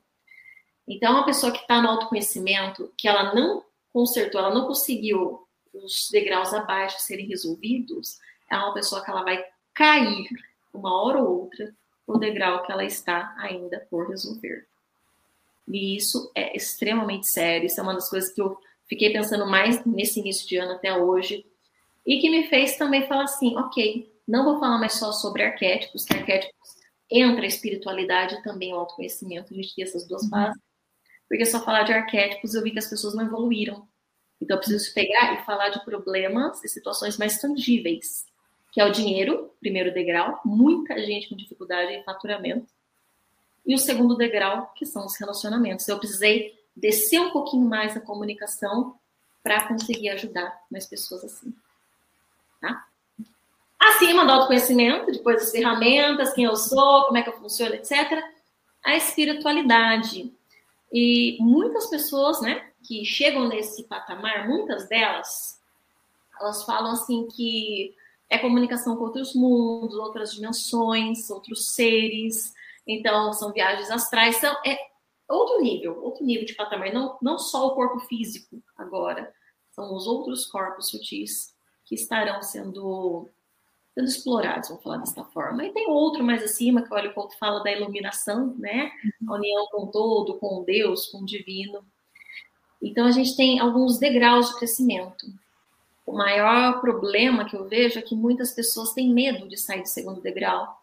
Então, 0.87 1.13
uma 1.13 1.27
pessoa 1.27 1.53
que 1.53 1.59
está 1.59 1.83
no 1.83 1.89
autoconhecimento, 1.89 2.93
que 2.97 3.07
ela 3.09 3.35
não 3.35 3.65
consertou, 3.93 4.41
ela 4.41 4.55
não 4.55 4.67
conseguiu 4.67 5.47
os 5.73 6.09
degraus 6.11 6.55
abaixo 6.55 7.01
serem 7.01 7.27
resolvidos, 7.27 8.19
é 8.51 8.57
uma 8.57 8.73
pessoa 8.73 9.05
que 9.05 9.11
ela 9.11 9.23
vai 9.23 9.45
cair 9.75 10.29
uma 10.73 11.03
hora 11.03 11.23
ou 11.23 11.43
outra 11.43 11.75
no 12.07 12.19
degrau 12.19 12.65
que 12.65 12.73
ela 12.73 12.85
está 12.85 13.35
ainda 13.39 13.87
por 13.91 14.09
resolver. 14.09 14.67
E 15.67 15.97
isso 15.97 16.31
é 16.35 16.57
extremamente 16.57 17.31
sério, 17.31 17.67
isso 17.67 17.79
é 17.79 17.83
uma 17.83 17.95
das 17.95 18.09
coisas 18.09 18.33
que 18.33 18.41
eu 18.41 18.59
fiquei 18.89 19.13
pensando 19.13 19.47
mais 19.47 19.85
nesse 19.85 20.21
início 20.21 20.49
de 20.49 20.57
ano 20.57 20.73
até 20.73 20.97
hoje, 20.97 21.45
e 22.09 22.19
que 22.19 22.31
me 22.31 22.49
fez 22.49 22.79
também 22.79 23.07
falar 23.07 23.25
assim, 23.25 23.55
ok, 23.59 24.11
não 24.27 24.43
vou 24.43 24.59
falar 24.59 24.79
mais 24.79 24.95
só 24.95 25.13
sobre 25.13 25.43
arquétipos, 25.43 26.07
que 26.07 26.15
arquétipos 26.15 26.57
entra 27.11 27.43
a 27.43 27.47
espiritualidade 27.47 28.35
e 28.35 28.43
também 28.43 28.73
o 28.73 28.79
autoconhecimento, 28.79 29.53
a 29.53 29.57
gente 29.57 29.75
tem 29.75 29.85
essas 29.85 30.09
duas 30.09 30.27
bases, 30.27 30.57
uhum. 30.57 30.63
porque 31.29 31.45
só 31.45 31.63
falar 31.63 31.83
de 31.83 31.93
arquétipos 31.93 32.55
eu 32.55 32.63
vi 32.63 32.71
que 32.71 32.79
as 32.79 32.89
pessoas 32.89 33.15
não 33.15 33.27
evoluíram. 33.27 33.87
Então 34.41 34.57
eu 34.57 34.61
preciso 34.61 34.95
pegar 34.95 35.35
e 35.35 35.45
falar 35.45 35.69
de 35.69 35.85
problemas 35.85 36.65
e 36.65 36.69
situações 36.69 37.19
mais 37.19 37.39
tangíveis, 37.39 38.25
que 38.73 38.81
é 38.81 38.87
o 38.87 38.93
dinheiro, 38.93 39.53
primeiro 39.61 39.93
degrau, 39.93 40.41
muita 40.47 40.99
gente 41.05 41.29
com 41.29 41.37
dificuldade 41.37 41.93
em 41.93 42.05
faturamento, 42.05 42.73
e 43.67 43.75
o 43.75 43.79
segundo 43.79 44.17
degrau, 44.17 44.73
que 44.75 44.87
são 44.87 45.05
os 45.05 45.15
relacionamentos. 45.21 45.87
Eu 45.87 45.99
precisei 45.99 46.59
descer 46.75 47.21
um 47.21 47.33
pouquinho 47.33 47.69
mais 47.69 47.95
a 47.99 48.01
comunicação 48.01 48.99
para 49.43 49.69
conseguir 49.69 50.09
ajudar 50.09 50.59
mais 50.71 50.87
pessoas 50.87 51.23
assim. 51.23 51.53
Tá? 52.61 52.87
Acima 53.79 54.25
do 54.25 54.33
autoconhecimento, 54.33 55.13
depois 55.13 55.43
as 55.43 55.51
ferramentas, 55.51 56.33
quem 56.33 56.45
eu 56.45 56.57
sou, 56.57 57.05
como 57.05 57.19
é 57.19 57.23
que 57.23 57.29
eu 57.29 57.39
funciono, 57.39 57.75
etc. 57.75 58.23
A 58.85 58.97
espiritualidade. 58.97 60.33
E 60.93 61.37
muitas 61.41 61.87
pessoas, 61.89 62.41
né, 62.41 62.71
que 62.83 63.05
chegam 63.05 63.49
nesse 63.49 63.85
patamar, 63.85 64.49
muitas 64.49 64.89
delas, 64.89 65.61
elas 66.41 66.65
falam 66.65 66.93
assim 66.93 67.29
que 67.29 67.95
é 68.31 68.39
comunicação 68.39 68.97
com 68.97 69.05
outros 69.05 69.35
mundos, 69.35 69.97
outras 69.97 70.33
dimensões, 70.33 71.31
outros 71.31 71.75
seres, 71.75 72.53
então, 72.89 73.35
são 73.35 73.53
viagens 73.53 73.91
astrais, 73.91 74.37
são, 74.37 74.51
é 74.67 74.79
outro 75.29 75.61
nível, 75.61 76.03
outro 76.03 76.25
nível 76.25 76.47
de 76.47 76.55
patamar. 76.55 76.91
Não, 76.91 77.19
não 77.21 77.39
só 77.39 77.67
o 77.67 77.75
corpo 77.75 78.01
físico 78.01 78.63
agora, 78.75 79.31
são 79.73 79.95
os 79.95 80.07
outros 80.07 80.47
corpos 80.47 80.89
sutis 80.89 81.55
que 81.89 81.95
estarão 81.95 82.43
sendo, 82.43 83.27
sendo 83.95 84.07
explorados, 84.07 84.69
vamos 84.69 84.85
falar 84.85 84.99
desta 84.99 85.25
forma. 85.25 85.65
E 85.65 85.73
tem 85.73 85.89
outro 85.89 86.23
mais 86.23 86.43
acima, 86.43 86.83
que 86.83 86.93
olha 86.93 87.11
o 87.11 87.15
ponto 87.15 87.37
fala 87.39 87.65
da 87.65 87.73
iluminação, 87.73 88.55
né? 88.59 88.93
A 89.27 89.35
união 89.35 89.67
com 89.71 89.87
todo, 89.87 90.35
com 90.35 90.63
Deus, 90.63 91.07
com 91.07 91.23
o 91.23 91.27
divino. 91.27 91.83
Então, 92.83 93.07
a 93.07 93.11
gente 93.11 93.35
tem 93.35 93.59
alguns 93.59 93.99
degraus 93.99 94.51
de 94.51 94.59
crescimento. 94.59 95.27
O 96.05 96.13
maior 96.13 96.81
problema 96.83 97.47
que 97.47 97.57
eu 97.57 97.67
vejo 97.67 97.99
é 97.99 98.03
que 98.03 98.15
muitas 98.15 98.53
pessoas 98.53 98.93
têm 98.93 99.11
medo 99.11 99.49
de 99.49 99.57
sair 99.57 99.81
do 99.81 99.89
segundo 99.89 100.21
degrau. 100.21 100.79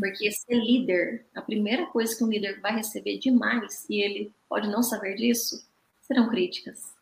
Porque 0.00 0.32
ser 0.32 0.54
líder, 0.54 1.26
a 1.34 1.42
primeira 1.42 1.84
coisa 1.84 2.16
que 2.16 2.24
um 2.24 2.30
líder 2.30 2.58
vai 2.62 2.74
receber 2.74 3.18
demais, 3.18 3.84
e 3.90 4.00
ele 4.00 4.32
pode 4.48 4.66
não 4.68 4.82
saber 4.82 5.14
disso, 5.16 5.68
serão 6.00 6.30
críticas. 6.30 6.95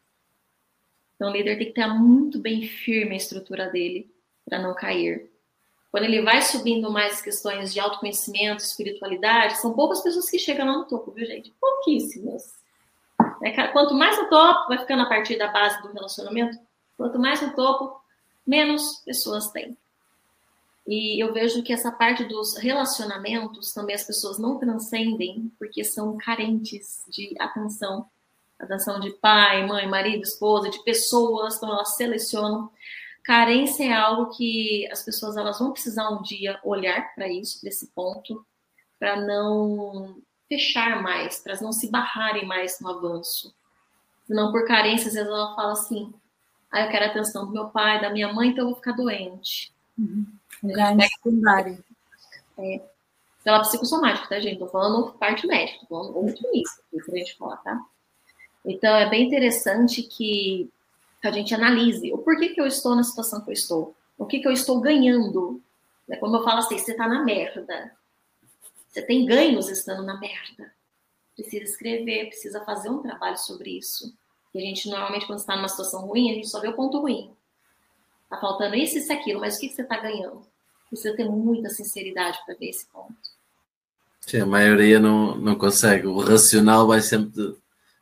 Então, 1.15 1.31
o 1.31 1.33
líder 1.33 1.57
tem 1.57 1.73
que 1.73 1.81
estar 1.81 1.95
muito 1.95 2.39
bem 2.39 2.63
firme 2.63 3.15
a 3.15 3.19
estrutura 3.19 3.71
dele 3.71 4.11
para 4.45 4.59
não 4.59 4.75
cair. 4.75 5.31
Quando 5.91 6.05
ele 6.05 6.23
vai 6.23 6.43
subindo 6.43 6.91
mais 6.91 7.23
questões 7.23 7.73
de 7.73 7.79
autoconhecimento, 7.79 8.63
espiritualidade, 8.63 9.59
são 9.59 9.75
poucas 9.75 10.03
pessoas 10.03 10.29
que 10.29 10.39
chegam 10.39 10.67
lá 10.67 10.79
no 10.79 10.87
topo, 10.87 11.13
viu, 11.13 11.25
gente? 11.25 11.55
Pouquíssimas. 11.61 12.53
É, 13.43 13.69
quanto 13.69 13.95
mais 13.95 14.19
no 14.19 14.29
topo, 14.29 14.69
vai 14.69 14.79
ficando 14.79 15.03
a 15.03 15.09
partir 15.09 15.39
da 15.39 15.49
base 15.49 15.81
do 15.83 15.93
relacionamento, 15.93 16.59
quanto 16.97 17.19
mais 17.19 17.41
no 17.41 17.55
topo, 17.55 18.01
menos 18.45 19.03
pessoas 19.05 19.51
tem. 19.51 19.77
E 20.87 21.23
eu 21.23 21.33
vejo 21.33 21.63
que 21.63 21.73
essa 21.73 21.91
parte 21.91 22.25
dos 22.25 22.57
relacionamentos 22.57 23.73
também 23.73 23.95
as 23.95 24.05
pessoas 24.05 24.39
não 24.39 24.59
transcendem 24.59 25.51
porque 25.59 25.83
são 25.83 26.17
carentes 26.19 27.03
de 27.09 27.35
atenção. 27.39 28.07
Atenção 28.65 29.01
de 29.01 29.11
pai, 29.11 29.67
mãe, 29.67 29.89
marido, 29.89 30.23
esposa, 30.23 30.71
de 30.71 30.83
pessoas, 30.85 31.57
então 31.57 31.71
elas 31.71 31.97
selecionam. 31.97 32.71
Carência 33.23 33.85
é 33.85 33.93
algo 33.93 34.37
que 34.37 34.87
as 34.91 35.03
pessoas 35.03 35.37
elas 35.37 35.59
vão 35.59 35.73
precisar 35.73 36.11
um 36.11 36.23
dia 36.23 36.59
olhar 36.63 37.15
para 37.15 37.29
isso, 37.29 37.61
para 37.61 37.71
esse 37.71 37.87
ponto, 37.89 38.45
para 38.99 39.17
não 39.17 40.17
fechar 40.49 41.03
mais, 41.03 41.41
para 41.41 41.59
não 41.61 41.73
se 41.73 41.91
barrarem 41.91 42.47
mais 42.47 42.79
no 42.81 42.91
avanço. 42.91 43.55
Senão, 44.27 44.53
por 44.53 44.67
carência, 44.67 45.09
às 45.09 45.15
vezes 45.15 45.29
ela 45.29 45.55
fala 45.55 45.73
assim: 45.73 46.13
ah, 46.71 46.83
eu 46.83 46.91
quero 46.91 47.05
a 47.05 47.09
atenção 47.09 47.47
do 47.47 47.53
meu 47.53 47.69
pai, 47.69 48.01
da 48.01 48.11
minha 48.11 48.33
mãe, 48.33 48.49
então 48.49 48.65
eu 48.65 48.69
vou 48.71 48.77
ficar 48.77 48.93
doente. 48.93 49.73
Uhum. 49.99 50.27
Um 50.63 50.69
ganho 50.69 51.01
secundário. 51.03 51.85
É, 52.59 52.83
pela 53.43 53.61
psicossomática, 53.61 54.29
tá, 54.29 54.41
gente? 54.41 54.59
Tô 54.59 54.67
falando 54.69 55.13
parte 55.13 55.47
médica, 55.47 55.81
tô 55.81 55.87
falando 55.87 56.17
outro 56.17 56.51
nível 56.51 56.73
aqui 56.89 57.05
pra 57.05 57.19
gente 57.19 57.37
falar, 57.37 57.57
tá? 57.59 57.85
Então, 58.65 58.97
é 58.97 59.09
bem 59.09 59.27
interessante 59.27 60.03
que 60.03 60.71
a 61.23 61.31
gente 61.31 61.55
analise 61.55 62.13
o 62.13 62.19
porquê 62.19 62.51
que 62.51 62.61
eu 62.61 62.67
estou 62.67 62.95
na 62.95 63.03
situação 63.03 63.41
que 63.41 63.51
eu 63.51 63.55
estou. 63.55 63.95
O 64.17 64.27
que 64.27 64.41
que 64.41 64.49
eu 64.49 64.53
estou 64.53 64.81
ganhando. 64.81 65.61
É 66.09 66.17
como 66.17 66.37
eu 66.37 66.45
falo 66.45 66.59
assim, 66.59 66.79
você 66.79 66.95
tá 66.95 67.09
na 67.09 67.25
merda. 67.25 67.93
Você 68.89 69.03
tem 69.03 69.27
ganhos 69.27 69.69
estando 69.69 70.03
na 70.03 70.19
merda. 70.19 70.73
Precisa 71.35 71.65
escrever, 71.65 72.29
precisa 72.29 72.65
fazer 72.65 72.91
um 72.91 73.03
trabalho 73.03 73.39
sobre 73.39 73.77
isso. 73.77 74.15
E 74.55 74.59
a 74.59 74.61
gente, 74.61 74.89
normalmente, 74.89 75.27
quando 75.27 75.41
está 75.41 75.57
numa 75.57 75.69
situação 75.69 76.07
ruim, 76.07 76.31
a 76.31 76.35
gente 76.35 76.49
só 76.49 76.61
vê 76.61 76.69
o 76.69 76.75
ponto 76.75 77.01
ruim. 77.01 77.33
Tá 78.31 78.39
faltando 78.39 78.77
isso, 78.77 78.99
isso 78.99 79.13
aquilo, 79.13 79.41
mas 79.41 79.57
o 79.57 79.61
que, 79.61 79.69
que 79.69 79.75
você 79.75 79.83
está 79.83 79.99
ganhando? 79.99 80.47
Precisa 80.89 81.17
ter 81.17 81.25
muita 81.25 81.71
sinceridade 81.71 82.39
para 82.47 82.55
ver 82.55 82.69
esse 82.69 82.87
ponto. 82.87 83.17
Sim, 84.21 84.41
a 84.41 84.47
maioria 84.47 85.01
não, 85.01 85.35
não 85.35 85.57
consegue. 85.57 86.07
O 86.07 86.19
racional 86.19 86.87
vai 86.87 87.01
sempre 87.01 87.57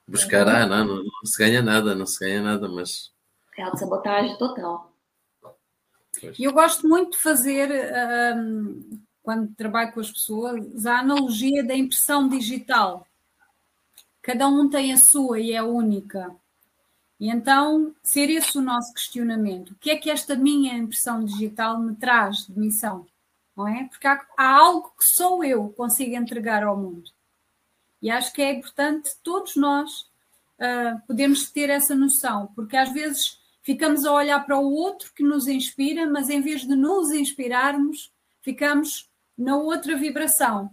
buscar, 0.06 0.46
uhum. 0.46 0.52
ah, 0.52 0.66
não, 0.66 0.84
não, 0.84 0.96
não, 1.04 1.24
se 1.24 1.38
ganha 1.38 1.62
nada, 1.62 1.94
não 1.94 2.06
se 2.06 2.18
ganha 2.20 2.42
nada, 2.42 2.68
mas. 2.68 3.12
É 3.56 3.62
auto-sabotagem 3.62 4.36
total. 4.38 4.92
E 6.38 6.44
eu 6.44 6.52
gosto 6.52 6.86
muito 6.88 7.12
de 7.12 7.22
fazer, 7.22 7.70
um, 8.36 9.02
quando 9.22 9.54
trabalho 9.54 9.92
com 9.92 10.00
as 10.00 10.10
pessoas, 10.10 10.86
a 10.86 11.00
analogia 11.00 11.64
da 11.64 11.74
impressão 11.74 12.28
digital. 12.28 13.06
Cada 14.20 14.46
um 14.46 14.68
tem 14.68 14.92
a 14.92 14.98
sua 14.98 15.40
e 15.40 15.52
é 15.52 15.62
única. 15.62 16.34
E 17.18 17.28
então, 17.28 17.94
ser 18.02 18.30
esse 18.30 18.56
o 18.58 18.62
nosso 18.62 18.92
questionamento. 18.92 19.70
O 19.70 19.74
que 19.76 19.90
é 19.90 19.96
que 19.96 20.10
esta 20.10 20.34
minha 20.34 20.74
impressão 20.74 21.24
digital 21.24 21.78
me 21.78 21.94
traz 21.96 22.46
de 22.46 22.58
missão? 22.58 23.06
Não 23.56 23.68
é? 23.68 23.84
Porque 23.84 24.06
há, 24.06 24.24
há 24.36 24.56
algo 24.56 24.92
que 24.98 25.04
só 25.04 25.42
eu 25.42 25.68
consigo 25.70 26.16
entregar 26.16 26.62
ao 26.62 26.76
mundo. 26.76 27.10
E 28.02 28.10
acho 28.10 28.32
que 28.32 28.42
é 28.42 28.52
importante 28.52 29.10
todos 29.22 29.56
nós 29.56 30.02
uh, 30.58 31.00
podemos 31.06 31.50
ter 31.50 31.70
essa 31.70 31.94
noção, 31.94 32.48
porque 32.54 32.76
às 32.76 32.92
vezes 32.92 33.40
ficamos 33.62 34.04
a 34.04 34.12
olhar 34.12 34.44
para 34.44 34.58
o 34.58 34.72
outro 34.72 35.12
que 35.14 35.22
nos 35.22 35.46
inspira, 35.46 36.04
mas 36.06 36.28
em 36.28 36.40
vez 36.40 36.62
de 36.62 36.74
nos 36.74 37.12
inspirarmos, 37.12 38.12
ficamos 38.42 39.08
na 39.38 39.56
outra 39.56 39.96
vibração 39.96 40.70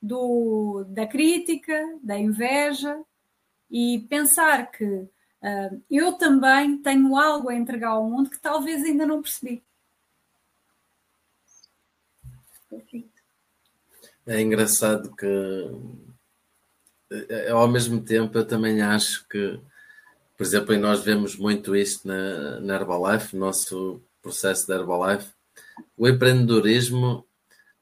do, 0.00 0.84
da 0.88 1.06
crítica, 1.06 1.78
da 2.02 2.18
inveja 2.18 2.98
e 3.70 4.00
pensar 4.08 4.70
que 4.70 5.08
Uh, 5.42 5.82
eu 5.90 6.12
também 6.12 6.76
tenho 6.82 7.16
algo 7.16 7.48
a 7.48 7.54
entregar 7.54 7.92
ao 7.92 8.08
mundo 8.08 8.28
que 8.28 8.38
talvez 8.38 8.84
ainda 8.84 9.06
não 9.06 9.22
percebi. 9.22 9.62
É 14.26 14.40
engraçado 14.40 15.16
que 15.16 15.26
eh, 17.10 17.50
ao 17.50 17.68
mesmo 17.68 18.00
tempo 18.00 18.38
eu 18.38 18.44
também 18.46 18.80
acho 18.82 19.26
que, 19.28 19.58
por 20.36 20.44
exemplo, 20.44 20.74
e 20.74 20.78
nós 20.78 21.02
vemos 21.04 21.36
muito 21.36 21.74
isto 21.74 22.06
na, 22.06 22.60
na 22.60 22.74
Herbalife, 22.76 23.36
nosso 23.36 24.00
processo 24.22 24.66
da 24.68 24.76
Herbalife, 24.76 25.28
o 25.96 26.08
empreendedorismo 26.08 27.26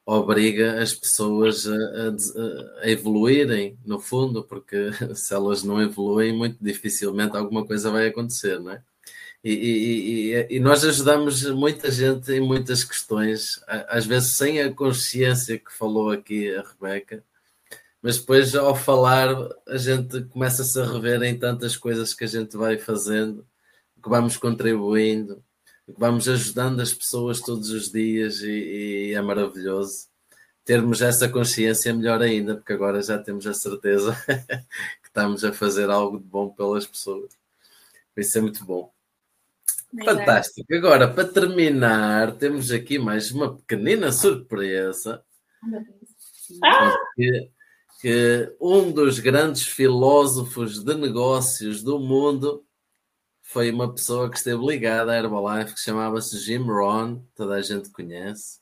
obriga 0.06 0.80
as 0.82 0.94
pessoas 0.94 1.66
a, 1.66 1.74
a, 1.74 2.82
a, 2.82 2.90
evoluírem, 2.90 3.78
no 3.84 4.00
fundo, 4.00 4.42
porque 4.42 4.90
se 5.14 5.34
elas 5.34 5.62
não 5.62 5.82
evoluem, 5.82 6.32
muito 6.32 6.56
dificilmente 6.60 7.36
alguma 7.36 7.66
coisa 7.66 7.90
vai 7.90 8.08
acontecer, 8.08 8.58
não 8.58 8.72
é? 8.72 8.82
E, 9.44 9.52
e, 9.52 10.56
e, 10.56 10.60
nós 10.60 10.84
ajudamos 10.84 11.44
muita 11.50 11.90
gente 11.92 12.32
em 12.32 12.40
muitas 12.40 12.82
questões, 12.82 13.60
às 13.88 14.04
vezes 14.04 14.36
sem 14.36 14.60
a 14.60 14.72
consciência 14.72 15.58
que 15.58 15.72
falou 15.72 16.10
aqui 16.10 16.52
a 16.54 16.62
Rebeca, 16.62 17.22
mas 18.02 18.18
depois 18.18 18.54
ao 18.54 18.74
falar 18.74 19.28
a 19.66 19.76
gente 19.76 20.22
começa-se 20.24 20.80
a 20.80 20.84
rever 20.84 21.22
em 21.22 21.38
tantas 21.38 21.76
coisas 21.76 22.14
que 22.14 22.24
a 22.24 22.28
gente 22.28 22.56
vai 22.56 22.78
fazendo, 22.78 23.46
que 24.02 24.08
vamos 24.08 24.36
contribuindo, 24.36 25.42
vamos 25.96 26.28
ajudando 26.28 26.80
as 26.80 26.92
pessoas 26.94 27.40
todos 27.40 27.70
os 27.70 27.90
dias 27.90 28.40
e, 28.42 29.10
e 29.10 29.14
é 29.14 29.20
maravilhoso 29.20 30.08
termos 30.68 31.00
essa 31.00 31.26
consciência 31.30 31.94
melhor 31.94 32.20
ainda, 32.20 32.54
porque 32.54 32.74
agora 32.74 33.00
já 33.00 33.16
temos 33.16 33.46
a 33.46 33.54
certeza 33.54 34.14
que 35.00 35.08
estamos 35.08 35.42
a 35.42 35.50
fazer 35.50 35.88
algo 35.88 36.18
de 36.18 36.24
bom 36.24 36.50
pelas 36.50 36.86
pessoas. 36.86 37.32
Isso 38.14 38.36
é 38.36 38.42
muito 38.42 38.62
bom. 38.66 38.92
Fantástico. 40.04 40.74
Agora, 40.74 41.08
para 41.08 41.26
terminar, 41.26 42.32
temos 42.32 42.70
aqui 42.70 42.98
mais 42.98 43.30
uma 43.30 43.56
pequenina 43.56 44.12
surpresa. 44.12 45.24
Ah! 46.62 46.94
Que, 47.16 47.50
que 48.00 48.54
um 48.60 48.92
dos 48.92 49.18
grandes 49.18 49.64
filósofos 49.66 50.82
de 50.84 50.94
negócios 50.94 51.82
do 51.82 51.98
mundo 51.98 52.64
foi 53.42 53.70
uma 53.70 53.92
pessoa 53.92 54.30
que 54.30 54.36
esteve 54.36 54.64
ligada 54.64 55.12
à 55.12 55.16
Herbalife 55.16 55.74
que 55.74 55.80
chamava-se 55.80 56.38
Jim 56.38 56.58
Rohn, 56.58 57.20
toda 57.34 57.54
a 57.54 57.62
gente 57.62 57.90
conhece. 57.90 58.60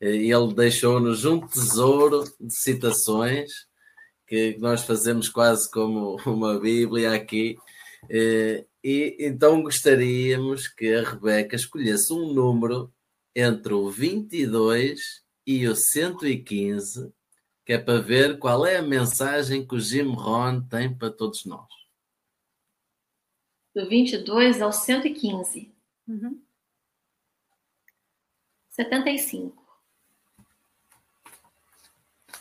E 0.00 0.30
ele 0.32 0.54
deixou-nos 0.54 1.24
um 1.24 1.40
tesouro 1.40 2.24
de 2.38 2.54
citações 2.54 3.50
que 4.26 4.56
nós 4.58 4.82
fazemos 4.82 5.28
quase 5.28 5.70
como 5.70 6.16
uma 6.26 6.58
Bíblia 6.58 7.14
aqui. 7.14 7.56
E 8.10 9.16
então 9.18 9.62
gostaríamos 9.62 10.68
que 10.68 10.92
a 10.92 11.08
Rebeca 11.08 11.56
escolhesse 11.56 12.12
um 12.12 12.32
número 12.32 12.92
entre 13.34 13.72
o 13.72 13.90
22 13.90 15.22
e 15.46 15.66
o 15.66 15.74
115, 15.74 17.12
que 17.64 17.72
é 17.72 17.78
para 17.78 18.00
ver 18.00 18.38
qual 18.38 18.66
é 18.66 18.76
a 18.76 18.82
mensagem 18.82 19.66
que 19.66 19.74
o 19.74 19.80
Jim 19.80 20.12
Rohn 20.14 20.60
tem 20.62 20.92
para 20.92 21.10
todos 21.10 21.44
nós 21.44 21.82
do 23.74 23.88
22 23.88 24.60
ao 24.60 24.72
115. 24.72 25.74
Uhum. 26.06 26.42
75. 28.68 29.62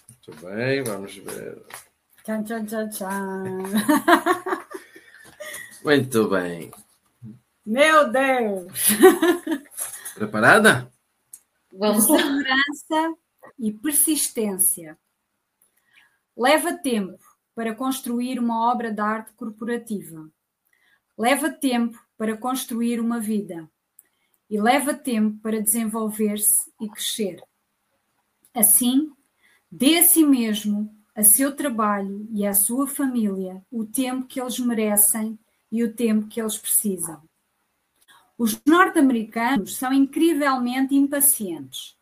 Muito 0.10 0.46
bem, 0.46 0.84
vamos 0.84 1.16
ver. 1.16 1.66
Tchan, 2.24 2.44
tchan, 2.44 2.66
tchan, 2.66 2.90
tchan. 2.90 3.64
Muito 5.84 6.30
bem. 6.30 6.72
Meu 7.66 8.12
Deus! 8.12 8.72
Preparada? 10.14 10.92
Vamos. 11.74 12.06
Segurança 12.06 13.18
e 13.58 13.72
persistência. 13.72 14.98
Leva 16.42 16.74
tempo 16.74 17.20
para 17.54 17.76
construir 17.76 18.40
uma 18.40 18.72
obra 18.72 18.92
de 18.92 19.00
arte 19.00 19.32
corporativa 19.34 20.28
Leva 21.16 21.52
tempo 21.52 22.04
para 22.18 22.36
construir 22.36 23.00
uma 23.00 23.20
vida 23.20 23.70
e 24.50 24.60
leva 24.60 24.92
tempo 24.92 25.38
para 25.40 25.62
desenvolver-se 25.62 26.72
e 26.82 26.90
crescer. 26.90 27.44
Assim, 28.56 29.12
dê 29.72 30.00
a 30.00 30.04
si 30.04 30.26
mesmo, 30.26 30.92
a 31.14 31.22
seu 31.22 31.56
trabalho 31.56 32.28
e 32.32 32.44
à 32.44 32.56
sua 32.56 32.88
família 32.88 33.64
o 33.70 33.86
tempo 33.86 34.26
que 34.26 34.42
eles 34.42 34.58
merecem 34.58 35.38
e 35.72 35.84
o 35.84 35.94
tempo 35.94 36.28
que 36.28 36.42
eles 36.42 36.58
precisam. 36.58 37.22
Os 38.36 38.60
norte-americanos 38.66 39.78
são 39.78 39.94
incrivelmente 39.94 40.96
impacientes. 40.96 41.96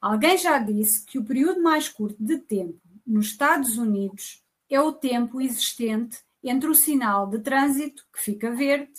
Alguém 0.00 0.38
já 0.38 0.60
disse 0.60 1.04
que 1.06 1.18
o 1.18 1.24
período 1.24 1.60
mais 1.60 1.88
curto 1.88 2.22
de 2.22 2.38
tempo 2.38 2.83
nos 3.06 3.26
Estados 3.26 3.76
Unidos 3.76 4.42
é 4.68 4.80
o 4.80 4.92
tempo 4.92 5.40
existente 5.40 6.22
entre 6.42 6.68
o 6.68 6.74
sinal 6.74 7.28
de 7.28 7.38
trânsito, 7.40 8.06
que 8.12 8.20
fica 8.20 8.50
verde, 8.50 8.92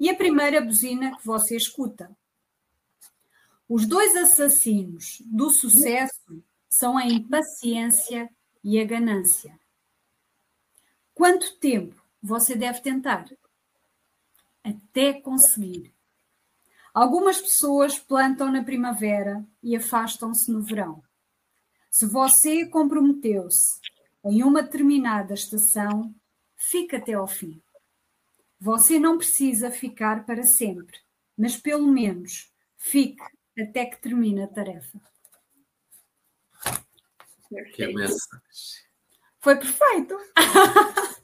e 0.00 0.08
a 0.08 0.16
primeira 0.16 0.60
buzina 0.60 1.16
que 1.16 1.26
você 1.26 1.56
escuta. 1.56 2.10
Os 3.68 3.86
dois 3.86 4.16
assassinos 4.16 5.22
do 5.24 5.50
sucesso 5.50 6.42
são 6.68 6.96
a 6.96 7.06
impaciência 7.06 8.28
e 8.62 8.80
a 8.80 8.84
ganância. 8.84 9.58
Quanto 11.14 11.56
tempo 11.58 12.02
você 12.22 12.54
deve 12.54 12.80
tentar? 12.80 13.26
Até 14.62 15.14
conseguir. 15.14 15.92
Algumas 16.94 17.40
pessoas 17.40 17.98
plantam 17.98 18.52
na 18.52 18.62
primavera 18.62 19.44
e 19.62 19.74
afastam-se 19.74 20.50
no 20.50 20.62
verão. 20.62 21.02
Se 21.92 22.06
você 22.06 22.64
comprometeu-se 22.64 23.78
em 24.24 24.42
uma 24.42 24.62
determinada 24.62 25.34
estação, 25.34 26.14
fica 26.56 26.96
até 26.96 27.12
ao 27.12 27.28
fim. 27.28 27.62
Você 28.58 28.98
não 28.98 29.18
precisa 29.18 29.70
ficar 29.70 30.24
para 30.24 30.42
sempre, 30.42 30.98
mas 31.36 31.58
pelo 31.58 31.86
menos 31.86 32.50
fique 32.78 33.22
até 33.60 33.84
que 33.84 34.00
termine 34.00 34.42
a 34.42 34.48
tarefa. 34.48 34.98
Que 37.74 37.84
Foi 39.38 39.56
perfeito. 39.56 40.16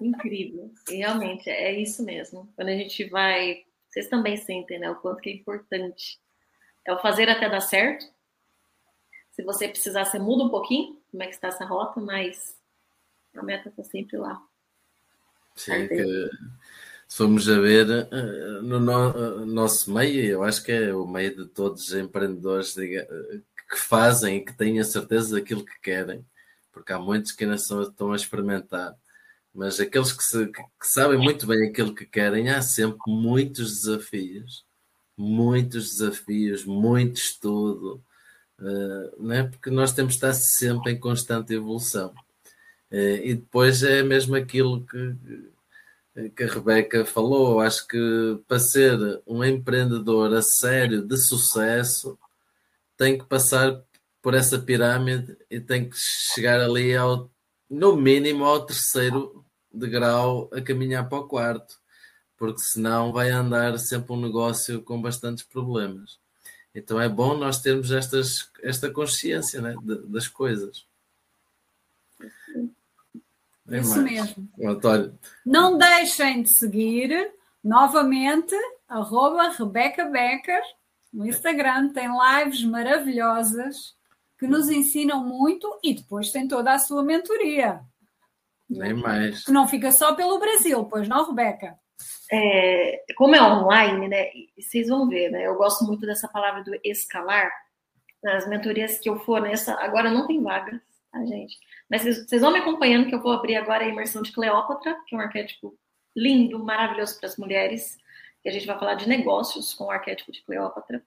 Incrível. 0.00 0.72
realmente, 0.88 1.48
é 1.48 1.80
isso 1.80 2.02
mesmo. 2.02 2.52
Quando 2.56 2.70
a 2.70 2.76
gente 2.76 3.04
vai. 3.04 3.64
Vocês 3.88 4.08
também 4.08 4.36
sentem, 4.36 4.80
né? 4.80 4.90
O 4.90 4.96
quanto 4.96 5.20
que 5.20 5.30
é 5.30 5.34
importante. 5.34 6.20
É 6.84 6.92
o 6.92 7.00
fazer 7.00 7.28
até 7.28 7.48
dar 7.48 7.60
certo. 7.60 8.17
Se 9.38 9.44
você 9.44 9.68
precisar, 9.68 10.04
você 10.04 10.18
muda 10.18 10.42
um 10.42 10.48
pouquinho 10.48 11.00
como 11.12 11.22
é 11.22 11.26
que 11.26 11.34
está 11.34 11.46
essa 11.46 11.64
rota, 11.64 12.00
mas 12.00 12.56
a 13.36 13.40
meta 13.40 13.68
está 13.68 13.84
sempre 13.84 14.16
lá. 14.16 14.42
Sim, 15.54 15.86
que, 15.86 16.30
se 17.06 17.16
formos 17.16 17.48
a 17.48 17.60
ver 17.60 17.88
eh, 17.88 18.60
no, 18.62 18.80
no, 18.80 19.46
nosso 19.46 19.94
meio, 19.94 20.24
eu 20.24 20.42
acho 20.42 20.64
que 20.64 20.72
é 20.72 20.92
o 20.92 21.06
meio 21.06 21.36
de 21.36 21.46
todos 21.46 21.86
os 21.86 21.94
empreendedores 21.94 22.74
diga, 22.74 23.06
que 23.70 23.78
fazem 23.78 24.38
e 24.38 24.44
que 24.44 24.52
têm 24.56 24.80
a 24.80 24.84
certeza 24.84 25.36
daquilo 25.36 25.64
que 25.64 25.80
querem, 25.80 26.26
porque 26.72 26.92
há 26.92 26.98
muitos 26.98 27.30
que 27.30 27.44
ainda 27.44 27.54
estão 27.54 28.12
a 28.12 28.16
experimentar, 28.16 28.92
mas 29.54 29.78
aqueles 29.78 30.12
que, 30.12 30.24
se, 30.24 30.48
que 30.48 30.62
sabem 30.82 31.16
muito 31.16 31.46
bem 31.46 31.68
aquilo 31.68 31.94
que 31.94 32.06
querem, 32.06 32.50
há 32.50 32.60
sempre 32.60 32.98
muitos 33.06 33.82
desafios, 33.82 34.66
muitos 35.16 35.90
desafios, 35.90 36.64
muito 36.64 37.18
estudo, 37.18 38.02
uh, 38.58 39.22
né? 39.22 39.44
porque 39.44 39.70
nós 39.70 39.92
temos 39.92 40.14
de 40.14 40.16
estar 40.18 40.32
sempre 40.34 40.92
em 40.92 41.00
constante 41.00 41.54
evolução. 41.54 42.14
Eh, 42.90 43.20
e 43.30 43.34
depois 43.34 43.82
é 43.82 44.02
mesmo 44.02 44.34
aquilo 44.34 44.84
que, 44.86 46.30
que 46.30 46.44
a 46.44 46.52
Rebeca 46.52 47.04
falou. 47.04 47.60
Acho 47.60 47.86
que 47.86 48.40
para 48.46 48.58
ser 48.58 48.98
um 49.26 49.44
empreendedor 49.44 50.34
a 50.34 50.42
sério 50.42 51.02
de 51.02 51.16
sucesso, 51.16 52.18
tem 52.96 53.18
que 53.18 53.24
passar 53.26 53.82
por 54.22 54.34
essa 54.34 54.58
pirâmide 54.58 55.36
e 55.50 55.60
tem 55.60 55.88
que 55.88 55.96
chegar 55.96 56.60
ali 56.60 56.94
ao, 56.96 57.30
no 57.70 57.96
mínimo 57.96 58.44
ao 58.44 58.66
terceiro 58.66 59.44
degrau 59.72 60.50
a 60.52 60.60
caminhar 60.60 61.08
para 61.08 61.18
o 61.18 61.28
quarto, 61.28 61.76
porque 62.36 62.60
senão 62.60 63.12
vai 63.12 63.30
andar 63.30 63.78
sempre 63.78 64.12
um 64.12 64.20
negócio 64.20 64.82
com 64.82 65.00
bastantes 65.00 65.44
problemas. 65.44 66.18
Então 66.74 67.00
é 67.00 67.08
bom 67.08 67.36
nós 67.36 67.60
termos 67.60 67.90
estas, 67.90 68.50
esta 68.62 68.90
consciência 68.90 69.60
né, 69.60 69.74
das 69.82 70.28
coisas. 70.28 70.86
É 73.70 73.80
Isso 73.80 74.02
mesmo. 74.02 74.48
Antônio. 74.64 75.18
Não 75.44 75.76
deixem 75.76 76.42
de 76.42 76.48
seguir 76.48 77.32
novamente 77.62 78.54
arroba 78.88 79.50
Rebeca 79.50 80.06
Becker 80.06 80.62
no 81.12 81.26
Instagram. 81.26 81.92
Tem 81.92 82.08
lives 82.08 82.64
maravilhosas 82.64 83.94
que 84.38 84.46
nos 84.46 84.68
ensinam 84.70 85.22
muito 85.22 85.78
e 85.82 85.94
depois 85.94 86.30
tem 86.30 86.48
toda 86.48 86.72
a 86.72 86.78
sua 86.78 87.02
mentoria. 87.02 87.80
Nem 88.68 88.94
mais. 88.94 89.44
Que 89.44 89.52
não 89.52 89.66
fica 89.66 89.92
só 89.92 90.14
pelo 90.14 90.38
Brasil, 90.38 90.84
pois 90.84 91.08
não, 91.08 91.26
Rebeca? 91.26 91.78
É, 92.30 93.04
como 93.16 93.34
é 93.34 93.42
online, 93.42 94.08
né? 94.08 94.30
Vocês 94.58 94.88
vão 94.88 95.08
ver, 95.08 95.30
né? 95.30 95.46
Eu 95.46 95.56
gosto 95.56 95.84
muito 95.84 96.06
dessa 96.06 96.28
palavra 96.28 96.62
do 96.62 96.78
escalar. 96.84 97.50
Nas 98.22 98.48
mentorias 98.48 98.98
que 98.98 99.08
eu 99.08 99.18
for 99.20 99.40
nessa, 99.40 99.74
agora 99.74 100.10
não 100.10 100.26
tem 100.26 100.42
vagas, 100.42 100.80
tá, 101.12 101.24
gente? 101.24 101.56
Mas 101.88 102.02
vocês 102.02 102.42
vão 102.42 102.52
me 102.52 102.58
acompanhando 102.58 103.08
que 103.08 103.14
eu 103.14 103.22
vou 103.22 103.32
abrir 103.32 103.54
agora 103.56 103.84
a 103.84 103.88
imersão 103.88 104.22
de 104.22 104.32
Cleópatra, 104.32 104.96
que 105.06 105.14
é 105.14 105.18
um 105.18 105.20
arquétipo 105.20 105.78
lindo, 106.16 106.58
maravilhoso 106.58 107.18
para 107.18 107.28
as 107.28 107.36
mulheres. 107.36 107.96
E 108.44 108.48
a 108.48 108.52
gente 108.52 108.66
vai 108.66 108.78
falar 108.78 108.94
de 108.94 109.08
negócios 109.08 109.72
com 109.72 109.84
o 109.84 109.90
arquétipo 109.90 110.32
de 110.32 110.42
Cleópatra. 110.42 111.02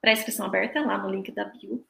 Pré-inscrição 0.00 0.46
aberta 0.46 0.80
lá 0.80 0.96
no 0.96 1.10
link 1.10 1.30
da 1.30 1.44
bio. 1.44 1.86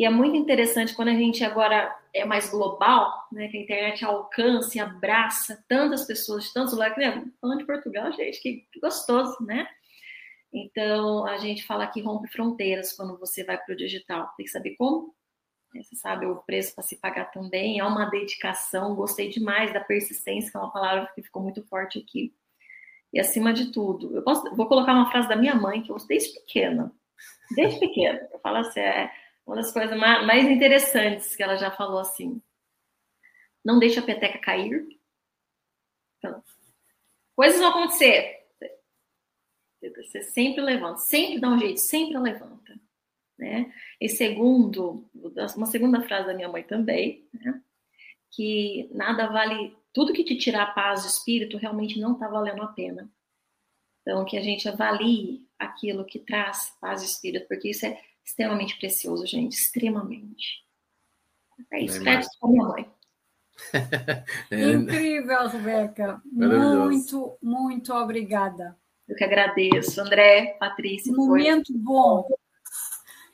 E 0.00 0.04
é 0.06 0.08
muito 0.08 0.34
interessante 0.34 0.94
quando 0.94 1.08
a 1.08 1.14
gente 1.14 1.44
agora 1.44 1.94
é 2.14 2.24
mais 2.24 2.48
global, 2.48 3.28
né, 3.30 3.48
que 3.48 3.58
a 3.58 3.60
internet 3.60 4.02
alcança 4.02 4.78
e 4.78 4.80
abraça 4.80 5.62
tantas 5.68 6.06
pessoas 6.06 6.44
de 6.44 6.54
tantos 6.54 6.72
lugares. 6.72 6.96
Né? 6.96 7.30
Falando 7.38 7.58
de 7.58 7.66
Portugal, 7.66 8.10
gente, 8.10 8.40
que, 8.40 8.66
que 8.72 8.80
gostoso, 8.80 9.36
né? 9.44 9.68
Então, 10.50 11.26
a 11.26 11.36
gente 11.36 11.66
fala 11.66 11.86
que 11.86 12.00
rompe 12.00 12.32
fronteiras 12.32 12.94
quando 12.94 13.18
você 13.18 13.44
vai 13.44 13.58
para 13.58 13.74
o 13.74 13.76
digital. 13.76 14.32
Tem 14.38 14.46
que 14.46 14.50
saber 14.50 14.74
como? 14.76 15.14
Você 15.74 15.94
sabe 15.96 16.24
o 16.24 16.36
preço 16.36 16.74
para 16.74 16.82
se 16.82 16.96
pagar 16.96 17.26
também, 17.26 17.78
é 17.78 17.84
uma 17.84 18.06
dedicação. 18.06 18.94
Gostei 18.94 19.28
demais 19.28 19.70
da 19.70 19.80
persistência, 19.80 20.50
que 20.50 20.56
é 20.56 20.60
uma 20.60 20.72
palavra 20.72 21.12
que 21.14 21.22
ficou 21.22 21.42
muito 21.42 21.62
forte 21.64 21.98
aqui. 21.98 22.34
E 23.12 23.20
acima 23.20 23.52
de 23.52 23.70
tudo, 23.70 24.16
eu 24.16 24.22
posso, 24.22 24.56
vou 24.56 24.66
colocar 24.66 24.94
uma 24.94 25.10
frase 25.10 25.28
da 25.28 25.36
minha 25.36 25.54
mãe 25.54 25.82
que 25.82 25.92
eu 25.92 25.96
desde 26.08 26.40
pequena, 26.40 26.90
desde 27.54 27.78
pequena, 27.78 28.26
eu 28.32 28.38
falo 28.38 28.56
assim, 28.56 28.80
é 28.80 29.10
uma 29.50 29.56
das 29.56 29.72
coisas 29.72 29.98
mais 29.98 30.48
interessantes 30.48 31.34
que 31.34 31.42
ela 31.42 31.56
já 31.56 31.72
falou 31.72 31.98
assim. 31.98 32.40
Não 33.64 33.80
deixe 33.80 33.98
a 33.98 34.02
peteca 34.02 34.38
cair. 34.38 34.86
Então, 36.16 36.40
coisas 37.34 37.58
vão 37.58 37.70
acontecer. 37.70 38.46
Você 39.82 40.22
sempre 40.22 40.60
levanta, 40.60 40.98
sempre 40.98 41.40
dá 41.40 41.48
um 41.48 41.58
jeito, 41.58 41.80
sempre 41.80 42.16
levanta. 42.16 42.80
Né? 43.36 43.74
E 44.00 44.08
segundo, 44.08 45.10
uma 45.56 45.66
segunda 45.66 46.00
frase 46.02 46.28
da 46.28 46.34
minha 46.34 46.48
mãe 46.48 46.62
também, 46.62 47.28
né? 47.34 47.60
que 48.30 48.88
nada 48.94 49.26
vale, 49.26 49.76
tudo 49.92 50.12
que 50.12 50.22
te 50.22 50.36
tirar 50.36 50.62
a 50.62 50.72
paz 50.72 51.02
de 51.02 51.08
espírito 51.08 51.56
realmente 51.56 51.98
não 51.98 52.12
está 52.12 52.28
valendo 52.28 52.62
a 52.62 52.68
pena. 52.68 53.10
Então, 54.02 54.24
que 54.24 54.36
a 54.36 54.42
gente 54.42 54.68
avalie 54.68 55.44
aquilo 55.58 56.04
que 56.04 56.20
traz 56.20 56.72
paz 56.80 57.00
de 57.00 57.08
espírito, 57.08 57.48
porque 57.48 57.70
isso 57.70 57.84
é 57.84 58.00
extremamente 58.30 58.78
precioso, 58.78 59.26
gente, 59.26 59.52
extremamente. 59.52 60.64
É 61.72 61.82
isso, 61.82 62.06
é 62.08 62.20
a 62.42 62.48
minha 62.48 62.64
mãe. 62.64 62.90
É. 64.50 64.72
Incrível, 64.72 65.48
Rebeca. 65.48 66.22
Muito, 66.24 67.36
muito 67.42 67.92
obrigada. 67.92 68.74
Eu 69.06 69.14
que 69.14 69.22
agradeço, 69.22 70.00
André, 70.00 70.56
Patrícia. 70.58 71.12
Momento 71.12 71.70
foi... 71.70 71.76
bom. 71.76 72.26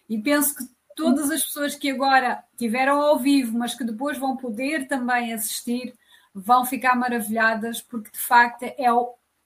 E 0.09 0.19
penso 0.21 0.57
que 0.57 0.65
todas 0.97 1.31
as 1.31 1.45
pessoas 1.45 1.77
que 1.77 1.89
agora 1.89 2.43
tiveram 2.57 3.01
ao 3.01 3.21
vivo, 3.21 3.57
mas 3.57 3.77
que 3.77 3.85
depois 3.85 4.19
vão 4.19 4.37
poder 4.37 4.89
também 4.89 5.33
assistir, 5.33 5.95
vão 6.35 6.65
ficar 6.65 6.97
maravilhadas, 6.97 7.81
porque 7.81 8.11
de 8.11 8.19
facto 8.19 8.65
é 8.65 8.89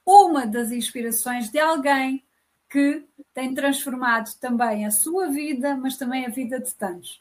uma 0.06 0.46
das 0.46 0.72
inspirações 0.72 1.50
de 1.50 1.58
alguém 1.58 2.24
que 2.70 3.04
tem 3.34 3.52
transformado 3.52 4.32
também 4.38 4.86
a 4.86 4.90
sua 4.90 5.26
vida, 5.28 5.76
mas 5.76 5.96
também 5.96 6.24
a 6.24 6.30
vida 6.30 6.60
de 6.60 6.72
tantos. 6.72 7.20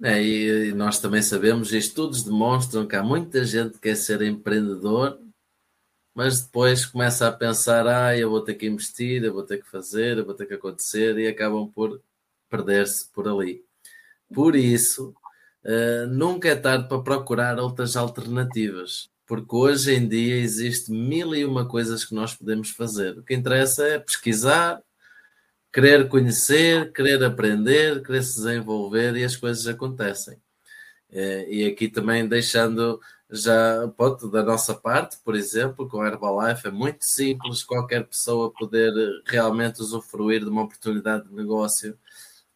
É, 0.00 0.22
e 0.22 0.72
nós 0.74 1.00
também 1.00 1.22
sabemos, 1.22 1.72
estudos 1.72 2.22
demonstram 2.22 2.86
que 2.86 2.94
há 2.94 3.02
muita 3.02 3.44
gente 3.44 3.74
que 3.74 3.80
quer 3.80 3.96
ser 3.96 4.22
empreendedor, 4.22 5.18
mas 6.14 6.42
depois 6.42 6.86
começa 6.86 7.26
a 7.26 7.32
pensar: 7.32 7.86
ah, 7.86 8.16
eu 8.16 8.30
vou 8.30 8.40
ter 8.40 8.54
que 8.54 8.66
investir, 8.66 9.24
eu 9.24 9.32
vou 9.32 9.42
ter 9.42 9.62
que 9.62 9.68
fazer, 9.68 10.18
eu 10.18 10.24
vou 10.24 10.34
ter 10.34 10.46
que 10.46 10.54
acontecer, 10.54 11.18
e 11.18 11.26
acabam 11.26 11.68
por 11.68 12.00
perder-se 12.48 13.08
por 13.08 13.26
ali. 13.26 13.64
Por 14.32 14.54
isso, 14.54 15.14
uh, 15.64 16.06
nunca 16.08 16.48
é 16.48 16.56
tarde 16.56 16.88
para 16.88 17.02
procurar 17.02 17.58
outras 17.58 17.96
alternativas, 17.96 19.10
porque 19.28 19.54
hoje 19.54 19.94
em 19.94 20.08
dia 20.08 20.36
existe 20.36 20.90
mil 20.90 21.34
e 21.34 21.44
uma 21.44 21.68
coisas 21.68 22.02
que 22.02 22.14
nós 22.14 22.34
podemos 22.34 22.70
fazer. 22.70 23.18
O 23.18 23.22
que 23.22 23.34
interessa 23.34 23.86
é 23.86 23.98
pesquisar, 23.98 24.82
querer 25.70 26.08
conhecer, 26.08 26.90
querer 26.92 27.22
aprender, 27.22 28.02
querer 28.02 28.22
se 28.22 28.36
desenvolver 28.36 29.14
e 29.16 29.24
as 29.24 29.36
coisas 29.36 29.66
acontecem. 29.66 30.38
É, 31.10 31.46
e 31.50 31.66
aqui 31.66 31.88
também 31.88 32.26
deixando 32.26 32.98
já 33.30 33.86
ponto 33.96 34.30
da 34.30 34.42
nossa 34.42 34.74
parte, 34.74 35.18
por 35.22 35.36
exemplo, 35.36 35.86
com 35.86 36.00
a 36.00 36.08
Herbalife 36.08 36.68
é 36.68 36.70
muito 36.70 37.04
simples 37.04 37.62
qualquer 37.62 38.06
pessoa 38.06 38.50
poder 38.50 38.92
realmente 39.26 39.82
usufruir 39.82 40.40
de 40.42 40.48
uma 40.48 40.62
oportunidade 40.62 41.28
de 41.28 41.34
negócio 41.34 41.98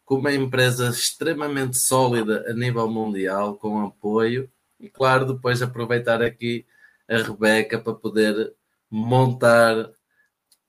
com 0.03 0.15
uma 0.15 0.33
empresa 0.33 0.89
extremamente 0.89 1.77
sólida 1.77 2.45
a 2.49 2.53
nível 2.53 2.89
mundial, 2.89 3.55
com 3.55 3.85
apoio, 3.85 4.49
e 4.83 4.89
claro, 4.89 5.33
depois 5.33 5.61
aproveitar 5.61 6.21
aqui 6.21 6.65
a 7.09 7.17
Rebeca 7.17 7.79
para 7.79 7.93
poder 7.93 8.53
montar 8.91 9.89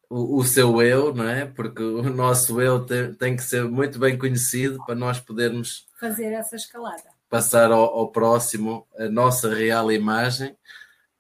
o, 0.09 0.39
o, 0.39 0.45
seu 0.45 0.81
eu, 0.81 1.12
não 1.12 1.29
é? 1.29 1.45
Porque 1.45 1.83
o 1.83 2.03
nosso 2.11 2.61
eu 2.61 2.87
tem, 2.87 3.12
tem, 3.15 3.37
que 3.37 3.43
ser 3.43 3.65
muito 3.65 3.99
bem 3.99 4.17
conhecido 4.17 4.79
para 4.87 4.95
nós 4.95 5.19
podermos 5.19 5.89
fazer 5.99 6.33
essa 6.33 6.55
escalada, 6.55 7.03
passar 7.29 7.73
ao, 7.73 7.83
ao 7.83 8.12
próximo 8.12 8.87
a 8.97 9.09
nossa 9.09 9.53
real 9.53 9.91
imagem 9.91 10.57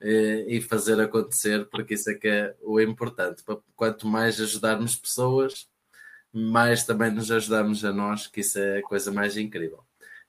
eh, 0.00 0.44
e 0.46 0.60
fazer 0.60 1.00
acontecer, 1.00 1.68
porque 1.68 1.94
isso 1.94 2.10
é 2.10 2.14
que 2.14 2.28
é 2.28 2.54
o 2.62 2.80
importante. 2.80 3.42
Quanto 3.74 4.06
mais 4.06 4.40
ajudarmos 4.40 4.94
pessoas, 4.94 5.68
mais 6.32 6.84
também 6.84 7.10
nos 7.10 7.30
ajudamos 7.32 7.84
a 7.84 7.92
nós, 7.92 8.28
que 8.28 8.40
isso 8.40 8.58
é 8.58 8.78
a 8.78 8.82
coisa 8.82 9.10
mais 9.10 9.36
incrível. 9.36 9.83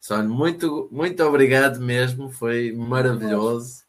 Só 0.05 0.21
muito, 0.21 0.87
muito 0.91 1.23
obrigado 1.23 1.79
mesmo, 1.79 2.29
foi 2.29 2.71
maravilhoso. 2.71 3.83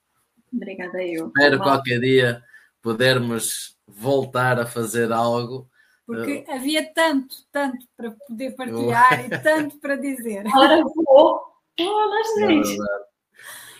Obrigada 0.51 1.03
eu. 1.03 1.27
Espero 1.27 1.59
qualquer 1.59 2.01
dia 2.01 2.43
podermos 2.81 3.77
voltar 3.87 4.59
a 4.59 4.64
fazer 4.64 5.12
algo. 5.12 5.69
Porque 6.07 6.43
uh, 6.49 6.53
havia 6.53 6.91
tanto, 6.95 7.37
tanto 7.53 7.87
para 7.95 8.12
poder 8.12 8.57
partilhar 8.57 9.27
e 9.27 9.29
tanto 9.45 9.79
para 9.79 9.97
dizer. 9.97 10.47
Ora, 10.57 10.83
vou. 10.83 11.39
Oh, 11.81 12.39
gente. 12.39 12.79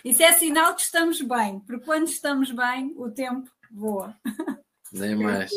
Isso 0.05 0.21
é 0.21 0.31
sinal 0.33 0.75
que 0.75 0.81
estamos 0.83 1.19
bem, 1.19 1.59
porque 1.61 1.83
quando 1.83 2.07
estamos 2.07 2.51
bem, 2.51 2.93
o 2.97 3.09
tempo 3.09 3.49
voa. 3.71 4.15
Nem 4.93 5.15
mais. 5.15 5.49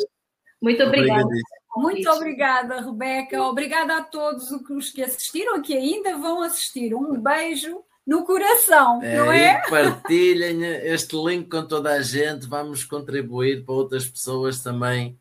Muito 0.59 0.81
obrigada. 0.81 1.29
Muito 1.75 2.09
obrigada, 2.09 2.81
Rebeca. 2.81 3.41
Obrigada 3.43 3.97
a 3.97 4.03
todos 4.03 4.51
os 4.51 4.89
que 4.89 5.01
assistiram 5.01 5.57
e 5.57 5.61
que 5.61 5.73
ainda 5.73 6.17
vão 6.17 6.41
assistir. 6.41 6.93
Um 6.93 7.19
beijo 7.19 7.83
no 8.05 8.25
coração, 8.25 9.01
é, 9.01 9.17
não 9.17 9.31
é? 9.31 9.61
partilhem 9.69 10.63
este 10.63 11.15
link 11.15 11.49
com 11.49 11.65
toda 11.65 11.91
a 11.91 12.01
gente, 12.01 12.47
vamos 12.47 12.83
contribuir 12.83 13.63
para 13.63 13.75
outras 13.75 14.07
pessoas 14.07 14.61
também 14.61 15.19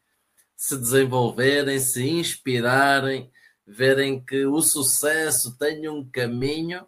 se 0.57 0.77
desenvolverem, 0.77 1.79
se 1.79 2.09
inspirarem, 2.09 3.31
verem 3.67 4.23
que 4.25 4.47
o 4.47 4.61
sucesso 4.63 5.57
tem 5.59 5.89
um 5.89 6.09
caminho 6.11 6.87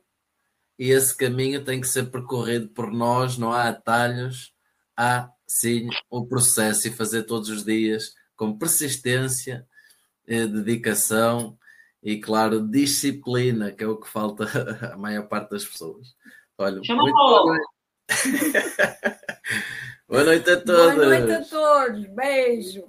e 0.78 0.90
esse 0.90 1.16
caminho 1.16 1.62
tem 1.62 1.80
que 1.80 1.86
ser 1.86 2.10
percorrido 2.10 2.68
por 2.68 2.90
nós, 2.90 3.36
não 3.36 3.52
há 3.52 3.68
atalhos, 3.68 4.52
há 4.96 5.30
sim 5.46 5.88
o 6.10 6.26
processo 6.26 6.88
e 6.88 6.92
fazer 6.92 7.24
todos 7.24 7.48
os 7.50 7.64
dias 7.64 8.14
com 8.42 8.58
persistência, 8.58 9.64
eh, 10.26 10.48
dedicação 10.48 11.56
e, 12.02 12.20
claro, 12.20 12.66
disciplina, 12.66 13.70
que 13.70 13.84
é 13.84 13.86
o 13.86 13.96
que 13.96 14.08
falta 14.08 14.46
à 14.92 14.96
maior 14.96 15.28
parte 15.28 15.50
das 15.50 15.64
pessoas. 15.64 16.16
Olha, 16.58 16.82
Chama 16.82 17.02
muito 17.02 17.14
boa 17.14 17.46
noite. 17.46 17.68
boa 20.08 20.24
noite 20.24 20.50
a 20.50 20.60
todos. 20.60 20.94
Boa 20.96 21.06
noite 21.06 21.32
a 21.32 21.44
todos. 21.44 22.06
Beijo. 22.08 22.84